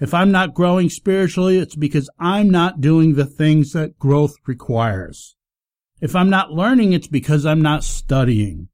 If 0.00 0.12
I'm 0.12 0.30
not 0.30 0.52
growing 0.52 0.90
spiritually, 0.90 1.56
it's 1.56 1.76
because 1.76 2.10
I'm 2.18 2.50
not 2.50 2.82
doing 2.82 3.14
the 3.14 3.24
things 3.24 3.72
that 3.72 3.98
growth 3.98 4.34
requires. 4.46 5.34
If 6.02 6.14
I'm 6.14 6.28
not 6.28 6.52
learning, 6.52 6.92
it's 6.92 7.08
because 7.08 7.46
I'm 7.46 7.62
not 7.62 7.84
studying. 7.84 8.68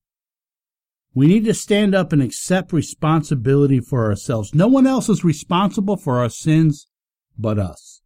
We 1.15 1.29
need 1.29 1.45
to 1.45 1.55
stand 1.55 1.95
up 1.95 2.12
and 2.12 2.21
accept 2.21 2.73
responsibility 2.73 3.79
for 3.79 4.05
ourselves. 4.05 4.55
No 4.55 4.67
one 4.67 4.87
else 4.87 5.09
is 5.09 5.23
responsible 5.23 5.97
for 5.97 6.19
our 6.19 6.29
sins 6.29 6.89
but 7.39 7.59
us. 7.59 8.03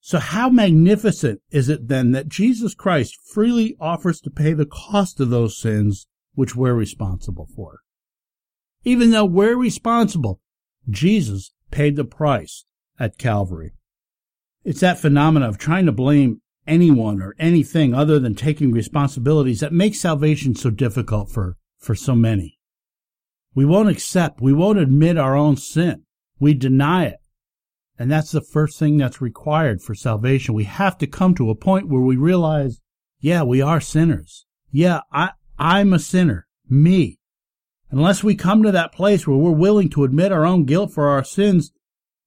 So 0.00 0.18
how 0.18 0.50
magnificent 0.50 1.40
is 1.50 1.68
it 1.68 1.88
then 1.88 2.10
that 2.10 2.28
Jesus 2.28 2.74
Christ 2.74 3.16
freely 3.32 3.76
offers 3.80 4.20
to 4.20 4.30
pay 4.30 4.52
the 4.52 4.66
cost 4.66 5.20
of 5.20 5.30
those 5.30 5.56
sins 5.56 6.06
which 6.34 6.54
we're 6.54 6.74
responsible 6.74 7.48
for? 7.54 7.78
Even 8.84 9.12
though 9.12 9.24
we're 9.24 9.56
responsible, 9.56 10.40
Jesus 10.90 11.52
paid 11.70 11.96
the 11.96 12.04
price 12.04 12.66
at 12.98 13.18
Calvary. 13.18 13.72
It's 14.62 14.80
that 14.80 14.98
phenomenon 14.98 15.48
of 15.48 15.58
trying 15.58 15.86
to 15.86 15.92
blame 15.92 16.42
anyone 16.66 17.22
or 17.22 17.34
anything 17.38 17.94
other 17.94 18.18
than 18.18 18.34
taking 18.34 18.72
responsibilities 18.72 19.60
that 19.60 19.72
makes 19.72 20.00
salvation 20.00 20.54
so 20.54 20.70
difficult 20.70 21.30
for, 21.30 21.56
for 21.84 21.94
so 21.94 22.14
many. 22.14 22.58
We 23.54 23.64
won't 23.64 23.88
accept, 23.88 24.40
we 24.40 24.52
won't 24.52 24.78
admit 24.78 25.16
our 25.16 25.36
own 25.36 25.56
sin. 25.56 26.02
We 26.40 26.54
deny 26.54 27.04
it. 27.04 27.20
And 27.98 28.10
that's 28.10 28.32
the 28.32 28.40
first 28.40 28.78
thing 28.78 28.96
that's 28.96 29.20
required 29.20 29.80
for 29.80 29.94
salvation. 29.94 30.54
We 30.54 30.64
have 30.64 30.98
to 30.98 31.06
come 31.06 31.34
to 31.36 31.50
a 31.50 31.54
point 31.54 31.88
where 31.88 32.00
we 32.00 32.16
realize, 32.16 32.80
yeah, 33.20 33.44
we 33.44 33.62
are 33.62 33.80
sinners. 33.80 34.46
Yeah, 34.72 35.00
I, 35.12 35.30
I'm 35.58 35.92
a 35.92 36.00
sinner. 36.00 36.48
Me. 36.68 37.18
Unless 37.90 38.24
we 38.24 38.34
come 38.34 38.64
to 38.64 38.72
that 38.72 38.92
place 38.92 39.26
where 39.26 39.36
we're 39.36 39.52
willing 39.52 39.88
to 39.90 40.02
admit 40.02 40.32
our 40.32 40.44
own 40.44 40.64
guilt 40.64 40.92
for 40.92 41.08
our 41.08 41.22
sins, 41.22 41.70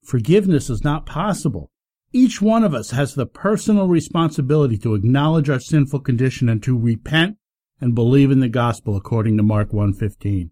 forgiveness 0.04 0.70
is 0.70 0.84
not 0.86 1.06
possible. 1.06 1.72
Each 2.14 2.42
one 2.42 2.64
of 2.64 2.74
us 2.74 2.92
has 2.92 3.16
the 3.16 3.26
personal 3.26 3.88
responsibility 3.88 4.78
to 4.78 4.96
acknowledge 4.96 5.50
our 5.50 5.60
sinful 5.60 6.00
condition 6.00 6.48
and 6.48 6.64
to 6.64 6.78
repent 6.78 7.38
and 7.80 7.96
believe 7.96 8.32
in 8.32 8.40
the 8.40 8.50
gospel 8.50 8.96
according 8.96 9.38
to 9.38 9.44
Mark 9.44 9.72
1:15. 9.72 10.52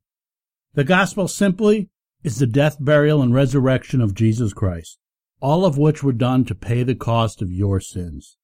The 0.74 0.84
gospel 0.84 1.28
simply 1.28 1.90
is 2.24 2.40
the 2.40 2.48
death, 2.48 2.78
burial, 2.80 3.22
and 3.22 3.34
resurrection 3.34 4.02
of 4.02 4.14
Jesus 4.14 4.54
Christ 4.54 5.00
all 5.42 5.66
of 5.66 5.78
which 5.78 6.04
were 6.04 6.14
done 6.14 6.46
to 6.46 6.56
pay 6.56 6.84
the 6.84 6.96
cost 6.96 7.42
of 7.42 7.52
your 7.52 7.80
sins. 7.80 8.38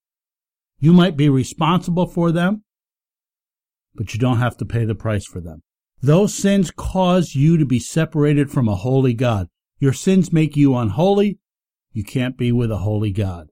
You 0.79 0.93
might 0.93 1.15
be 1.15 1.29
responsible 1.29 2.07
for 2.07 2.31
them, 2.31 2.63
but 3.95 4.13
you 4.13 4.19
don't 4.19 4.39
have 4.39 4.57
to 4.57 4.65
pay 4.65 4.85
the 4.85 4.95
price 4.95 5.25
for 5.25 5.39
them. 5.39 5.63
Those 6.01 6.33
sins 6.33 6.71
cause 6.71 7.35
you 7.35 7.57
to 7.57 7.65
be 7.65 7.79
separated 7.79 8.49
from 8.49 8.67
a 8.67 8.75
holy 8.75 9.13
God. 9.13 9.47
Your 9.79 9.93
sins 9.93 10.33
make 10.33 10.57
you 10.57 10.75
unholy. 10.75 11.39
You 11.91 12.03
can't 12.03 12.37
be 12.37 12.51
with 12.51 12.71
a 12.71 12.77
holy 12.77 13.11
God. 13.11 13.49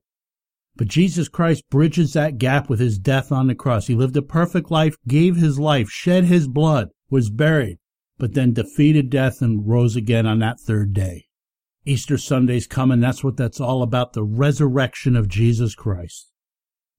But 0.80 0.88
Jesus 0.88 1.28
Christ 1.28 1.68
bridges 1.68 2.14
that 2.14 2.38
gap 2.38 2.70
with 2.70 2.80
his 2.80 2.98
death 2.98 3.30
on 3.30 3.48
the 3.48 3.54
cross. 3.54 3.88
He 3.88 3.94
lived 3.94 4.16
a 4.16 4.22
perfect 4.22 4.70
life, 4.70 4.96
gave 5.06 5.36
his 5.36 5.58
life, 5.58 5.90
shed 5.90 6.24
his 6.24 6.48
blood, 6.48 6.88
was 7.10 7.28
buried, 7.28 7.76
but 8.16 8.32
then 8.32 8.54
defeated 8.54 9.10
death 9.10 9.42
and 9.42 9.68
rose 9.68 9.94
again 9.94 10.24
on 10.24 10.38
that 10.38 10.58
third 10.58 10.94
day. 10.94 11.26
Easter 11.84 12.16
Sunday's 12.16 12.66
coming. 12.66 12.98
That's 12.98 13.22
what 13.22 13.36
that's 13.36 13.60
all 13.60 13.82
about 13.82 14.14
the 14.14 14.24
resurrection 14.24 15.16
of 15.16 15.28
Jesus 15.28 15.74
Christ. 15.74 16.30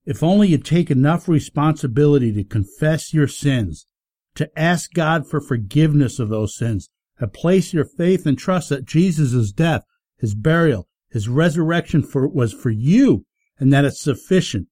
If 0.06 0.22
only 0.22 0.46
you 0.46 0.58
take 0.58 0.88
enough 0.88 1.26
responsibility 1.26 2.32
to 2.34 2.44
confess 2.44 3.12
your 3.12 3.26
sins, 3.26 3.88
to 4.36 4.48
ask 4.56 4.92
God 4.92 5.28
for 5.28 5.40
forgiveness 5.40 6.20
of 6.20 6.28
those 6.28 6.54
sins, 6.54 6.88
to 7.18 7.26
place 7.26 7.74
your 7.74 7.84
faith 7.84 8.26
and 8.26 8.38
trust 8.38 8.68
that 8.68 8.84
Jesus' 8.84 9.50
death, 9.50 9.82
his 10.18 10.36
burial, 10.36 10.86
his 11.10 11.28
resurrection 11.28 12.04
for, 12.04 12.28
was 12.28 12.52
for 12.52 12.70
you, 12.70 13.26
and 13.58 13.72
that 13.72 13.84
it's 13.84 14.00
sufficient 14.00 14.68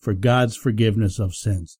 for 0.00 0.12
God's 0.12 0.56
forgiveness 0.56 1.18
of 1.18 1.34
sins. 1.34 1.78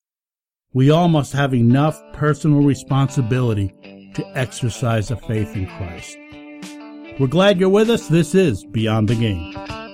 We 0.73 0.89
all 0.89 1.07
must 1.07 1.33
have 1.33 1.53
enough 1.53 2.01
personal 2.13 2.61
responsibility 2.61 4.11
to 4.15 4.37
exercise 4.37 5.11
a 5.11 5.17
faith 5.17 5.55
in 5.55 5.67
Christ. 5.67 6.17
We're 7.19 7.27
glad 7.27 7.59
you're 7.59 7.69
with 7.69 7.89
us. 7.89 8.07
This 8.07 8.35
is 8.35 8.65
Beyond 8.65 9.07
the 9.07 9.15
Game. 9.15 9.84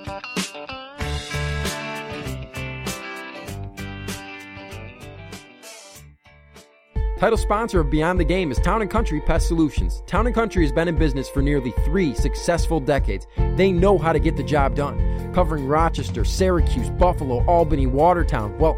Title 7.22 7.38
sponsor 7.38 7.78
of 7.78 7.88
Beyond 7.88 8.18
the 8.18 8.24
Game 8.24 8.50
is 8.50 8.58
Town 8.58 8.84
& 8.88 8.88
Country 8.88 9.20
Pest 9.20 9.46
Solutions. 9.46 10.02
Town 10.08 10.32
& 10.32 10.34
Country 10.34 10.64
has 10.64 10.72
been 10.72 10.88
in 10.88 10.96
business 10.96 11.28
for 11.28 11.40
nearly 11.40 11.70
three 11.84 12.14
successful 12.14 12.80
decades. 12.80 13.28
They 13.54 13.70
know 13.70 13.96
how 13.96 14.12
to 14.12 14.18
get 14.18 14.36
the 14.36 14.42
job 14.42 14.74
done, 14.74 15.32
covering 15.32 15.68
Rochester, 15.68 16.24
Syracuse, 16.24 16.90
Buffalo, 16.90 17.44
Albany, 17.46 17.86
Watertown. 17.86 18.58
Well, 18.58 18.76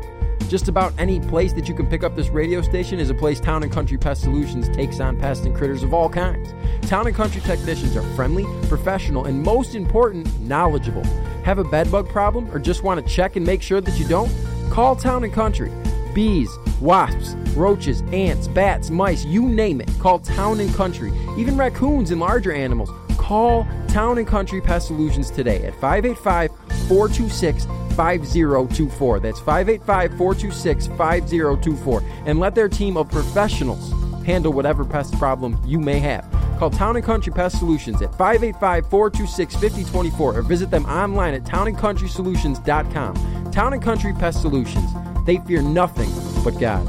just 0.50 0.68
about 0.68 0.92
any 0.98 1.20
place 1.20 1.54
that 1.54 1.70
you 1.70 1.74
can 1.74 1.86
pick 1.86 2.04
up 2.04 2.16
this 2.16 2.28
radio 2.28 2.60
station 2.60 2.98
is 2.98 3.08
a 3.08 3.14
place 3.14 3.40
Town 3.40 3.62
and 3.62 3.72
Country 3.72 3.96
Pest 3.96 4.20
Solutions 4.20 4.68
takes 4.68 5.00
on 5.00 5.18
pests 5.18 5.46
and 5.46 5.56
critters 5.56 5.82
of 5.82 5.94
all 5.94 6.10
kinds. 6.10 6.52
Town 6.86 7.06
and 7.06 7.16
Country 7.16 7.40
technicians 7.40 7.96
are 7.96 8.14
friendly, 8.14 8.44
professional, 8.68 9.24
and 9.24 9.42
most 9.42 9.74
important, 9.74 10.28
knowledgeable. 10.40 11.04
Have 11.44 11.58
a 11.58 11.64
bedbug 11.64 12.10
problem 12.10 12.50
or 12.50 12.58
just 12.58 12.82
want 12.82 13.02
to 13.02 13.10
check 13.10 13.36
and 13.36 13.46
make 13.46 13.62
sure 13.62 13.80
that 13.80 13.98
you 13.98 14.06
don't? 14.06 14.30
Call 14.68 14.94
Town 14.96 15.24
and 15.24 15.32
Country. 15.32 15.72
Bees, 16.14 16.50
wasps, 16.80 17.34
roaches, 17.56 18.02
ants, 18.12 18.48
bats, 18.48 18.90
mice, 18.90 19.24
you 19.24 19.42
name 19.42 19.80
it. 19.80 19.90
Call 19.98 20.20
Town 20.20 20.60
and 20.60 20.72
Country. 20.74 21.12
Even 21.36 21.56
raccoons 21.56 22.10
and 22.10 22.20
larger 22.20 22.52
animals. 22.52 22.90
Call 23.18 23.66
Town 23.88 24.18
and 24.18 24.26
Country 24.26 24.60
Pest 24.60 24.86
Solutions 24.86 25.30
today 25.30 25.64
at 25.64 25.74
585 25.80 26.50
426 26.88 27.66
5024. 27.96 29.20
That's 29.20 29.40
585 29.40 30.18
426 30.18 30.86
5024. 30.86 32.02
And 32.26 32.38
let 32.38 32.54
their 32.54 32.68
team 32.68 32.96
of 32.96 33.10
professionals 33.10 33.92
handle 34.24 34.52
whatever 34.52 34.84
pest 34.84 35.16
problem 35.18 35.60
you 35.64 35.78
may 35.78 35.98
have. 36.00 36.28
Call 36.58 36.70
Town 36.70 36.96
and 36.96 37.04
Country 37.04 37.32
Pest 37.32 37.58
Solutions 37.58 38.02
at 38.02 38.10
585 38.16 38.88
426 38.88 39.54
5024 39.54 40.38
or 40.38 40.42
visit 40.42 40.70
them 40.70 40.86
online 40.86 41.34
at 41.34 41.44
townandcountrysolutions.com. 41.44 43.50
Town 43.50 43.72
and 43.72 43.82
Country 43.82 44.12
Pest 44.12 44.40
Solutions. 44.40 44.90
They 45.24 45.38
fear 45.38 45.62
nothing 45.62 46.10
but 46.44 46.58
God. 46.60 46.86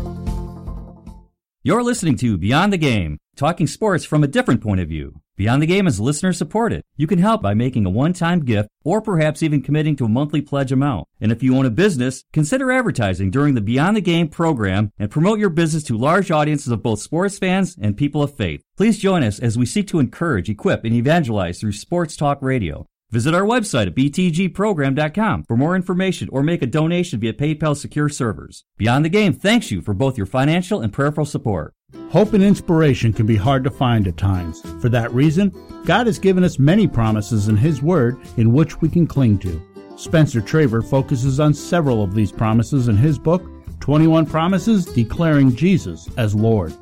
You're 1.63 1.81
listening 1.81 2.15
to 2.17 2.38
Beyond 2.38 2.73
the 2.73 2.77
Game, 2.77 3.17
talking 3.36 3.65
sports 3.65 4.05
from 4.05 4.23
a 4.23 4.27
different 4.27 4.61
point 4.61 4.81
of 4.81 4.88
view. 4.88 5.15
Beyond 5.36 5.63
the 5.63 5.67
Game 5.67 5.88
is 5.88 5.99
listener 5.99 6.31
supported. 6.31 6.83
You 6.95 7.07
can 7.07 7.17
help 7.17 7.41
by 7.41 7.55
making 7.55 7.86
a 7.86 7.89
one-time 7.89 8.45
gift 8.45 8.69
or 8.83 9.01
perhaps 9.01 9.41
even 9.41 9.63
committing 9.63 9.95
to 9.95 10.05
a 10.05 10.09
monthly 10.09 10.41
pledge 10.41 10.71
amount. 10.71 11.07
And 11.19 11.31
if 11.31 11.41
you 11.41 11.57
own 11.57 11.65
a 11.65 11.71
business, 11.71 12.23
consider 12.31 12.71
advertising 12.71 13.31
during 13.31 13.55
the 13.55 13.61
Beyond 13.61 13.97
the 13.97 14.01
Game 14.01 14.27
program 14.27 14.91
and 14.99 15.09
promote 15.09 15.39
your 15.39 15.49
business 15.49 15.83
to 15.86 15.97
large 15.97 16.29
audiences 16.29 16.71
of 16.71 16.83
both 16.83 17.01
sports 17.01 17.39
fans 17.39 17.75
and 17.81 17.97
people 17.97 18.21
of 18.21 18.36
faith. 18.36 18.61
Please 18.77 18.99
join 18.99 19.23
us 19.23 19.39
as 19.39 19.57
we 19.57 19.65
seek 19.65 19.88
to 19.88 19.99
encourage, 19.99 20.49
equip, 20.49 20.86
and 20.86 20.93
evangelize 20.93 21.59
through 21.59 21.71
sports 21.71 22.15
talk 22.15 22.41
radio. 22.41 22.86
Visit 23.16 23.34
our 23.34 23.43
website 23.43 23.88
at 23.88 23.95
btgprogram.com 23.95 25.45
for 25.45 25.55
more 25.55 25.74
information 25.74 26.28
or 26.34 26.43
make 26.43 26.61
a 26.61 26.66
donation 26.66 27.18
via 27.18 27.32
PayPal 27.32 27.74
secure 27.74 28.09
servers. 28.09 28.66
Beyond 28.76 29.05
the 29.05 29.09
Game 29.09 29.32
thanks 29.32 29.72
you 29.72 29.82
for 29.82 29.93
both 29.93 30.18
your 30.18 30.26
financial 30.26 30.82
and 30.82 30.91
prayerful 30.91 31.24
support. 31.24 31.74
Hope 32.09 32.34
and 32.34 32.43
inspiration 32.43 33.13
can 33.13 33.26
be 33.26 33.38
hard 33.38 33.63
to 33.63 33.70
find 33.70 34.05
at 34.05 34.18
times. 34.18 34.61
For 34.82 34.89
that 34.89 35.13
reason, 35.13 35.53
God 35.86 36.07
has 36.07 36.20
given 36.20 36.43
us 36.43 36.59
many 36.59 36.88
promises 36.89 37.47
in 37.47 37.55
His 37.55 37.82
Word 37.82 38.18
in 38.36 38.51
which 38.51 38.82
we 38.82 38.89
can 38.89 39.07
cling 39.07 39.39
to. 39.39 39.61
Spencer 39.95 40.41
Traver 40.41 40.86
focuses 40.86 41.39
on 41.39 41.53
several 41.53 42.03
of 42.03 42.16
these 42.16 42.34
promises 42.34 42.89
in 42.89 42.97
his 42.97 43.18
book, 43.18 43.49
21 43.80 44.26
Promises 44.26 44.84
Declaring 44.88 45.55
Jesus 45.55 46.09
as 46.18 46.36
Lord. 46.36 46.74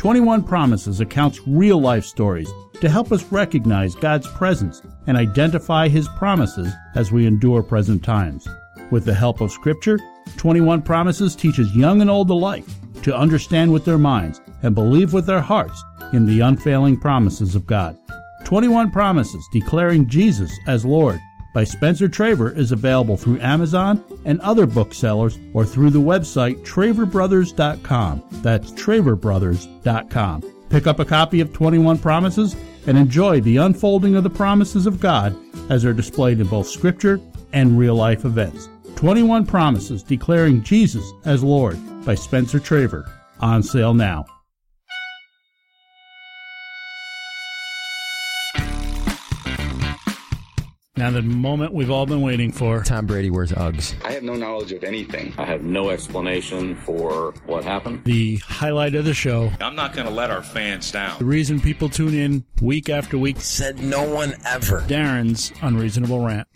21 0.00 0.42
Promises 0.44 1.00
accounts 1.00 1.46
real 1.46 1.78
life 1.78 2.06
stories 2.06 2.50
to 2.80 2.88
help 2.88 3.12
us 3.12 3.30
recognize 3.30 3.94
God's 3.94 4.26
presence 4.28 4.80
and 5.06 5.14
identify 5.14 5.88
His 5.88 6.08
promises 6.16 6.72
as 6.94 7.12
we 7.12 7.26
endure 7.26 7.62
present 7.62 8.02
times. 8.02 8.48
With 8.90 9.04
the 9.04 9.12
help 9.12 9.42
of 9.42 9.52
Scripture, 9.52 9.98
21 10.38 10.80
Promises 10.80 11.36
teaches 11.36 11.76
young 11.76 12.00
and 12.00 12.08
old 12.08 12.30
alike 12.30 12.64
to 13.02 13.14
understand 13.14 13.74
with 13.74 13.84
their 13.84 13.98
minds 13.98 14.40
and 14.62 14.74
believe 14.74 15.12
with 15.12 15.26
their 15.26 15.42
hearts 15.42 15.84
in 16.14 16.24
the 16.24 16.40
unfailing 16.40 16.98
promises 16.98 17.54
of 17.54 17.66
God. 17.66 17.94
21 18.44 18.90
Promises 18.90 19.46
Declaring 19.52 20.08
Jesus 20.08 20.50
as 20.66 20.82
Lord 20.82 21.20
by 21.52 21.64
Spencer 21.64 22.08
Traver 22.08 22.56
is 22.56 22.72
available 22.72 23.16
through 23.16 23.40
Amazon 23.40 24.02
and 24.24 24.40
other 24.40 24.66
booksellers 24.66 25.38
or 25.52 25.64
through 25.64 25.90
the 25.90 26.00
website 26.00 26.64
traverbrothers.com. 26.64 28.22
That's 28.42 28.70
traverbrothers.com. 28.72 30.54
Pick 30.68 30.86
up 30.86 31.00
a 31.00 31.04
copy 31.04 31.40
of 31.40 31.52
21 31.52 31.98
Promises 31.98 32.54
and 32.86 32.96
enjoy 32.96 33.40
the 33.40 33.58
unfolding 33.58 34.14
of 34.14 34.24
the 34.24 34.30
promises 34.30 34.86
of 34.86 35.00
God 35.00 35.36
as 35.70 35.82
they're 35.82 35.92
displayed 35.92 36.40
in 36.40 36.46
both 36.46 36.68
Scripture 36.68 37.20
and 37.52 37.78
real 37.78 37.94
life 37.94 38.24
events. 38.24 38.68
21 38.96 39.46
Promises 39.46 40.02
Declaring 40.02 40.62
Jesus 40.62 41.12
as 41.24 41.42
Lord 41.42 41.78
by 42.04 42.14
Spencer 42.14 42.60
Traver. 42.60 43.10
On 43.40 43.62
sale 43.62 43.94
now. 43.94 44.26
Now, 51.00 51.10
the 51.10 51.22
moment 51.22 51.72
we've 51.72 51.90
all 51.90 52.04
been 52.04 52.20
waiting 52.20 52.52
for. 52.52 52.82
Tom 52.82 53.06
Brady 53.06 53.30
wears 53.30 53.52
Uggs. 53.52 53.94
I 54.04 54.12
have 54.12 54.22
no 54.22 54.34
knowledge 54.34 54.70
of 54.72 54.84
anything. 54.84 55.32
I 55.38 55.46
have 55.46 55.62
no 55.62 55.88
explanation 55.88 56.76
for 56.76 57.32
what 57.46 57.64
happened. 57.64 58.04
The 58.04 58.36
highlight 58.36 58.94
of 58.94 59.06
the 59.06 59.14
show. 59.14 59.50
I'm 59.62 59.74
not 59.74 59.94
going 59.94 60.06
to 60.06 60.12
let 60.12 60.30
our 60.30 60.42
fans 60.42 60.92
down. 60.92 61.18
The 61.18 61.24
reason 61.24 61.58
people 61.58 61.88
tune 61.88 62.12
in 62.12 62.44
week 62.60 62.90
after 62.90 63.16
week. 63.16 63.40
Said 63.40 63.78
no 63.78 64.02
one 64.02 64.34
ever. 64.44 64.82
Darren's 64.82 65.54
Unreasonable 65.62 66.22
Rant. 66.22 66.46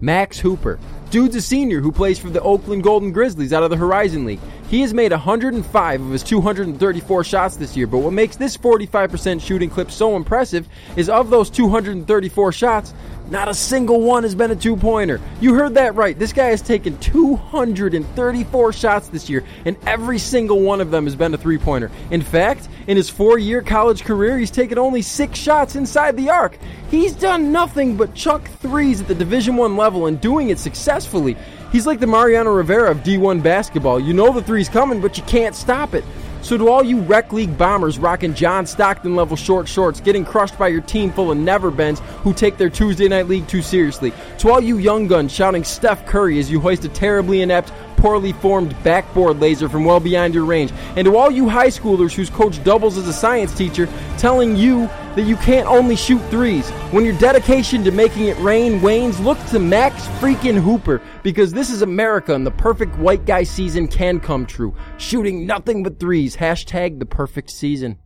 Max 0.00 0.38
Hooper. 0.38 0.80
Dude's 1.14 1.36
a 1.36 1.40
senior 1.40 1.80
who 1.80 1.92
plays 1.92 2.18
for 2.18 2.28
the 2.28 2.40
Oakland 2.40 2.82
Golden 2.82 3.12
Grizzlies 3.12 3.52
out 3.52 3.62
of 3.62 3.70
the 3.70 3.76
Horizon 3.76 4.24
League. 4.24 4.40
He 4.68 4.80
has 4.80 4.92
made 4.92 5.12
105 5.12 6.00
of 6.00 6.10
his 6.10 6.24
234 6.24 7.22
shots 7.22 7.54
this 7.54 7.76
year, 7.76 7.86
but 7.86 7.98
what 7.98 8.12
makes 8.12 8.34
this 8.34 8.56
45% 8.56 9.40
shooting 9.40 9.70
clip 9.70 9.92
so 9.92 10.16
impressive 10.16 10.68
is 10.96 11.08
of 11.08 11.30
those 11.30 11.50
234 11.50 12.50
shots, 12.50 12.94
not 13.30 13.48
a 13.48 13.54
single 13.54 14.00
one 14.00 14.22
has 14.22 14.34
been 14.34 14.50
a 14.50 14.56
two 14.56 14.76
pointer. 14.76 15.20
You 15.40 15.54
heard 15.54 15.74
that 15.74 15.94
right. 15.94 16.18
This 16.18 16.32
guy 16.32 16.46
has 16.46 16.60
taken 16.60 16.98
234 16.98 18.72
shots 18.72 19.08
this 19.08 19.30
year, 19.30 19.44
and 19.64 19.76
every 19.86 20.18
single 20.18 20.60
one 20.60 20.80
of 20.80 20.90
them 20.90 21.04
has 21.04 21.16
been 21.16 21.32
a 21.32 21.38
three 21.38 21.58
pointer. 21.58 21.90
In 22.10 22.20
fact, 22.20 22.68
in 22.86 22.96
his 22.96 23.08
four 23.08 23.38
year 23.38 23.62
college 23.62 24.04
career, 24.04 24.38
he's 24.38 24.50
taken 24.50 24.78
only 24.78 25.00
six 25.00 25.38
shots 25.38 25.74
inside 25.74 26.16
the 26.16 26.28
arc. 26.28 26.58
He's 26.90 27.14
done 27.14 27.50
nothing 27.50 27.96
but 27.96 28.14
chuck 28.14 28.46
threes 28.60 29.00
at 29.00 29.08
the 29.08 29.14
Division 29.14 29.56
One 29.56 29.76
level 29.76 30.06
and 30.06 30.20
doing 30.20 30.50
it 30.50 30.58
successfully. 30.58 31.36
He's 31.72 31.86
like 31.86 32.00
the 32.00 32.06
Mariano 32.06 32.52
Rivera 32.52 32.90
of 32.90 32.98
D1 32.98 33.42
basketball. 33.42 33.98
You 33.98 34.12
know 34.12 34.32
the 34.32 34.42
three's 34.42 34.68
coming, 34.68 35.00
but 35.00 35.16
you 35.16 35.24
can't 35.24 35.56
stop 35.56 35.94
it. 35.94 36.04
So 36.44 36.58
to 36.58 36.68
all 36.68 36.84
you 36.84 37.00
rec 37.00 37.32
league 37.32 37.56
bombers 37.56 37.98
rocking 37.98 38.34
John 38.34 38.66
Stockton 38.66 39.16
level 39.16 39.34
short 39.34 39.66
shorts, 39.66 39.98
getting 39.98 40.26
crushed 40.26 40.58
by 40.58 40.68
your 40.68 40.82
team 40.82 41.10
full 41.10 41.30
of 41.30 41.38
never 41.38 41.70
bends 41.70 42.00
who 42.22 42.34
take 42.34 42.58
their 42.58 42.68
Tuesday 42.68 43.08
night 43.08 43.28
league 43.28 43.48
too 43.48 43.62
seriously. 43.62 44.12
To 44.40 44.50
all 44.50 44.60
you 44.60 44.76
young 44.76 45.06
guns 45.06 45.32
shouting 45.32 45.64
Steph 45.64 46.04
Curry 46.04 46.38
as 46.38 46.50
you 46.50 46.60
hoist 46.60 46.84
a 46.84 46.90
terribly 46.90 47.40
inept, 47.40 47.72
poorly 48.04 48.34
formed 48.34 48.76
backboard 48.84 49.40
laser 49.40 49.66
from 49.66 49.82
well 49.82 49.98
beyond 49.98 50.34
your 50.34 50.44
range. 50.44 50.70
And 50.94 51.06
to 51.06 51.16
all 51.16 51.30
you 51.30 51.48
high 51.48 51.68
schoolers 51.68 52.12
whose 52.12 52.28
coach 52.28 52.62
doubles 52.62 52.98
as 52.98 53.08
a 53.08 53.14
science 53.14 53.56
teacher, 53.56 53.88
telling 54.18 54.56
you 54.56 54.88
that 55.14 55.22
you 55.22 55.36
can't 55.36 55.66
only 55.66 55.96
shoot 55.96 56.20
threes. 56.28 56.68
When 56.92 57.06
your 57.06 57.16
dedication 57.16 57.82
to 57.84 57.90
making 57.90 58.26
it 58.26 58.36
rain 58.40 58.82
wanes, 58.82 59.18
look 59.20 59.42
to 59.46 59.58
Max 59.58 60.06
freaking 60.20 60.62
Hooper 60.62 61.00
because 61.22 61.54
this 61.54 61.70
is 61.70 61.80
America 61.80 62.34
and 62.34 62.46
the 62.46 62.50
perfect 62.50 62.94
white 62.98 63.24
guy 63.24 63.42
season 63.42 63.88
can 63.88 64.20
come 64.20 64.44
true. 64.44 64.74
Shooting 64.98 65.46
nothing 65.46 65.82
but 65.82 65.98
threes. 65.98 66.36
Hashtag 66.36 66.98
the 66.98 67.06
perfect 67.06 67.52
season. 67.52 68.00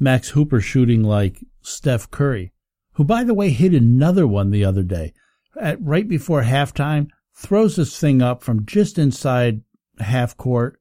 Max 0.00 0.30
Hooper 0.30 0.62
shooting 0.62 1.02
like 1.02 1.44
Steph 1.60 2.10
Curry, 2.10 2.54
who, 2.94 3.04
by 3.04 3.24
the 3.24 3.34
way, 3.34 3.50
hit 3.50 3.74
another 3.74 4.26
one 4.26 4.52
the 4.52 4.64
other 4.64 4.82
day. 4.82 5.12
At 5.60 5.82
right 5.82 6.08
before 6.08 6.44
halftime, 6.44 7.08
throws 7.34 7.76
this 7.76 7.98
thing 7.98 8.22
up 8.22 8.42
from 8.42 8.66
just 8.66 8.98
inside 8.98 9.62
half 9.98 10.36
court, 10.36 10.80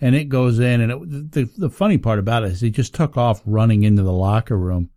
and 0.00 0.14
it 0.14 0.28
goes 0.28 0.58
in. 0.58 0.80
And 0.80 0.92
it, 0.92 1.32
the 1.32 1.50
the 1.56 1.70
funny 1.70 1.98
part 1.98 2.18
about 2.18 2.44
it 2.44 2.52
is 2.52 2.60
he 2.60 2.70
just 2.70 2.94
took 2.94 3.16
off 3.16 3.42
running 3.44 3.82
into 3.82 4.02
the 4.02 4.12
locker 4.12 4.56
room. 4.56 4.90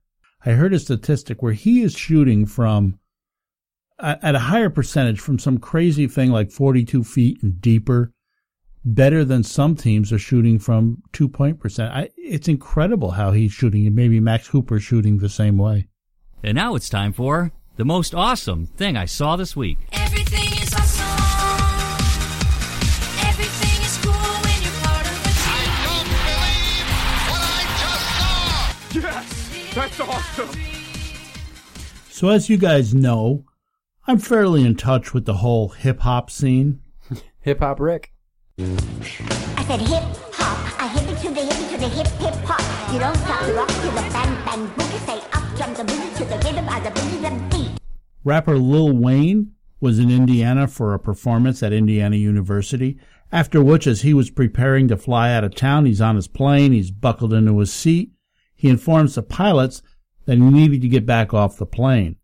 I 0.46 0.52
heard 0.52 0.74
a 0.74 0.80
statistic 0.80 1.42
where 1.42 1.54
he 1.54 1.82
is 1.82 1.94
shooting 1.94 2.46
from 2.46 3.00
at 4.00 4.36
a 4.36 4.40
higher 4.40 4.70
percentage 4.70 5.20
from 5.20 5.40
some 5.40 5.58
crazy 5.58 6.08
thing 6.08 6.32
like 6.32 6.52
42 6.52 7.04
feet 7.04 7.42
and 7.42 7.60
deeper, 7.60 8.12
better 8.86 9.26
than 9.26 9.44
some 9.44 9.76
teams 9.76 10.14
are 10.14 10.20
shooting 10.20 10.60
from 10.60 11.02
two 11.14 11.28
point 11.28 11.60
percent. 11.60 11.94
I, 11.94 12.10
it's 12.16 12.48
incredible 12.48 13.12
how 13.12 13.32
he's 13.32 13.52
shooting, 13.52 13.88
and 13.88 13.96
maybe 13.96 14.20
Max 14.20 14.48
Hooper 14.48 14.80
shooting 14.80 15.18
the 15.18 15.30
same 15.30 15.58
way. 15.58 15.88
And 16.44 16.56
now 16.56 16.76
it's 16.76 16.90
time 16.90 17.14
for 17.14 17.52
the 17.78 17.86
most 17.86 18.14
awesome 18.14 18.68
thing 18.68 18.96
I 18.96 19.06
saw 19.06 19.36
this 19.36 19.56
week. 19.56 19.78
Everything 19.92 20.37
That's 29.78 30.00
awesome! 30.00 30.50
So, 32.10 32.30
as 32.30 32.50
you 32.50 32.58
guys 32.58 32.96
know, 32.96 33.46
I'm 34.08 34.18
fairly 34.18 34.66
in 34.66 34.74
touch 34.74 35.14
with 35.14 35.26
the 35.26 35.36
whole 35.36 35.70
hip 35.70 36.00
hop 36.00 36.32
scene. 36.32 36.82
Hip 37.42 37.60
Hop 37.60 37.80
Rick. 37.80 38.12
I 38.58 38.64
said 39.68 39.82
hip 39.82 40.02
hop, 40.34 40.82
I 40.82 40.88
hip 40.88 41.04
it 41.08 41.22
to 41.22 41.30
the 41.30 41.42
hip 41.42 41.70
to 41.70 41.78
the 41.78 41.90
hip 41.90 42.08
hip 42.08 42.34
hop. 42.44 42.92
You 42.92 43.00
don't 43.00 43.16
stop 43.18 43.46
the 43.46 43.54
rock 43.54 43.68
to 43.68 43.76
the 43.76 44.10
bang 44.12 44.46
bang 44.46 44.68
boogie. 44.70 45.06
Say 45.06 45.22
up 45.32 45.58
jump 45.60 45.78
the 45.78 45.84
boogie 45.84 46.18
to 46.18 46.26
the 46.26 46.38
rhythm 46.38 46.68
of 46.68 46.84
the 46.84 46.90
boogie 47.00 47.22
the 47.22 47.56
beat. 47.56 47.80
Rapper 48.24 48.58
Lil 48.58 48.98
Wayne 48.98 49.52
was 49.80 50.00
in 50.00 50.10
Indiana 50.10 50.68
for 50.68 50.96
a 50.96 51.00
performance 51.00 51.62
at 51.62 51.72
Indiana 51.72 52.16
University, 52.16 52.98
after 53.32 53.64
which, 53.64 53.86
as 53.86 54.02
he 54.02 54.16
was 54.16 54.32
preparing 54.32 54.88
to 54.88 54.98
fly 54.98 55.32
out 55.34 55.44
of 55.44 55.54
town, 55.54 55.86
he's 55.86 56.02
on 56.02 56.16
his 56.16 56.28
plane, 56.28 56.72
he's 56.72 56.90
buckled 56.90 57.32
into 57.32 57.60
his 57.60 57.72
seat. 57.72 58.10
He 58.58 58.68
informs 58.70 59.16
the 59.16 59.24
pilots 59.24 59.82
that 60.26 60.38
he 60.38 60.44
needed 60.44 60.82
to 60.82 60.90
get 60.90 61.06
back 61.06 61.34
off 61.34 61.58
the 61.58 61.66
plane. 61.66 62.18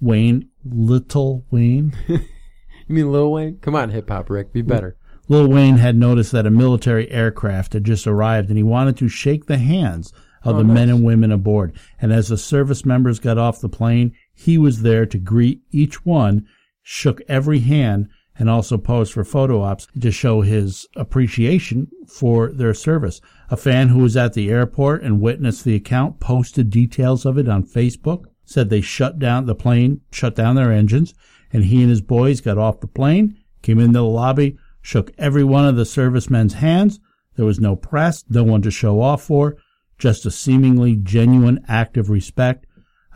Wayne, 0.00 0.48
Little 0.64 1.44
Wayne, 1.50 1.94
You 2.08 2.94
mean 2.94 3.12
Lil 3.12 3.30
Wayne? 3.32 3.58
Come 3.60 3.76
on, 3.76 3.90
Hip 3.90 4.08
Hop 4.08 4.30
Rick. 4.30 4.52
Be 4.52 4.62
better. 4.62 4.96
Lil 5.28 5.48
Wayne 5.48 5.76
had 5.76 5.94
noticed 5.96 6.32
that 6.32 6.46
a 6.46 6.50
military 6.50 7.10
aircraft 7.10 7.74
had 7.74 7.84
just 7.84 8.06
arrived 8.06 8.48
and 8.48 8.56
he 8.56 8.62
wanted 8.62 8.96
to 8.96 9.08
shake 9.08 9.44
the 9.46 9.58
hands 9.58 10.10
of 10.42 10.54
Oh, 10.54 10.58
the 10.58 10.64
nice. 10.64 10.74
men 10.74 10.88
and 10.88 11.04
women 11.04 11.30
aboard. 11.30 11.74
And 12.00 12.12
as 12.12 12.28
the 12.28 12.38
service 12.38 12.86
members 12.86 13.18
got 13.18 13.36
off 13.36 13.60
the 13.60 13.68
plane, 13.68 14.14
he 14.32 14.56
was 14.56 14.80
there 14.82 15.04
to 15.04 15.18
greet 15.18 15.60
each 15.70 16.06
one, 16.06 16.46
shook 16.82 17.20
every 17.28 17.58
hand, 17.58 18.08
and 18.38 18.48
also 18.48 18.78
posed 18.78 19.12
for 19.12 19.24
photo 19.24 19.60
ops 19.60 19.88
to 20.00 20.10
show 20.12 20.42
his 20.42 20.86
appreciation 20.94 21.88
for 22.06 22.52
their 22.52 22.72
service. 22.72 23.20
A 23.50 23.56
fan 23.56 23.88
who 23.88 23.98
was 23.98 24.16
at 24.16 24.34
the 24.34 24.48
airport 24.50 25.02
and 25.02 25.20
witnessed 25.20 25.64
the 25.64 25.74
account 25.74 26.20
posted 26.20 26.70
details 26.70 27.26
of 27.26 27.36
it 27.36 27.48
on 27.48 27.64
Facebook, 27.64 28.24
said 28.44 28.70
they 28.70 28.80
shut 28.80 29.18
down 29.18 29.46
the 29.46 29.54
plane, 29.54 30.00
shut 30.12 30.36
down 30.36 30.54
their 30.54 30.72
engines, 30.72 31.14
and 31.52 31.64
he 31.64 31.82
and 31.82 31.90
his 31.90 32.00
boys 32.00 32.40
got 32.40 32.58
off 32.58 32.80
the 32.80 32.86
plane, 32.86 33.36
came 33.62 33.80
into 33.80 33.98
the 33.98 34.04
lobby, 34.04 34.56
shook 34.80 35.12
every 35.18 35.44
one 35.44 35.66
of 35.66 35.76
the 35.76 35.84
servicemen's 35.84 36.54
hands. 36.54 37.00
There 37.34 37.46
was 37.46 37.60
no 37.60 37.74
press, 37.74 38.24
no 38.28 38.44
one 38.44 38.62
to 38.62 38.70
show 38.70 39.00
off 39.00 39.22
for, 39.22 39.56
just 39.98 40.24
a 40.24 40.30
seemingly 40.30 40.96
genuine 40.96 41.64
act 41.66 41.96
of 41.96 42.08
respect. 42.08 42.66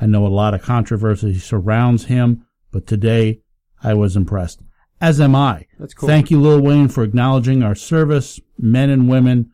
I 0.01 0.07
know 0.07 0.27
a 0.27 0.29
lot 0.29 0.55
of 0.55 0.63
controversy 0.63 1.39
surrounds 1.39 2.07
him, 2.07 2.45
but 2.73 2.87
today 2.87 3.41
I 3.83 3.95
was 3.95 4.17
impressed. 4.17 4.61
As 5.03 5.21
am 5.21 5.35
I. 5.35 5.67
That's 5.81 5.95
cool. 5.95 6.09
Thank 6.09 6.31
you, 6.31 6.41
Lil 6.41 6.61
Wayne, 6.61 6.87
for 6.87 7.03
acknowledging 7.03 7.65
our 7.65 7.75
service, 7.75 8.39
men 8.57 8.89
and 8.89 9.09
women. 9.09 9.51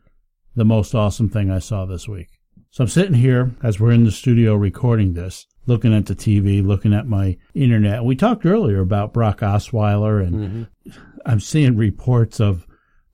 The 0.55 0.63
most 0.63 0.93
awesome 0.93 1.27
thing 1.27 1.49
I 1.49 1.57
saw 1.57 1.85
this 1.85 2.07
week. 2.07 2.27
So 2.69 2.83
I'm 2.83 2.87
sitting 2.89 3.15
here 3.15 3.55
as 3.63 3.79
we're 3.79 3.91
in 3.91 4.03
the 4.03 4.11
studio 4.11 4.53
recording 4.53 5.13
this, 5.13 5.47
looking 5.65 5.91
at 5.91 6.05
the 6.05 6.15
TV, 6.15 6.63
looking 6.63 6.93
at 6.93 7.07
my 7.07 7.35
internet. 7.55 8.03
We 8.03 8.15
talked 8.15 8.45
earlier 8.45 8.79
about 8.79 9.11
Brock 9.11 9.39
Osweiler, 9.39 10.23
and 10.23 10.35
mm-hmm. 10.35 11.01
I'm 11.25 11.39
seeing 11.39 11.75
reports 11.75 12.39
of 12.39 12.67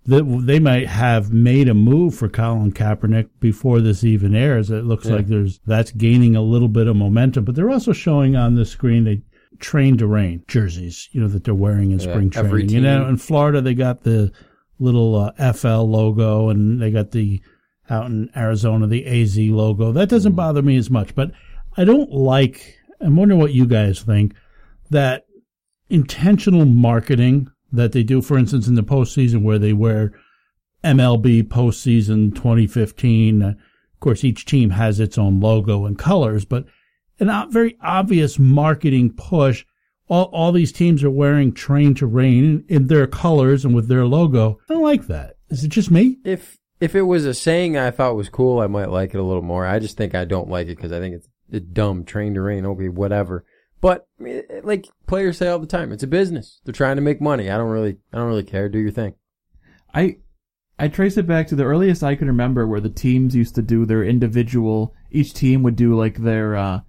that 0.08 0.24
they 0.46 0.60
might 0.60 0.88
have 0.88 1.32
made 1.32 1.70
a 1.70 1.74
move 1.74 2.16
for 2.16 2.28
Colin 2.28 2.74
Kaepernick 2.74 3.30
before 3.40 3.80
this 3.80 4.04
even 4.04 4.36
airs. 4.36 4.70
It 4.70 4.84
looks 4.84 5.06
Yeah. 5.06 5.16
like 5.16 5.28
there's 5.28 5.60
that's 5.66 5.92
gaining 5.92 6.36
a 6.36 6.42
little 6.42 6.68
bit 6.68 6.88
of 6.88 6.98
momentum, 6.98 7.46
but 7.46 7.56
they're 7.56 7.72
also 7.72 7.94
showing 7.94 8.36
on 8.36 8.56
the 8.56 8.66
screen 8.66 9.06
they 9.06 9.22
train 9.60 9.98
to 9.98 10.08
rain 10.08 10.44
jerseys, 10.48 11.10
you 11.12 11.22
know, 11.22 11.28
that 11.28 11.44
they're 11.44 11.54
wearing 11.54 11.92
in 11.92 12.00
Yeah, 12.00 12.12
spring 12.12 12.30
training. 12.30 12.70
You 12.70 12.82
know, 12.82 13.08
in 13.08 13.18
Florida 13.18 13.62
they 13.62 13.74
got 13.74 14.04
the 14.04 14.32
little 14.80 15.16
uh, 15.16 15.54
FL 15.54 15.84
logo 15.84 16.50
and 16.50 16.82
they 16.82 16.92
got 16.92 17.12
the 17.12 17.42
out 17.90 18.08
in 18.08 18.30
Arizona 18.36 18.88
the 18.88 19.06
AZ 19.06 19.38
logo. 19.38 19.92
That 19.92 20.10
doesn't 20.10 20.34
Mm. 20.34 20.38
bother 20.38 20.62
me 20.62 20.76
as 20.78 20.90
much, 20.90 21.14
but 21.16 21.32
I 21.78 21.84
don't 21.86 22.12
like. 22.12 22.78
I'm 23.02 23.16
wondering 23.16 23.40
what 23.40 23.54
you 23.54 23.66
guys 23.66 24.02
think 24.02 24.34
that 24.90 25.26
intentional 25.90 26.66
marketing 26.66 27.50
that 27.72 27.92
they 27.92 28.04
do, 28.04 28.22
for 28.22 28.38
instance, 28.38 28.68
in 28.68 28.76
the 28.76 28.84
postseason 28.84 29.44
where 29.44 29.60
they 29.60 29.74
wear 29.74 30.14
MLB 30.84 31.44
postseason 31.44 32.34
2015. 32.36 33.42
Uh, 33.42 33.48
of 33.50 34.00
course, 34.00 34.24
each 34.24 34.46
team 34.46 34.72
has 34.72 35.00
its 35.00 35.18
own 35.18 35.40
logo 35.40 35.86
and 35.86 35.98
colors, 35.98 36.46
but 36.46 36.66
an 37.20 37.30
o- 37.30 37.48
very 37.50 37.78
obvious 37.82 38.38
marketing 38.40 39.14
push. 39.14 39.66
All, 40.08 40.26
all 40.26 40.52
these 40.52 40.72
teams 40.72 41.04
are 41.04 41.10
wearing 41.10 41.52
train 41.52 41.96
to 41.96 42.06
rain 42.06 42.44
in, 42.44 42.66
in 42.68 42.88
their 42.88 43.08
colors 43.08 43.66
and 43.66 43.74
with 43.74 43.88
their 43.88 44.06
logo. 44.06 44.60
I 44.70 44.74
don't 44.74 44.84
like 44.84 45.08
that. 45.08 45.38
Is 45.50 45.64
it 45.64 45.70
just 45.70 45.90
me? 45.92 46.18
If 46.24 46.58
if 46.80 46.94
it 46.94 47.04
was 47.04 47.26
a 47.26 47.34
saying 47.34 47.78
I 47.78 47.90
thought 47.92 48.16
was 48.16 48.30
cool, 48.30 48.60
I 48.60 48.68
might 48.68 48.90
like 48.92 49.14
it 49.14 49.20
a 49.20 49.24
little 49.24 49.42
more. 49.42 49.66
I 49.66 49.80
just 49.80 49.98
think 49.98 50.14
I 50.14 50.26
don't 50.26 50.50
like 50.50 50.68
it 50.68 50.76
because 50.76 50.92
I 50.92 51.00
think 51.00 51.16
it's, 51.16 51.28
it's 51.50 51.66
dumb. 51.68 52.04
Train 52.04 52.34
to 52.36 52.42
rain, 52.42 52.66
okay, 52.66 52.90
whatever. 52.90 53.46
But 53.82 54.08
I 54.20 54.24
mean, 54.24 54.36
it- 54.50 54.66
like 54.66 54.88
players 55.08 55.38
say 55.38 55.48
all 55.48 55.60
the 55.60 55.66
time, 55.68 55.92
it's 55.92 56.04
a 56.04 56.08
business. 56.08 56.60
They're 56.66 56.74
trying 56.74 56.98
to 56.98 57.02
make 57.02 57.22
money. 57.22 57.50
I 57.50 57.58
don't 57.58 57.70
really, 57.72 57.98
I 58.14 58.18
don't 58.18 58.28
really 58.28 58.44
care. 58.44 58.68
Do 58.70 58.78
your 58.80 58.92
thing. 58.92 59.16
I 59.94 60.18
I 60.78 60.90
trace 60.90 61.16
it 61.18 61.26
back 61.26 61.48
to 61.48 61.56
the 61.56 61.64
earliest 61.64 62.04
I 62.04 62.16
can 62.16 62.28
remember 62.28 62.68
where 62.68 62.82
the 62.82 62.90
teams 62.90 63.36
used 63.36 63.56
to 63.56 63.62
do 63.62 63.86
their 63.86 64.04
individual 64.04 64.94
each 65.10 65.34
team 65.34 65.64
would 65.64 65.78
do 65.78 65.96
like 65.98 66.18
their 66.18 66.56
uh, 66.58 66.82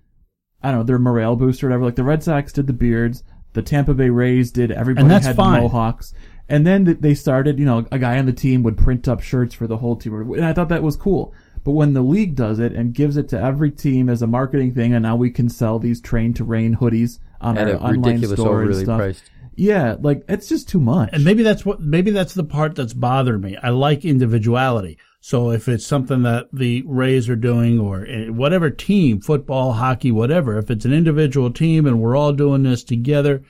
I 0.66 0.70
don't 0.70 0.80
know 0.80 0.84
their 0.84 0.98
morale 0.98 1.36
boost 1.36 1.62
or 1.62 1.68
whatever. 1.68 1.84
Like 1.84 1.94
the 1.96 2.04
Red 2.04 2.22
Sox 2.22 2.52
did 2.52 2.66
the 2.66 2.72
beards, 2.72 3.22
the 3.52 3.62
Tampa 3.62 3.94
Bay 3.94 4.10
Rays 4.10 4.50
did 4.50 4.70
everybody 4.70 5.02
And 5.02 5.10
that's 5.10 5.26
had 5.26 5.36
fine. 5.36 5.62
mohawks, 5.62 6.12
and 6.48 6.66
then 6.66 6.98
they 7.00 7.14
started. 7.14 7.58
You 7.58 7.64
know, 7.66 7.86
a 7.92 7.98
guy 7.98 8.18
on 8.18 8.26
the 8.26 8.32
team 8.32 8.62
would 8.64 8.76
print 8.76 9.08
up 9.08 9.20
shirts 9.22 9.54
for 9.54 9.66
the 9.66 9.76
whole 9.78 9.96
team, 9.96 10.12
and 10.32 10.44
I 10.44 10.52
thought 10.52 10.68
that 10.70 10.82
was 10.82 10.96
cool. 10.96 11.32
But 11.64 11.72
when 11.72 11.94
the 11.94 12.02
league 12.02 12.36
does 12.36 12.58
it 12.60 12.72
and 12.72 12.94
gives 12.94 13.16
it 13.16 13.28
to 13.30 13.40
every 13.40 13.70
team 13.72 14.08
as 14.08 14.22
a 14.22 14.26
marketing 14.26 14.72
thing, 14.74 14.94
and 14.94 15.02
now 15.02 15.16
we 15.16 15.30
can 15.30 15.48
sell 15.48 15.78
these 15.78 16.00
train 16.00 16.32
to 16.34 16.44
rain 16.44 16.76
hoodies 16.76 17.18
on 17.40 17.58
At 17.58 17.68
our 17.68 17.74
a 17.74 17.78
online 17.78 18.02
ridiculous, 18.16 18.38
store 18.40 18.62
and 18.62 18.76
stuff. 18.76 18.98
priced. 18.98 19.24
Yeah, 19.56 19.96
like 20.00 20.22
it's 20.28 20.48
just 20.48 20.68
too 20.68 20.80
much. 20.80 21.10
And 21.12 21.24
maybe 21.24 21.42
that's 21.42 21.64
what 21.64 21.80
maybe 21.80 22.10
that's 22.10 22.34
the 22.34 22.44
part 22.44 22.74
that's 22.74 22.92
bothered 22.92 23.42
me. 23.42 23.56
I 23.62 23.70
like 23.70 24.04
individuality. 24.04 24.98
So 25.26 25.50
if 25.50 25.68
it's 25.68 25.84
something 25.84 26.22
that 26.22 26.50
the 26.52 26.84
Rays 26.86 27.28
are 27.28 27.34
doing 27.34 27.80
or 27.80 28.06
eh, 28.06 28.28
whatever 28.28 28.70
team, 28.70 29.20
football, 29.20 29.72
hockey, 29.72 30.12
whatever, 30.12 30.56
if 30.56 30.70
it's 30.70 30.84
an 30.84 30.92
individual 30.92 31.50
team 31.50 31.84
and 31.84 32.00
we're 32.00 32.14
all 32.14 32.32
doing 32.32 32.62
this 32.62 32.84
together, 32.84 33.42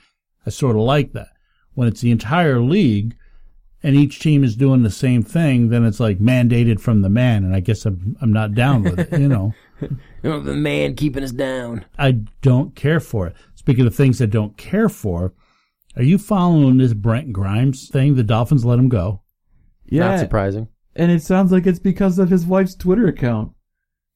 I 0.43 0.49
sort 0.49 0.75
of 0.75 0.81
like 0.81 1.13
that. 1.13 1.27
When 1.75 1.87
it's 1.87 2.01
the 2.01 2.09
entire 2.09 2.59
league 2.59 3.15
and 3.83 3.95
each 3.95 4.19
team 4.19 4.43
is 4.43 4.55
doing 4.55 4.81
the 4.81 4.89
same 4.89 5.21
thing, 5.21 5.69
then 5.69 5.85
it's 5.85 5.99
like 5.99 6.17
mandated 6.17 6.79
from 6.79 7.03
the 7.03 7.11
man, 7.11 7.43
and 7.43 7.55
I 7.55 7.59
guess 7.59 7.85
I'm 7.85 8.17
I'm 8.23 8.33
not 8.33 8.55
down 8.55 8.81
with 8.81 8.97
it, 8.97 9.19
you 9.19 9.27
know. 9.27 9.53
The 10.23 10.55
man 10.55 10.95
keeping 10.95 11.23
us 11.23 11.31
down. 11.31 11.85
I 11.99 12.23
don't 12.41 12.75
care 12.75 12.99
for 12.99 13.27
it. 13.27 13.35
Speaking 13.53 13.85
of 13.85 13.95
things 13.95 14.19
I 14.19 14.25
don't 14.25 14.57
care 14.57 14.89
for, 14.89 15.35
are 15.95 16.01
you 16.01 16.17
following 16.17 16.79
this 16.79 16.95
Brent 16.95 17.31
Grimes 17.31 17.87
thing? 17.87 18.15
The 18.15 18.23
Dolphins 18.23 18.65
let 18.65 18.79
him 18.79 18.89
go. 18.89 19.21
yeah, 19.85 20.09
Not 20.09 20.19
surprising. 20.19 20.69
And 20.97 21.11
it 21.11 21.21
sounds 21.21 21.51
like 21.51 21.65
it's 21.65 21.79
because 21.79 22.19
of 22.19 22.29
his 22.29 22.45
wife's 22.45 22.75
Twitter 22.75 23.07
account. 23.07 23.51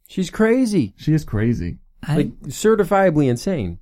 She's 0.08 0.30
crazy. 0.30 0.94
She 0.98 1.14
is 1.14 1.24
crazy. 1.24 1.78
Like 2.08 2.34
certifiably 2.48 3.30
insane. 3.30 3.80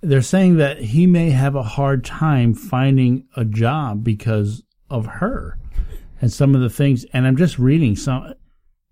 They're 0.00 0.22
saying 0.22 0.56
that 0.56 0.78
he 0.80 1.06
may 1.06 1.30
have 1.30 1.54
a 1.54 1.62
hard 1.62 2.04
time 2.04 2.54
finding 2.54 3.26
a 3.36 3.44
job 3.44 4.02
because 4.02 4.62
of 4.90 5.06
her 5.06 5.58
and 6.20 6.32
some 6.32 6.54
of 6.54 6.60
the 6.60 6.70
things. 6.70 7.04
And 7.12 7.26
I'm 7.26 7.36
just 7.36 7.58
reading 7.58 7.94
some. 7.96 8.34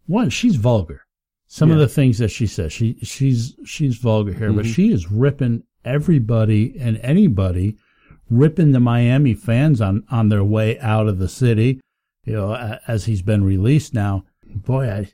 One, 0.07 0.31
she's 0.31 0.57
vulgar. 0.57 1.03
Some 1.49 1.71
of 1.71 1.79
the 1.79 1.89
things 1.89 2.19
that 2.19 2.31
she 2.33 2.47
says, 2.49 2.73
she 2.73 2.99
she's 3.03 3.55
she's 3.65 3.97
vulgar 3.99 4.33
here, 4.33 4.53
but 4.53 4.65
Mhm. 4.67 4.75
she 4.75 4.91
is 4.93 5.11
ripping 5.11 5.63
everybody 5.85 6.77
and 6.79 6.99
anybody, 6.99 7.77
ripping 8.29 8.73
the 8.73 8.81
Miami 8.81 9.33
fans 9.35 9.81
on 9.81 10.03
on 10.11 10.29
their 10.29 10.43
way 10.45 10.79
out 10.81 11.07
of 11.09 11.19
the 11.19 11.29
city. 11.29 11.81
You 12.27 12.35
know, 12.35 12.79
as 12.87 13.07
he's 13.07 13.23
been 13.23 13.45
released 13.45 13.95
now. 13.95 14.25
Boy, 14.45 14.91
I, 14.91 15.09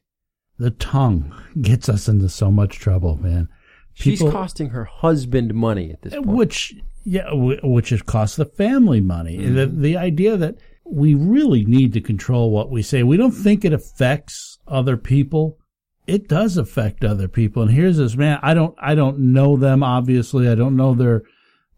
the 0.58 0.70
tongue 0.70 1.34
gets 1.60 1.88
us 1.88 2.08
into 2.08 2.28
so 2.28 2.50
much 2.50 2.78
trouble, 2.78 3.16
man. 3.16 3.48
She's 3.94 4.20
costing 4.20 4.70
her 4.70 4.86
husband 4.86 5.52
money 5.54 5.90
at 5.92 6.02
this 6.02 6.14
point. 6.14 6.26
which 6.26 6.74
yeah, 7.04 7.24
w- 7.24 7.60
which 7.62 7.90
has 7.90 8.02
cost 8.02 8.38
the 8.38 8.46
family 8.46 9.00
money. 9.00 9.38
Mm-hmm. 9.38 9.54
The 9.54 9.66
the 9.66 9.96
idea 9.96 10.36
that 10.38 10.56
we 10.84 11.14
really 11.14 11.64
need 11.64 11.92
to 11.92 12.00
control 12.00 12.50
what 12.50 12.70
we 12.70 12.82
say. 12.82 13.02
We 13.02 13.16
don't 13.16 13.32
think 13.32 13.64
it 13.64 13.72
affects 13.72 14.58
other 14.66 14.96
people. 14.96 15.58
It 16.06 16.28
does 16.28 16.56
affect 16.56 17.04
other 17.04 17.28
people. 17.28 17.62
And 17.62 17.70
here's 17.70 17.98
this 17.98 18.16
man. 18.16 18.38
I 18.42 18.54
don't 18.54 18.74
I 18.78 18.94
don't 18.94 19.18
know 19.18 19.56
them 19.56 19.82
obviously. 19.82 20.48
I 20.48 20.54
don't 20.54 20.76
know 20.76 20.94
their 20.94 21.22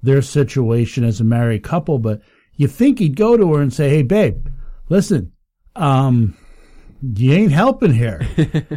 their 0.02 0.22
situation 0.22 1.02
as 1.02 1.20
a 1.20 1.24
married 1.24 1.64
couple, 1.64 1.98
but 1.98 2.20
you 2.56 2.68
think 2.68 2.98
he'd 2.98 3.16
go 3.16 3.36
to 3.36 3.54
her 3.54 3.60
and 3.60 3.72
say, 3.72 3.88
"Hey, 3.90 4.02
babe, 4.02 4.46
listen, 4.88 5.32
um." 5.76 6.36
You 7.16 7.32
ain't 7.34 7.52
helping 7.52 7.92
here. 7.92 8.26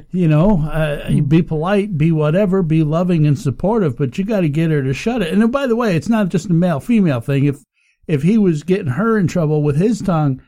you 0.11 0.27
know, 0.27 0.61
uh, 0.63 1.09
be 1.21 1.41
polite, 1.41 1.97
be 1.97 2.11
whatever, 2.11 2.61
be 2.61 2.83
loving 2.83 3.25
and 3.25 3.39
supportive, 3.39 3.97
but 3.97 4.17
you 4.17 4.25
got 4.25 4.41
to 4.41 4.49
get 4.49 4.69
her 4.69 4.83
to 4.83 4.93
shut 4.93 5.21
it. 5.21 5.31
And 5.33 5.49
by 5.49 5.65
the 5.65 5.77
way, 5.77 5.95
it's 5.95 6.09
not 6.09 6.27
just 6.27 6.49
a 6.49 6.53
male 6.53 6.81
female 6.81 7.21
thing. 7.21 7.45
If 7.45 7.63
if 8.05 8.23
he 8.23 8.37
was 8.37 8.63
getting 8.63 8.87
her 8.87 9.17
in 9.17 9.27
trouble 9.27 9.63
with 9.63 9.77
his 9.77 10.01
tongue, 10.01 10.41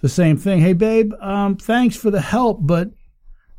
the 0.00 0.08
same 0.08 0.36
thing. 0.36 0.60
Hey, 0.60 0.72
babe, 0.72 1.12
um, 1.20 1.56
thanks 1.56 1.96
for 1.96 2.10
the 2.10 2.20
help, 2.20 2.58
but 2.60 2.90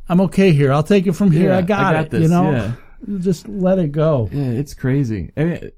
I'm 0.09 0.19
okay 0.21 0.51
here. 0.51 0.73
I'll 0.73 0.83
take 0.83 1.07
it 1.07 1.13
from 1.13 1.31
here. 1.31 1.49
Yeah, 1.49 1.57
I 1.57 1.61
got, 1.61 1.79
I 1.79 1.93
got 1.93 2.05
it. 2.05 2.11
this, 2.11 2.21
You 2.23 2.27
know, 2.27 2.51
yeah. 2.51 2.73
just 3.19 3.47
let 3.47 3.79
it 3.79 3.91
go. 3.93 4.29
Yeah, 4.31 4.51
it's 4.51 4.73
crazy. 4.73 5.31
I 5.37 5.43
mean, 5.43 5.71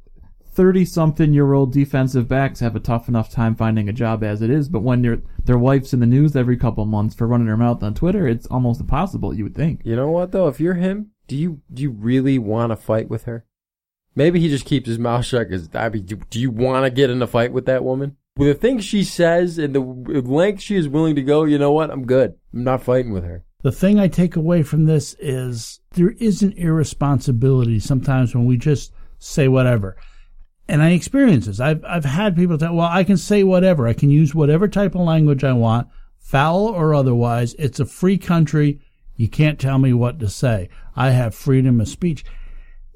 thirty-something-year-old 0.56 1.74
defensive 1.74 2.28
backs 2.28 2.62
have 2.62 2.76
a 2.76 2.80
tough 2.80 3.08
enough 3.10 3.30
time 3.30 3.56
finding 3.56 3.90
a 3.90 3.94
job 3.94 4.24
as 4.24 4.42
it 4.42 4.50
is, 4.50 4.70
but 4.70 4.82
when 4.82 5.04
your 5.04 5.18
their 5.44 5.58
wife's 5.58 5.94
in 5.94 6.00
the 6.00 6.06
news 6.06 6.36
every 6.36 6.58
couple 6.58 6.86
months 6.86 7.14
for 7.14 7.28
running 7.28 7.48
her 7.48 7.58
mouth 7.58 7.84
on 7.84 7.94
Twitter, 7.94 8.28
it's 8.28 8.48
almost 8.48 8.82
impossible. 8.82 9.34
You 9.34 9.44
would 9.44 9.56
think. 9.56 9.82
You 9.84 9.96
know 9.96 10.10
what 10.10 10.32
though? 10.32 10.48
If 10.48 10.60
you're 10.60 10.76
him, 10.76 11.12
do 11.28 11.36
you 11.36 11.62
do 11.72 11.84
you 11.84 11.92
really 11.92 12.40
want 12.40 12.72
to 12.72 12.76
fight 12.76 13.10
with 13.10 13.26
her? 13.26 13.46
Maybe 14.16 14.40
he 14.40 14.48
just 14.48 14.66
keeps 14.66 14.88
his 14.88 14.98
mouth 14.98 15.26
shut. 15.26 15.50
Because 15.50 15.70
I 15.74 15.90
mean, 15.90 16.06
do, 16.06 16.16
do 16.30 16.40
you 16.40 16.50
want 16.50 16.86
to 16.86 16.90
get 16.90 17.10
in 17.10 17.22
a 17.22 17.28
fight 17.28 17.52
with 17.52 17.66
that 17.66 17.84
woman? 17.84 18.16
With 18.38 18.48
the 18.48 18.54
things 18.54 18.84
she 18.84 19.04
says 19.04 19.58
and 19.58 19.76
the 19.76 19.80
length 19.80 20.62
she 20.62 20.76
is 20.76 20.88
willing 20.88 21.16
to 21.16 21.22
go, 21.22 21.44
you 21.44 21.58
know 21.58 21.72
what? 21.72 21.92
I'm 21.92 22.06
good. 22.06 22.36
I'm 22.54 22.64
not 22.64 22.84
fighting 22.84 23.14
with 23.14 23.24
her. 23.24 23.44
The 23.62 23.72
thing 23.72 24.00
I 24.00 24.08
take 24.08 24.36
away 24.36 24.62
from 24.62 24.86
this 24.86 25.16
is 25.20 25.80
there 25.92 26.12
is 26.12 26.42
an 26.44 26.52
irresponsibility 26.54 27.80
sometimes 27.80 28.36
when 28.36 28.46
we 28.46 28.58
just 28.58 28.94
say 29.20 29.48
whatever. 29.48 29.98
And 30.68 30.82
I 30.82 30.92
experience 30.92 31.46
this. 31.46 31.60
I've 31.60 31.84
I've 31.86 32.06
had 32.06 32.36
people 32.36 32.58
tell, 32.58 32.74
well, 32.74 32.90
I 32.92 33.04
can 33.04 33.18
say 33.18 33.44
whatever. 33.44 33.88
I 33.88 33.94
can 33.94 34.10
use 34.10 34.34
whatever 34.34 34.68
type 34.68 34.96
of 34.96 35.02
language 35.02 35.44
I 35.44 35.54
want, 35.54 35.88
foul 36.18 36.68
or 36.68 36.94
otherwise. 36.94 37.54
It's 37.60 37.80
a 37.80 37.86
free 37.86 38.18
country. 38.18 38.80
You 39.16 39.28
can't 39.28 39.60
tell 39.60 39.78
me 39.78 39.94
what 39.94 40.20
to 40.20 40.30
say. 40.30 40.70
I 40.96 41.12
have 41.12 41.36
freedom 41.36 41.80
of 41.80 41.88
speech. 41.88 42.26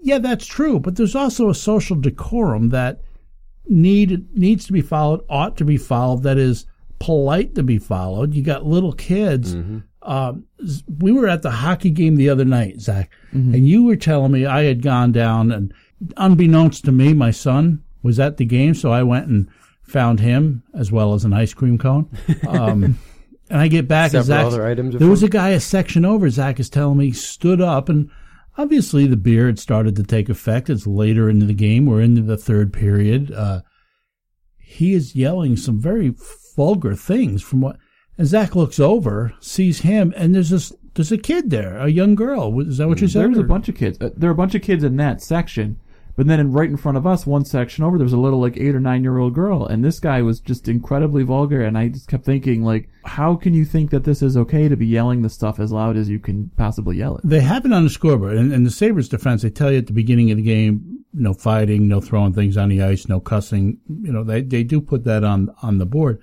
Yeah, 0.01 0.17
that's 0.17 0.45
true, 0.45 0.79
but 0.79 0.95
there's 0.95 1.15
also 1.15 1.49
a 1.49 1.55
social 1.55 1.95
decorum 1.95 2.69
that 2.69 3.01
need 3.67 4.35
needs 4.35 4.65
to 4.65 4.73
be 4.73 4.81
followed, 4.81 5.21
ought 5.29 5.57
to 5.57 5.65
be 5.65 5.77
followed, 5.77 6.23
that 6.23 6.37
is 6.37 6.65
polite 6.99 7.55
to 7.55 7.63
be 7.63 7.77
followed. 7.77 8.33
You 8.33 8.41
got 8.41 8.65
little 8.65 8.93
kids. 8.93 9.53
Um, 10.01 10.45
we 10.99 11.11
were 11.11 11.27
at 11.27 11.41
the 11.41 11.51
hockey 11.51 11.91
game 11.91 12.15
the 12.15 12.29
other 12.29 12.45
night, 12.45 12.79
Zach, 12.79 13.11
and 13.31 13.67
you 13.67 13.83
were 13.83 13.97
telling 13.97 14.31
me 14.31 14.45
I 14.45 14.63
had 14.63 14.81
gone 14.81 15.11
down, 15.11 15.51
and 15.51 15.73
unbeknownst 16.17 16.85
to 16.85 16.91
me, 16.91 17.13
my 17.13 17.31
son 17.31 17.83
was 18.03 18.19
at 18.19 18.37
the 18.37 18.45
game, 18.45 18.73
so 18.73 18.91
I 18.91 19.03
went 19.03 19.27
and 19.27 19.49
found 19.81 20.19
him 20.19 20.63
as 20.73 20.91
well 20.91 21.13
as 21.13 21.25
an 21.25 21.33
ice 21.33 21.53
cream 21.53 21.77
cone. 21.77 22.09
Um, 22.47 22.97
and 23.51 23.59
I 23.59 23.67
get 23.67 23.87
back, 23.87 24.13
and 24.13 24.23
Several 24.23 24.51
Zach's- 24.51 24.53
other 24.53 24.67
items 24.67 24.95
there 24.95 25.07
was 25.07 25.23
a 25.23 25.29
guy 25.29 25.49
a 25.49 25.59
section 25.59 26.05
over. 26.05 26.29
Zach 26.29 26.59
is 26.59 26.69
telling 26.69 26.97
me 26.99 27.11
stood 27.11 27.59
up, 27.61 27.89
and 27.89 28.09
obviously 28.59 29.07
the 29.07 29.17
beer 29.17 29.47
had 29.47 29.57
started 29.57 29.95
to 29.95 30.03
take 30.03 30.29
effect. 30.29 30.69
It's 30.69 30.85
later 30.85 31.27
into 31.29 31.47
the 31.47 31.53
game. 31.55 31.87
We're 31.87 32.01
into 32.01 32.21
the 32.21 32.37
third 32.37 32.71
period. 32.71 33.31
Uh, 33.31 33.61
he 34.59 34.93
is 34.93 35.15
yelling 35.15 35.57
some 35.57 35.79
very 35.79 36.13
vulgar 36.55 36.93
things 36.95 37.41
from 37.41 37.61
what. 37.61 37.77
And 38.19 38.27
Zach 38.27 38.55
looks 38.55 38.79
over, 38.79 39.33
sees 39.39 39.79
him, 39.81 40.13
and 40.15 40.35
there's 40.35 40.51
this 40.51 40.71
there's 40.93 41.11
a 41.11 41.17
kid 41.17 41.49
there, 41.49 41.77
a 41.79 41.87
young 41.89 42.13
girl. 42.13 42.59
Is 42.61 42.77
that 42.77 42.87
what 42.87 43.01
you 43.01 43.07
said? 43.07 43.21
There 43.21 43.29
was 43.29 43.37
a 43.39 43.43
bunch 43.43 43.67
of 43.69 43.75
kids. 43.75 43.97
Uh, 43.99 44.09
there 44.15 44.29
were 44.29 44.33
a 44.33 44.37
bunch 44.37 44.53
of 44.55 44.61
kids 44.61 44.83
in 44.83 44.97
that 44.97 45.21
section, 45.23 45.79
but 46.15 46.27
then 46.27 46.39
in, 46.39 46.51
right 46.51 46.69
in 46.69 46.77
front 46.77 46.97
of 46.97 47.07
us, 47.07 47.25
one 47.25 47.45
section 47.45 47.83
over, 47.83 47.97
there 47.97 48.03
was 48.03 48.13
a 48.13 48.19
little 48.19 48.39
like 48.39 48.57
eight 48.57 48.75
or 48.75 48.79
nine 48.79 49.03
year 49.03 49.17
old 49.17 49.33
girl, 49.33 49.65
and 49.65 49.83
this 49.83 49.99
guy 49.99 50.21
was 50.21 50.39
just 50.39 50.67
incredibly 50.67 51.23
vulgar. 51.23 51.61
And 51.61 51.77
I 51.77 51.87
just 51.87 52.07
kept 52.07 52.25
thinking, 52.25 52.63
like, 52.63 52.89
how 53.05 53.35
can 53.35 53.53
you 53.53 53.65
think 53.65 53.91
that 53.91 54.03
this 54.03 54.21
is 54.21 54.35
okay 54.35 54.67
to 54.67 54.75
be 54.75 54.87
yelling 54.87 55.21
the 55.21 55.29
stuff 55.29 55.59
as 55.59 55.71
loud 55.71 55.97
as 55.97 56.09
you 56.09 56.19
can 56.19 56.51
possibly 56.57 56.97
yell 56.97 57.17
it? 57.17 57.21
They 57.23 57.41
have 57.41 57.65
it 57.65 57.73
on 57.73 57.83
the 57.83 57.89
scoreboard. 57.89 58.35
In, 58.35 58.51
in 58.51 58.63
the 58.63 58.71
Sabres 58.71 59.09
defense, 59.09 59.41
they 59.41 59.49
tell 59.49 59.71
you 59.71 59.77
at 59.77 59.87
the 59.87 59.93
beginning 59.93 60.31
of 60.31 60.37
the 60.37 60.43
game, 60.43 61.05
no 61.13 61.33
fighting, 61.33 61.87
no 61.87 62.01
throwing 62.01 62.33
things 62.33 62.57
on 62.57 62.69
the 62.69 62.83
ice, 62.83 63.07
no 63.07 63.19
cussing. 63.19 63.77
You 63.87 64.11
know, 64.11 64.23
they, 64.23 64.41
they 64.41 64.63
do 64.63 64.81
put 64.81 65.05
that 65.05 65.23
on, 65.23 65.53
on 65.61 65.77
the 65.77 65.85
board. 65.85 66.21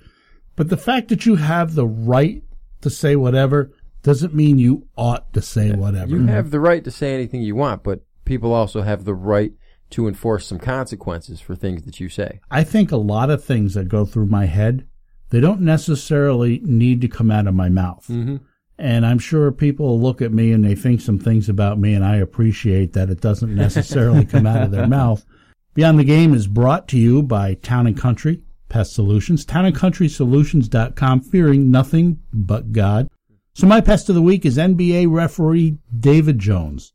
But 0.55 0.69
the 0.69 0.77
fact 0.77 1.09
that 1.09 1.25
you 1.25 1.35
have 1.35 1.75
the 1.75 1.87
right 1.87 2.43
to 2.81 2.89
say 2.89 3.15
whatever 3.15 3.71
doesn't 4.03 4.33
mean 4.33 4.57
you 4.57 4.87
ought 4.95 5.33
to 5.33 5.41
say 5.41 5.71
whatever. 5.71 6.11
You 6.11 6.17
mm-hmm. 6.17 6.27
have 6.29 6.51
the 6.51 6.59
right 6.59 6.83
to 6.83 6.91
say 6.91 7.13
anything 7.13 7.41
you 7.41 7.55
want, 7.55 7.83
but 7.83 8.01
people 8.25 8.53
also 8.53 8.81
have 8.81 9.03
the 9.03 9.13
right 9.13 9.51
to 9.91 10.07
enforce 10.07 10.45
some 10.47 10.59
consequences 10.59 11.39
for 11.39 11.55
things 11.55 11.83
that 11.83 11.99
you 11.99 12.09
say. 12.09 12.39
I 12.51 12.63
think 12.63 12.91
a 12.91 12.97
lot 12.97 13.29
of 13.29 13.43
things 13.43 13.73
that 13.73 13.87
go 13.87 14.05
through 14.05 14.27
my 14.27 14.45
head, 14.45 14.85
they 15.29 15.39
don't 15.39 15.61
necessarily 15.61 16.59
need 16.63 17.01
to 17.01 17.07
come 17.07 17.31
out 17.31 17.47
of 17.47 17.55
my 17.55 17.69
mouth. 17.69 18.05
Mhm. 18.09 18.41
And 18.79 19.05
I'm 19.05 19.17
sure 19.19 19.51
people 19.51 19.99
look 19.99 20.21
at 20.21 20.31
me 20.31 20.51
and 20.51 20.63
they 20.63 20.75
think 20.75 21.01
some 21.01 21.17
things 21.17 21.49
about 21.49 21.79
me, 21.79 21.93
and 21.93 22.05
I 22.05 22.17
appreciate 22.17 22.93
that 22.93 23.09
it 23.09 23.21
doesn't 23.21 23.55
necessarily 23.55 24.23
come 24.25 24.45
out 24.45 24.61
of 24.61 24.71
their 24.71 24.87
mouth. 24.99 25.25
Beyond 25.73 25.99
the 25.99 26.03
Game 26.03 26.33
is 26.33 26.47
brought 26.47 26.87
to 26.89 26.97
you 26.97 27.23
by 27.23 27.55
Town 27.55 27.87
and 27.87 27.97
Country 27.97 28.41
Pest 28.69 28.93
Solutions, 28.93 29.45
townandcountrysolutions.com, 29.45 31.21
fearing 31.21 31.71
nothing 31.71 32.19
but 32.33 32.71
God. 32.71 33.09
So 33.53 33.65
my 33.65 33.81
pest 33.81 34.09
of 34.09 34.15
the 34.15 34.21
week 34.21 34.45
is 34.45 34.57
NBA 34.57 35.07
referee 35.09 35.77
David 35.97 36.39
Jones. 36.39 36.93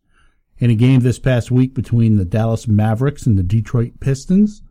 In 0.62 0.70
a 0.70 0.76
game 0.76 1.00
this 1.00 1.18
past 1.18 1.50
week 1.50 1.74
between 1.74 2.14
the 2.14 2.24
Dallas 2.24 2.68
Mavericks 2.68 3.26
and 3.26 3.36
the 3.36 3.42
Detroit 3.42 3.98
Pistons, 3.98 4.62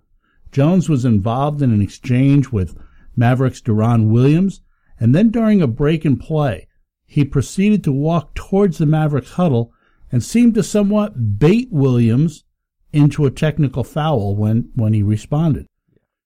Jones 0.50 0.88
was 0.88 1.04
involved 1.04 1.62
in 1.62 1.74
an 1.74 1.82
exchange 1.82 2.48
with 2.48 2.78
Mavericks 3.18 3.60
Deron 3.60 4.08
Williams, 4.08 4.62
and 5.02 5.14
then 5.14 5.32
during 5.32 5.62
a 5.62 5.68
break 5.68 6.06
in 6.06 6.16
play, 6.16 6.70
he 7.06 7.26
proceeded 7.26 7.84
to 7.84 7.92
walk 7.92 8.34
towards 8.36 8.78
the 8.78 8.86
Mavericks 8.86 9.32
huddle 9.32 9.74
and 10.10 10.24
seemed 10.24 10.54
to 10.54 10.64
somewhat 10.64 11.38
bait 11.38 11.68
Williams 11.74 12.46
into 12.94 13.26
a 13.26 13.30
technical 13.30 13.84
foul 13.84 14.34
when, 14.34 14.70
when 14.76 14.94
he 14.94 15.04
responded. 15.04 15.66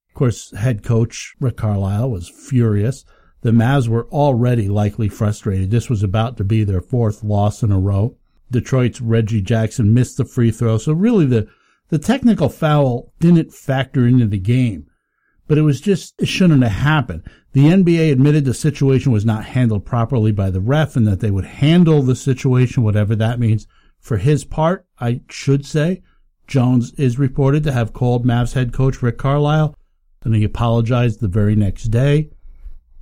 Of 0.10 0.14
course, 0.14 0.52
head 0.52 0.84
coach 0.84 1.34
Rick 1.40 1.58
Carlisle 1.58 2.12
was 2.12 2.30
furious. 2.30 3.04
The 3.42 3.50
Mavs 3.50 3.88
were 3.88 4.08
already 4.10 4.70
likely 4.70 5.10
frustrated. 5.10 5.72
This 5.72 5.90
was 5.90 6.04
about 6.04 6.38
to 6.38 6.44
be 6.44 6.64
their 6.64 6.82
fourth 6.82 7.24
loss 7.24 7.64
in 7.64 7.72
a 7.72 7.80
row. 7.80 8.16
Detroit's 8.52 9.02
Reggie 9.02 9.42
Jackson 9.42 9.94
missed 9.94 10.18
the 10.18 10.26
free 10.26 10.52
throw, 10.52 10.78
so 10.78 10.94
really 10.94 11.26
the, 11.26 11.48
the 11.90 12.00
technical 12.00 12.50
foul 12.50 13.14
didn't 13.20 13.54
factor 13.54 14.06
into 14.06 14.28
the 14.28 14.40
game. 14.40 14.88
But 15.48 15.58
it 15.58 15.62
was 15.62 15.80
just, 15.80 16.16
it 16.20 16.28
shouldn't 16.28 16.64
have 16.64 16.72
happened. 16.72 17.24
The 17.54 17.66
NBA 17.66 18.12
admitted 18.12 18.46
the 18.46 18.54
situation 18.54 19.12
was 19.12 19.26
not 19.26 19.46
handled 19.46 19.86
properly 19.86 20.32
by 20.32 20.50
the 20.50 20.60
ref 20.60 20.96
and 20.96 21.08
that 21.08 21.20
they 21.20 21.30
would 21.30 21.46
handle 21.46 22.02
the 22.02 22.16
situation, 22.16 22.84
whatever 22.84 23.16
that 23.16 23.40
means. 23.40 23.68
For 24.00 24.18
his 24.18 24.44
part, 24.44 24.86
I 25.00 25.22
should 25.30 25.66
say, 25.66 26.02
Jones 26.48 26.94
is 26.94 27.20
reported 27.20 27.64
to 27.64 27.72
have 27.72 27.94
called 27.94 28.26
Mavs 28.26 28.54
head 28.54 28.74
coach 28.74 29.02
Rick 29.02 29.18
Carlisle 29.18 29.76
and 30.24 30.36
he 30.36 30.44
apologized 30.44 31.22
the 31.22 31.28
very 31.28 31.56
next 31.56 31.86
day. 31.86 32.30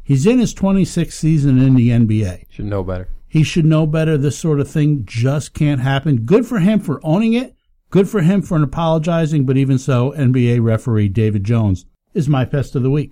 He's 0.03 0.27
in 0.27 0.39
his 0.39 0.53
26th 0.53 1.13
season 1.13 1.57
in 1.57 1.75
the 1.75 1.89
NBA. 1.89 2.45
Should 2.49 2.65
know 2.65 2.83
better. 2.83 3.07
He 3.33 3.41
should 3.41 3.65
know 3.65 3.87
better. 3.87 4.15
This 4.15 4.37
sort 4.37 4.59
of 4.59 4.69
thing 4.69 5.05
just 5.05 5.55
can't 5.55 5.81
happen. 5.81 6.17
Good 6.17 6.45
for 6.45 6.59
him 6.59 6.79
for 6.79 7.01
owning 7.03 7.33
it. 7.33 7.55
Good 7.89 8.07
for 8.07 8.21
him 8.21 8.43
for 8.43 8.61
apologizing. 8.61 9.47
But 9.47 9.57
even 9.57 9.79
so, 9.79 10.11
NBA 10.11 10.61
referee 10.61 11.09
David 11.09 11.43
Jones 11.43 11.87
is 12.13 12.29
my 12.29 12.45
pest 12.45 12.75
of 12.75 12.83
the 12.83 12.91
week. 12.91 13.09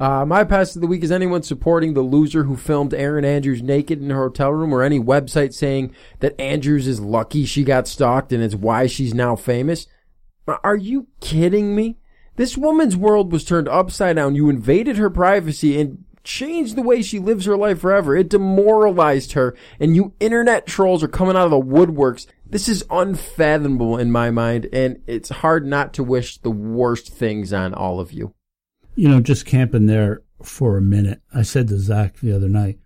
Uh, 0.00 0.24
my 0.26 0.42
pest 0.42 0.74
of 0.74 0.82
the 0.82 0.88
week 0.88 1.04
is 1.04 1.12
anyone 1.12 1.44
supporting 1.44 1.94
the 1.94 2.00
loser 2.00 2.42
who 2.42 2.56
filmed 2.56 2.92
Erin 2.92 3.24
Andrews 3.24 3.62
naked 3.62 4.02
in 4.02 4.10
her 4.10 4.24
hotel 4.24 4.50
room 4.50 4.74
or 4.74 4.82
any 4.82 4.98
website 4.98 5.54
saying 5.54 5.94
that 6.18 6.40
Andrews 6.40 6.88
is 6.88 6.98
lucky 6.98 7.44
she 7.44 7.62
got 7.62 7.86
stalked 7.86 8.32
and 8.32 8.42
it's 8.42 8.56
why 8.56 8.88
she's 8.88 9.14
now 9.14 9.36
famous. 9.36 9.86
Are 10.48 10.74
you 10.74 11.06
kidding 11.20 11.76
me? 11.76 11.96
This 12.34 12.58
woman's 12.58 12.96
world 12.96 13.30
was 13.30 13.44
turned 13.44 13.68
upside 13.68 14.16
down. 14.16 14.34
You 14.34 14.50
invaded 14.50 14.96
her 14.96 15.10
privacy 15.10 15.80
and 15.80 16.04
changed 16.24 16.76
the 16.76 16.82
way 16.82 17.02
she 17.02 17.18
lives 17.18 17.46
her 17.46 17.56
life 17.56 17.80
forever. 17.80 18.16
It 18.16 18.28
demoralized 18.28 19.32
her 19.32 19.56
and 19.78 19.94
you 19.96 20.12
internet 20.20 20.66
trolls 20.66 21.02
are 21.02 21.08
coming 21.08 21.36
out 21.36 21.44
of 21.44 21.50
the 21.50 21.60
woodworks. 21.60 22.26
This 22.46 22.68
is 22.68 22.84
unfathomable 22.90 23.96
in 23.98 24.10
my 24.10 24.30
mind 24.30 24.68
and 24.72 25.00
it's 25.06 25.28
hard 25.28 25.66
not 25.66 25.92
to 25.94 26.04
wish 26.04 26.38
the 26.38 26.50
worst 26.50 27.08
things 27.12 27.52
on 27.52 27.74
all 27.74 28.00
of 28.00 28.12
you. 28.12 28.34
You 28.96 29.08
know, 29.08 29.20
just 29.20 29.46
camping 29.46 29.86
there 29.86 30.22
for 30.42 30.76
a 30.76 30.82
minute. 30.82 31.22
I 31.34 31.42
said 31.42 31.68
to 31.68 31.78
Zach 31.78 32.18
the 32.20 32.32
other 32.34 32.48
night, 32.48 32.78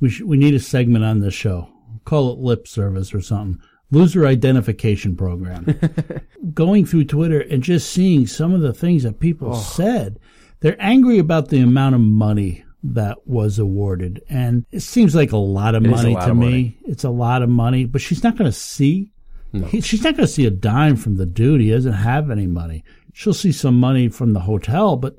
we 0.00 0.08
sh- 0.10 0.22
we 0.22 0.36
need 0.36 0.54
a 0.54 0.60
segment 0.60 1.04
on 1.04 1.20
this 1.20 1.34
show. 1.34 1.68
Call 2.04 2.32
it 2.32 2.38
lip 2.38 2.66
service 2.66 3.12
or 3.12 3.20
something. 3.20 3.60
Loser 3.90 4.24
identification 4.24 5.16
program. 5.16 5.78
Going 6.54 6.86
through 6.86 7.04
Twitter 7.04 7.40
and 7.40 7.62
just 7.62 7.90
seeing 7.90 8.26
some 8.26 8.54
of 8.54 8.60
the 8.60 8.72
things 8.72 9.02
that 9.02 9.18
people 9.20 9.50
Oh. 9.54 9.58
said. 9.60 10.18
They're 10.60 10.76
angry 10.78 11.18
about 11.18 11.48
the 11.48 11.60
amount 11.60 11.94
of 11.96 12.00
money 12.00 12.64
that 12.82 13.26
was 13.26 13.58
awarded. 13.58 14.22
And 14.28 14.64
it 14.70 14.80
seems 14.80 15.14
like 15.14 15.32
a 15.32 15.36
lot 15.36 15.74
of 15.74 15.84
It 15.84 15.88
money 15.90 16.14
lot 16.14 16.24
to 16.26 16.30
of 16.30 16.36
me. 16.36 16.44
money. 16.46 16.78
It's 16.86 17.04
a 17.04 17.10
lot 17.10 17.42
of 17.42 17.48
money, 17.48 17.84
but 17.84 18.00
she's 18.00 18.22
not 18.24 18.36
going 18.36 18.50
to 18.50 18.56
see. 18.56 19.12
He- 19.52 19.80
she's 19.80 20.02
not 20.04 20.16
going 20.16 20.26
to 20.26 20.32
see 20.32 20.46
a 20.46 20.50
dime 20.50 20.96
from 20.96 21.16
the 21.16 21.26
dude. 21.26 21.60
He 21.60 21.70
doesn't 21.70 21.92
have 21.92 22.30
any 22.30 22.46
money. 22.46 22.84
She'll 23.12 23.34
see 23.34 23.52
some 23.52 23.78
money 23.80 24.08
from 24.08 24.32
the 24.32 24.40
hotel, 24.40 24.96
but 24.96 25.16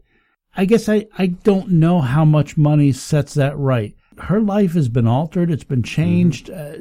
I 0.56 0.66
guess 0.66 0.88
I, 0.90 1.08
I 1.18 1.28
don't 1.28 1.70
know 1.72 2.00
how 2.02 2.24
much 2.26 2.58
money 2.58 2.92
sets 2.94 3.34
that 3.36 3.58
right. 3.58 3.94
Her 4.18 4.40
life 4.42 4.74
has 4.74 4.90
been 4.90 5.08
altered. 5.08 5.52
It's 5.52 5.64
been 5.64 5.84
changed. 5.84 6.50
Uh, 6.50 6.78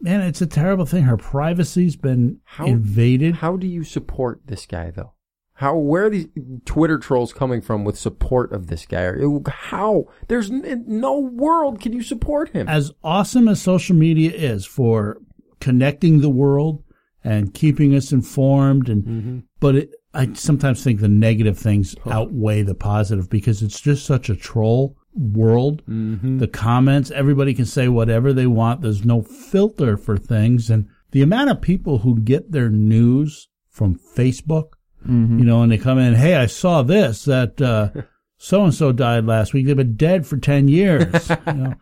man, 0.00 0.22
it's 0.22 0.40
a 0.40 0.46
terrible 0.46 0.86
thing. 0.86 1.04
Her 1.04 1.16
privacy's 1.16 1.96
been 1.96 2.40
How- 2.44 2.66
invaded. 2.66 3.36
How 3.36 3.56
do 3.56 3.66
you 3.66 3.84
support 3.84 4.40
this 4.46 4.66
guy 4.66 4.90
though? 4.90 5.12
How 5.58 5.76
where 5.76 6.04
are 6.04 6.10
these 6.10 6.28
Twitter 6.66 6.98
trolls 6.98 7.32
coming 7.32 7.60
from 7.60 7.84
with 7.84 7.98
support 7.98 8.52
of 8.52 8.68
this 8.68 8.86
guy? 8.86 9.12
How 9.48 10.04
there's 10.28 10.52
n- 10.52 10.84
no 10.86 11.18
world 11.18 11.80
can 11.80 11.92
you 11.92 12.00
support 12.00 12.50
him? 12.50 12.68
as 12.68 12.92
awesome 13.02 13.48
as 13.48 13.60
social 13.60 13.96
media 13.96 14.30
is 14.30 14.64
for 14.64 15.18
connecting 15.58 16.20
the 16.20 16.30
world 16.30 16.84
and 17.24 17.52
keeping 17.54 17.92
us 17.92 18.12
informed 18.12 18.88
and 18.88 19.02
mm-hmm. 19.02 19.38
but 19.58 19.74
it, 19.74 19.90
I 20.14 20.32
sometimes 20.34 20.84
think 20.84 21.00
the 21.00 21.08
negative 21.08 21.58
things 21.58 21.96
oh. 22.06 22.12
outweigh 22.12 22.62
the 22.62 22.76
positive 22.76 23.28
because 23.28 23.60
it's 23.60 23.80
just 23.80 24.06
such 24.06 24.30
a 24.30 24.36
troll 24.36 24.96
world. 25.12 25.82
Mm-hmm. 25.86 26.38
The 26.38 26.46
comments, 26.46 27.10
everybody 27.10 27.52
can 27.52 27.66
say 27.66 27.88
whatever 27.88 28.32
they 28.32 28.46
want. 28.46 28.82
There's 28.82 29.04
no 29.04 29.22
filter 29.22 29.96
for 29.96 30.16
things 30.16 30.70
and 30.70 30.88
the 31.10 31.22
amount 31.22 31.50
of 31.50 31.60
people 31.60 31.98
who 31.98 32.20
get 32.20 32.52
their 32.52 32.68
news 32.68 33.48
from 33.70 33.98
Facebook, 34.16 34.74
you 35.06 35.44
know, 35.44 35.62
and 35.62 35.70
they 35.70 35.78
come 35.78 35.98
in, 35.98 36.14
Hey, 36.14 36.34
I 36.34 36.46
saw 36.46 36.82
this 36.82 37.24
that, 37.24 37.60
uh, 37.60 37.90
so 38.36 38.64
and 38.64 38.74
so 38.74 38.92
died 38.92 39.26
last 39.26 39.52
week. 39.52 39.66
They've 39.66 39.76
been 39.76 39.96
dead 39.96 40.26
for 40.26 40.36
10 40.36 40.68
years. 40.68 41.30
you 41.46 41.52
know. 41.52 41.74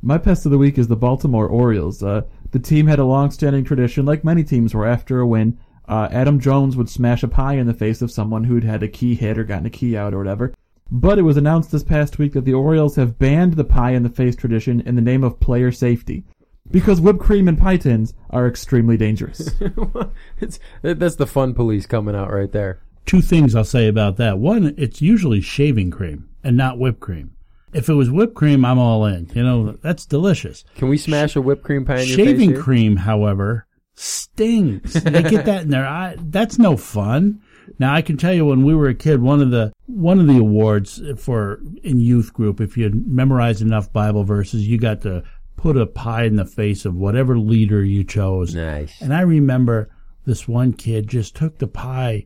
My 0.00 0.18
pest 0.18 0.46
of 0.46 0.52
the 0.52 0.58
week 0.58 0.78
is 0.78 0.86
the 0.86 0.96
Baltimore 0.96 1.48
Orioles. 1.48 2.02
Uh, 2.02 2.22
the 2.52 2.58
team 2.58 2.86
had 2.86 3.00
a 3.00 3.04
long-standing 3.04 3.64
tradition, 3.64 4.06
like 4.06 4.24
many 4.24 4.44
teams, 4.44 4.74
where 4.74 4.86
after 4.86 5.20
a 5.20 5.26
win, 5.26 5.58
uh, 5.88 6.08
Adam 6.12 6.38
Jones 6.38 6.76
would 6.76 6.88
smash 6.88 7.22
a 7.22 7.28
pie 7.28 7.54
in 7.54 7.66
the 7.66 7.74
face 7.74 8.00
of 8.00 8.12
someone 8.12 8.44
who'd 8.44 8.64
had 8.64 8.82
a 8.82 8.88
key 8.88 9.14
hit 9.14 9.38
or 9.38 9.44
gotten 9.44 9.66
a 9.66 9.70
key 9.70 9.96
out 9.96 10.14
or 10.14 10.18
whatever. 10.18 10.54
But 10.90 11.18
it 11.18 11.22
was 11.22 11.36
announced 11.36 11.72
this 11.72 11.82
past 11.82 12.18
week 12.18 12.32
that 12.32 12.44
the 12.44 12.54
Orioles 12.54 12.96
have 12.96 13.18
banned 13.18 13.54
the 13.54 13.64
pie 13.64 13.92
in 13.92 14.02
the 14.02 14.08
face 14.08 14.36
tradition 14.36 14.80
in 14.82 14.94
the 14.94 15.02
name 15.02 15.24
of 15.24 15.40
player 15.40 15.72
safety. 15.72 16.24
Because 16.70 17.00
whipped 17.00 17.20
cream 17.20 17.48
and 17.48 17.58
pie 17.58 17.76
tins 17.78 18.14
are 18.30 18.46
extremely 18.46 18.96
dangerous. 18.96 19.50
it's, 20.40 20.58
that's 20.82 21.16
the 21.16 21.26
fun 21.26 21.54
police 21.54 21.86
coming 21.86 22.14
out 22.14 22.32
right 22.32 22.52
there. 22.52 22.80
two 23.06 23.20
things 23.22 23.54
I'll 23.54 23.64
say 23.64 23.88
about 23.88 24.16
that. 24.18 24.38
One, 24.38 24.74
it's 24.76 25.00
usually 25.00 25.40
shaving 25.40 25.90
cream 25.90 26.28
and 26.44 26.56
not 26.56 26.78
whipped 26.78 27.00
cream. 27.00 27.32
If 27.72 27.88
it 27.88 27.94
was 27.94 28.10
whipped 28.10 28.34
cream, 28.34 28.64
I'm 28.64 28.78
all 28.78 29.04
in. 29.06 29.30
You 29.34 29.42
know, 29.42 29.72
that's 29.82 30.06
delicious. 30.06 30.64
Can 30.76 30.88
we 30.88 30.96
smash 30.98 31.36
a 31.36 31.40
whipped 31.42 31.64
cream 31.64 31.84
pie 31.84 32.00
in 32.00 32.08
your 32.08 32.16
face 32.16 32.26
Shaving 32.26 32.50
here? 32.50 32.62
cream, 32.62 32.96
however, 32.96 33.66
stings. 33.94 34.92
they 34.94 35.22
get 35.22 35.44
that 35.46 35.62
in 35.62 35.70
their 35.70 35.86
eye. 35.86 36.16
That's 36.18 36.58
no 36.58 36.76
fun. 36.76 37.40
Now 37.78 37.92
I 37.94 38.00
can 38.00 38.16
tell 38.16 38.32
you 38.32 38.46
when 38.46 38.64
we 38.64 38.74
were 38.74 38.88
a 38.88 38.94
kid, 38.94 39.20
one 39.20 39.42
of 39.42 39.50
the 39.50 39.72
one 39.86 40.18
of 40.18 40.26
the 40.26 40.38
awards 40.38 41.02
for 41.18 41.60
in 41.82 42.00
youth 42.00 42.32
group, 42.32 42.60
if 42.62 42.78
you 42.78 42.84
had 42.84 43.06
memorized 43.06 43.60
enough 43.60 43.92
Bible 43.92 44.24
verses, 44.24 44.66
you 44.66 44.78
got 44.78 45.02
to 45.02 45.22
put 45.58 45.76
a 45.76 45.86
pie 45.86 46.24
in 46.24 46.36
the 46.36 46.46
face 46.46 46.86
of 46.86 46.94
whatever 46.94 47.38
leader 47.38 47.84
you 47.84 48.04
chose. 48.04 48.54
Nice. 48.54 49.02
And 49.02 49.12
I 49.12 49.20
remember 49.20 49.90
this 50.24 50.48
one 50.48 50.72
kid 50.72 51.08
just 51.08 51.34
took 51.36 51.58
the 51.58 51.66
pie 51.66 52.24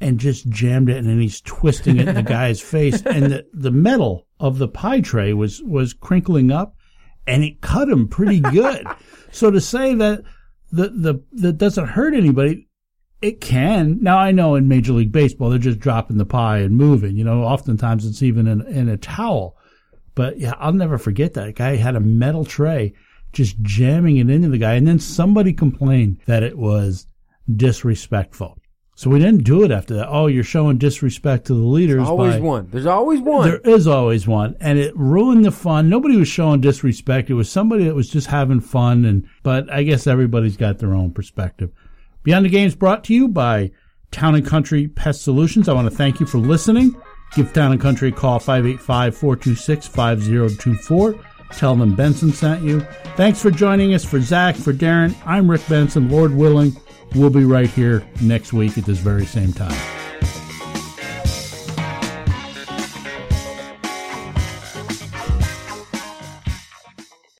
and 0.00 0.20
just 0.20 0.48
jammed 0.48 0.88
it 0.88 0.96
and 0.96 1.08
then 1.08 1.20
he's 1.20 1.40
twisting 1.40 1.98
it 1.98 2.08
in 2.08 2.14
the 2.14 2.22
guy's 2.38 2.60
face 2.60 3.02
and 3.02 3.26
the, 3.26 3.46
the 3.52 3.72
metal 3.72 4.26
of 4.38 4.58
the 4.58 4.68
pie 4.68 5.00
tray 5.00 5.32
was 5.32 5.60
was 5.62 5.92
crinkling 5.92 6.52
up 6.52 6.76
and 7.26 7.42
it 7.42 7.60
cut 7.60 7.88
him 7.88 8.08
pretty 8.08 8.40
good. 8.40 8.86
so 9.32 9.50
to 9.50 9.60
say 9.60 9.94
that 9.94 10.22
the 10.70 10.88
the 10.88 11.22
that 11.32 11.58
doesn't 11.58 11.88
hurt 11.88 12.14
anybody, 12.14 12.68
it 13.20 13.40
can. 13.40 13.98
Now 14.00 14.18
I 14.18 14.30
know 14.30 14.54
in 14.54 14.68
Major 14.68 14.92
League 14.92 15.12
Baseball 15.12 15.50
they're 15.50 15.58
just 15.58 15.80
dropping 15.80 16.18
the 16.18 16.24
pie 16.24 16.58
and 16.58 16.76
moving. 16.76 17.16
You 17.16 17.24
know, 17.24 17.42
oftentimes 17.42 18.06
it's 18.06 18.22
even 18.22 18.46
in, 18.46 18.64
in 18.66 18.88
a 18.88 18.96
towel. 18.96 19.57
But 20.18 20.40
yeah, 20.40 20.54
I'll 20.58 20.72
never 20.72 20.98
forget 20.98 21.34
that 21.34 21.54
guy 21.54 21.76
had 21.76 21.94
a 21.94 22.00
metal 22.00 22.44
tray 22.44 22.92
just 23.32 23.62
jamming 23.62 24.16
it 24.16 24.28
into 24.28 24.48
the 24.48 24.58
guy, 24.58 24.74
and 24.74 24.84
then 24.84 24.98
somebody 24.98 25.52
complained 25.52 26.18
that 26.26 26.42
it 26.42 26.58
was 26.58 27.06
disrespectful. 27.54 28.58
So 28.96 29.10
we 29.10 29.20
didn't 29.20 29.44
do 29.44 29.62
it 29.62 29.70
after 29.70 29.94
that. 29.94 30.08
Oh, 30.08 30.26
you're 30.26 30.42
showing 30.42 30.76
disrespect 30.76 31.46
to 31.46 31.54
the 31.54 31.60
leaders. 31.60 32.08
Always 32.08 32.34
by- 32.34 32.40
one. 32.40 32.68
There's 32.68 32.84
always 32.84 33.20
one. 33.20 33.48
there 33.48 33.60
is 33.60 33.86
always 33.86 34.26
one, 34.26 34.56
and 34.58 34.76
it 34.76 34.92
ruined 34.96 35.44
the 35.44 35.52
fun. 35.52 35.88
Nobody 35.88 36.16
was 36.16 36.26
showing 36.26 36.60
disrespect. 36.60 37.30
It 37.30 37.34
was 37.34 37.48
somebody 37.48 37.84
that 37.84 37.94
was 37.94 38.08
just 38.08 38.26
having 38.26 38.58
fun, 38.58 39.04
and 39.04 39.24
but 39.44 39.72
I 39.72 39.84
guess 39.84 40.08
everybody's 40.08 40.56
got 40.56 40.78
their 40.78 40.96
own 40.96 41.12
perspective. 41.12 41.70
Beyond 42.24 42.44
the 42.44 42.50
Games 42.50 42.74
brought 42.74 43.04
to 43.04 43.14
you 43.14 43.28
by 43.28 43.70
Town 44.10 44.34
and 44.34 44.44
Country 44.44 44.88
Pest 44.88 45.22
Solutions. 45.22 45.68
I 45.68 45.74
want 45.74 45.88
to 45.88 45.96
thank 45.96 46.18
you 46.18 46.26
for 46.26 46.38
listening. 46.38 47.00
Give 47.34 47.52
Town 47.52 47.72
and 47.72 47.80
Country 47.80 48.08
a 48.08 48.12
call 48.12 48.40
585-426-5024. 48.40 51.24
Tell 51.52 51.76
them 51.76 51.94
Benson 51.94 52.32
sent 52.32 52.62
you. 52.62 52.80
Thanks 53.16 53.40
for 53.40 53.50
joining 53.50 53.94
us. 53.94 54.04
For 54.04 54.20
Zach, 54.20 54.56
for 54.56 54.72
Darren, 54.72 55.14
I'm 55.24 55.50
Rick 55.50 55.66
Benson. 55.68 56.10
Lord 56.10 56.34
willing, 56.34 56.76
we'll 57.14 57.30
be 57.30 57.44
right 57.44 57.70
here 57.70 58.06
next 58.20 58.52
week 58.52 58.76
at 58.76 58.84
this 58.84 58.98
very 58.98 59.24
same 59.24 59.52
time. 59.52 59.97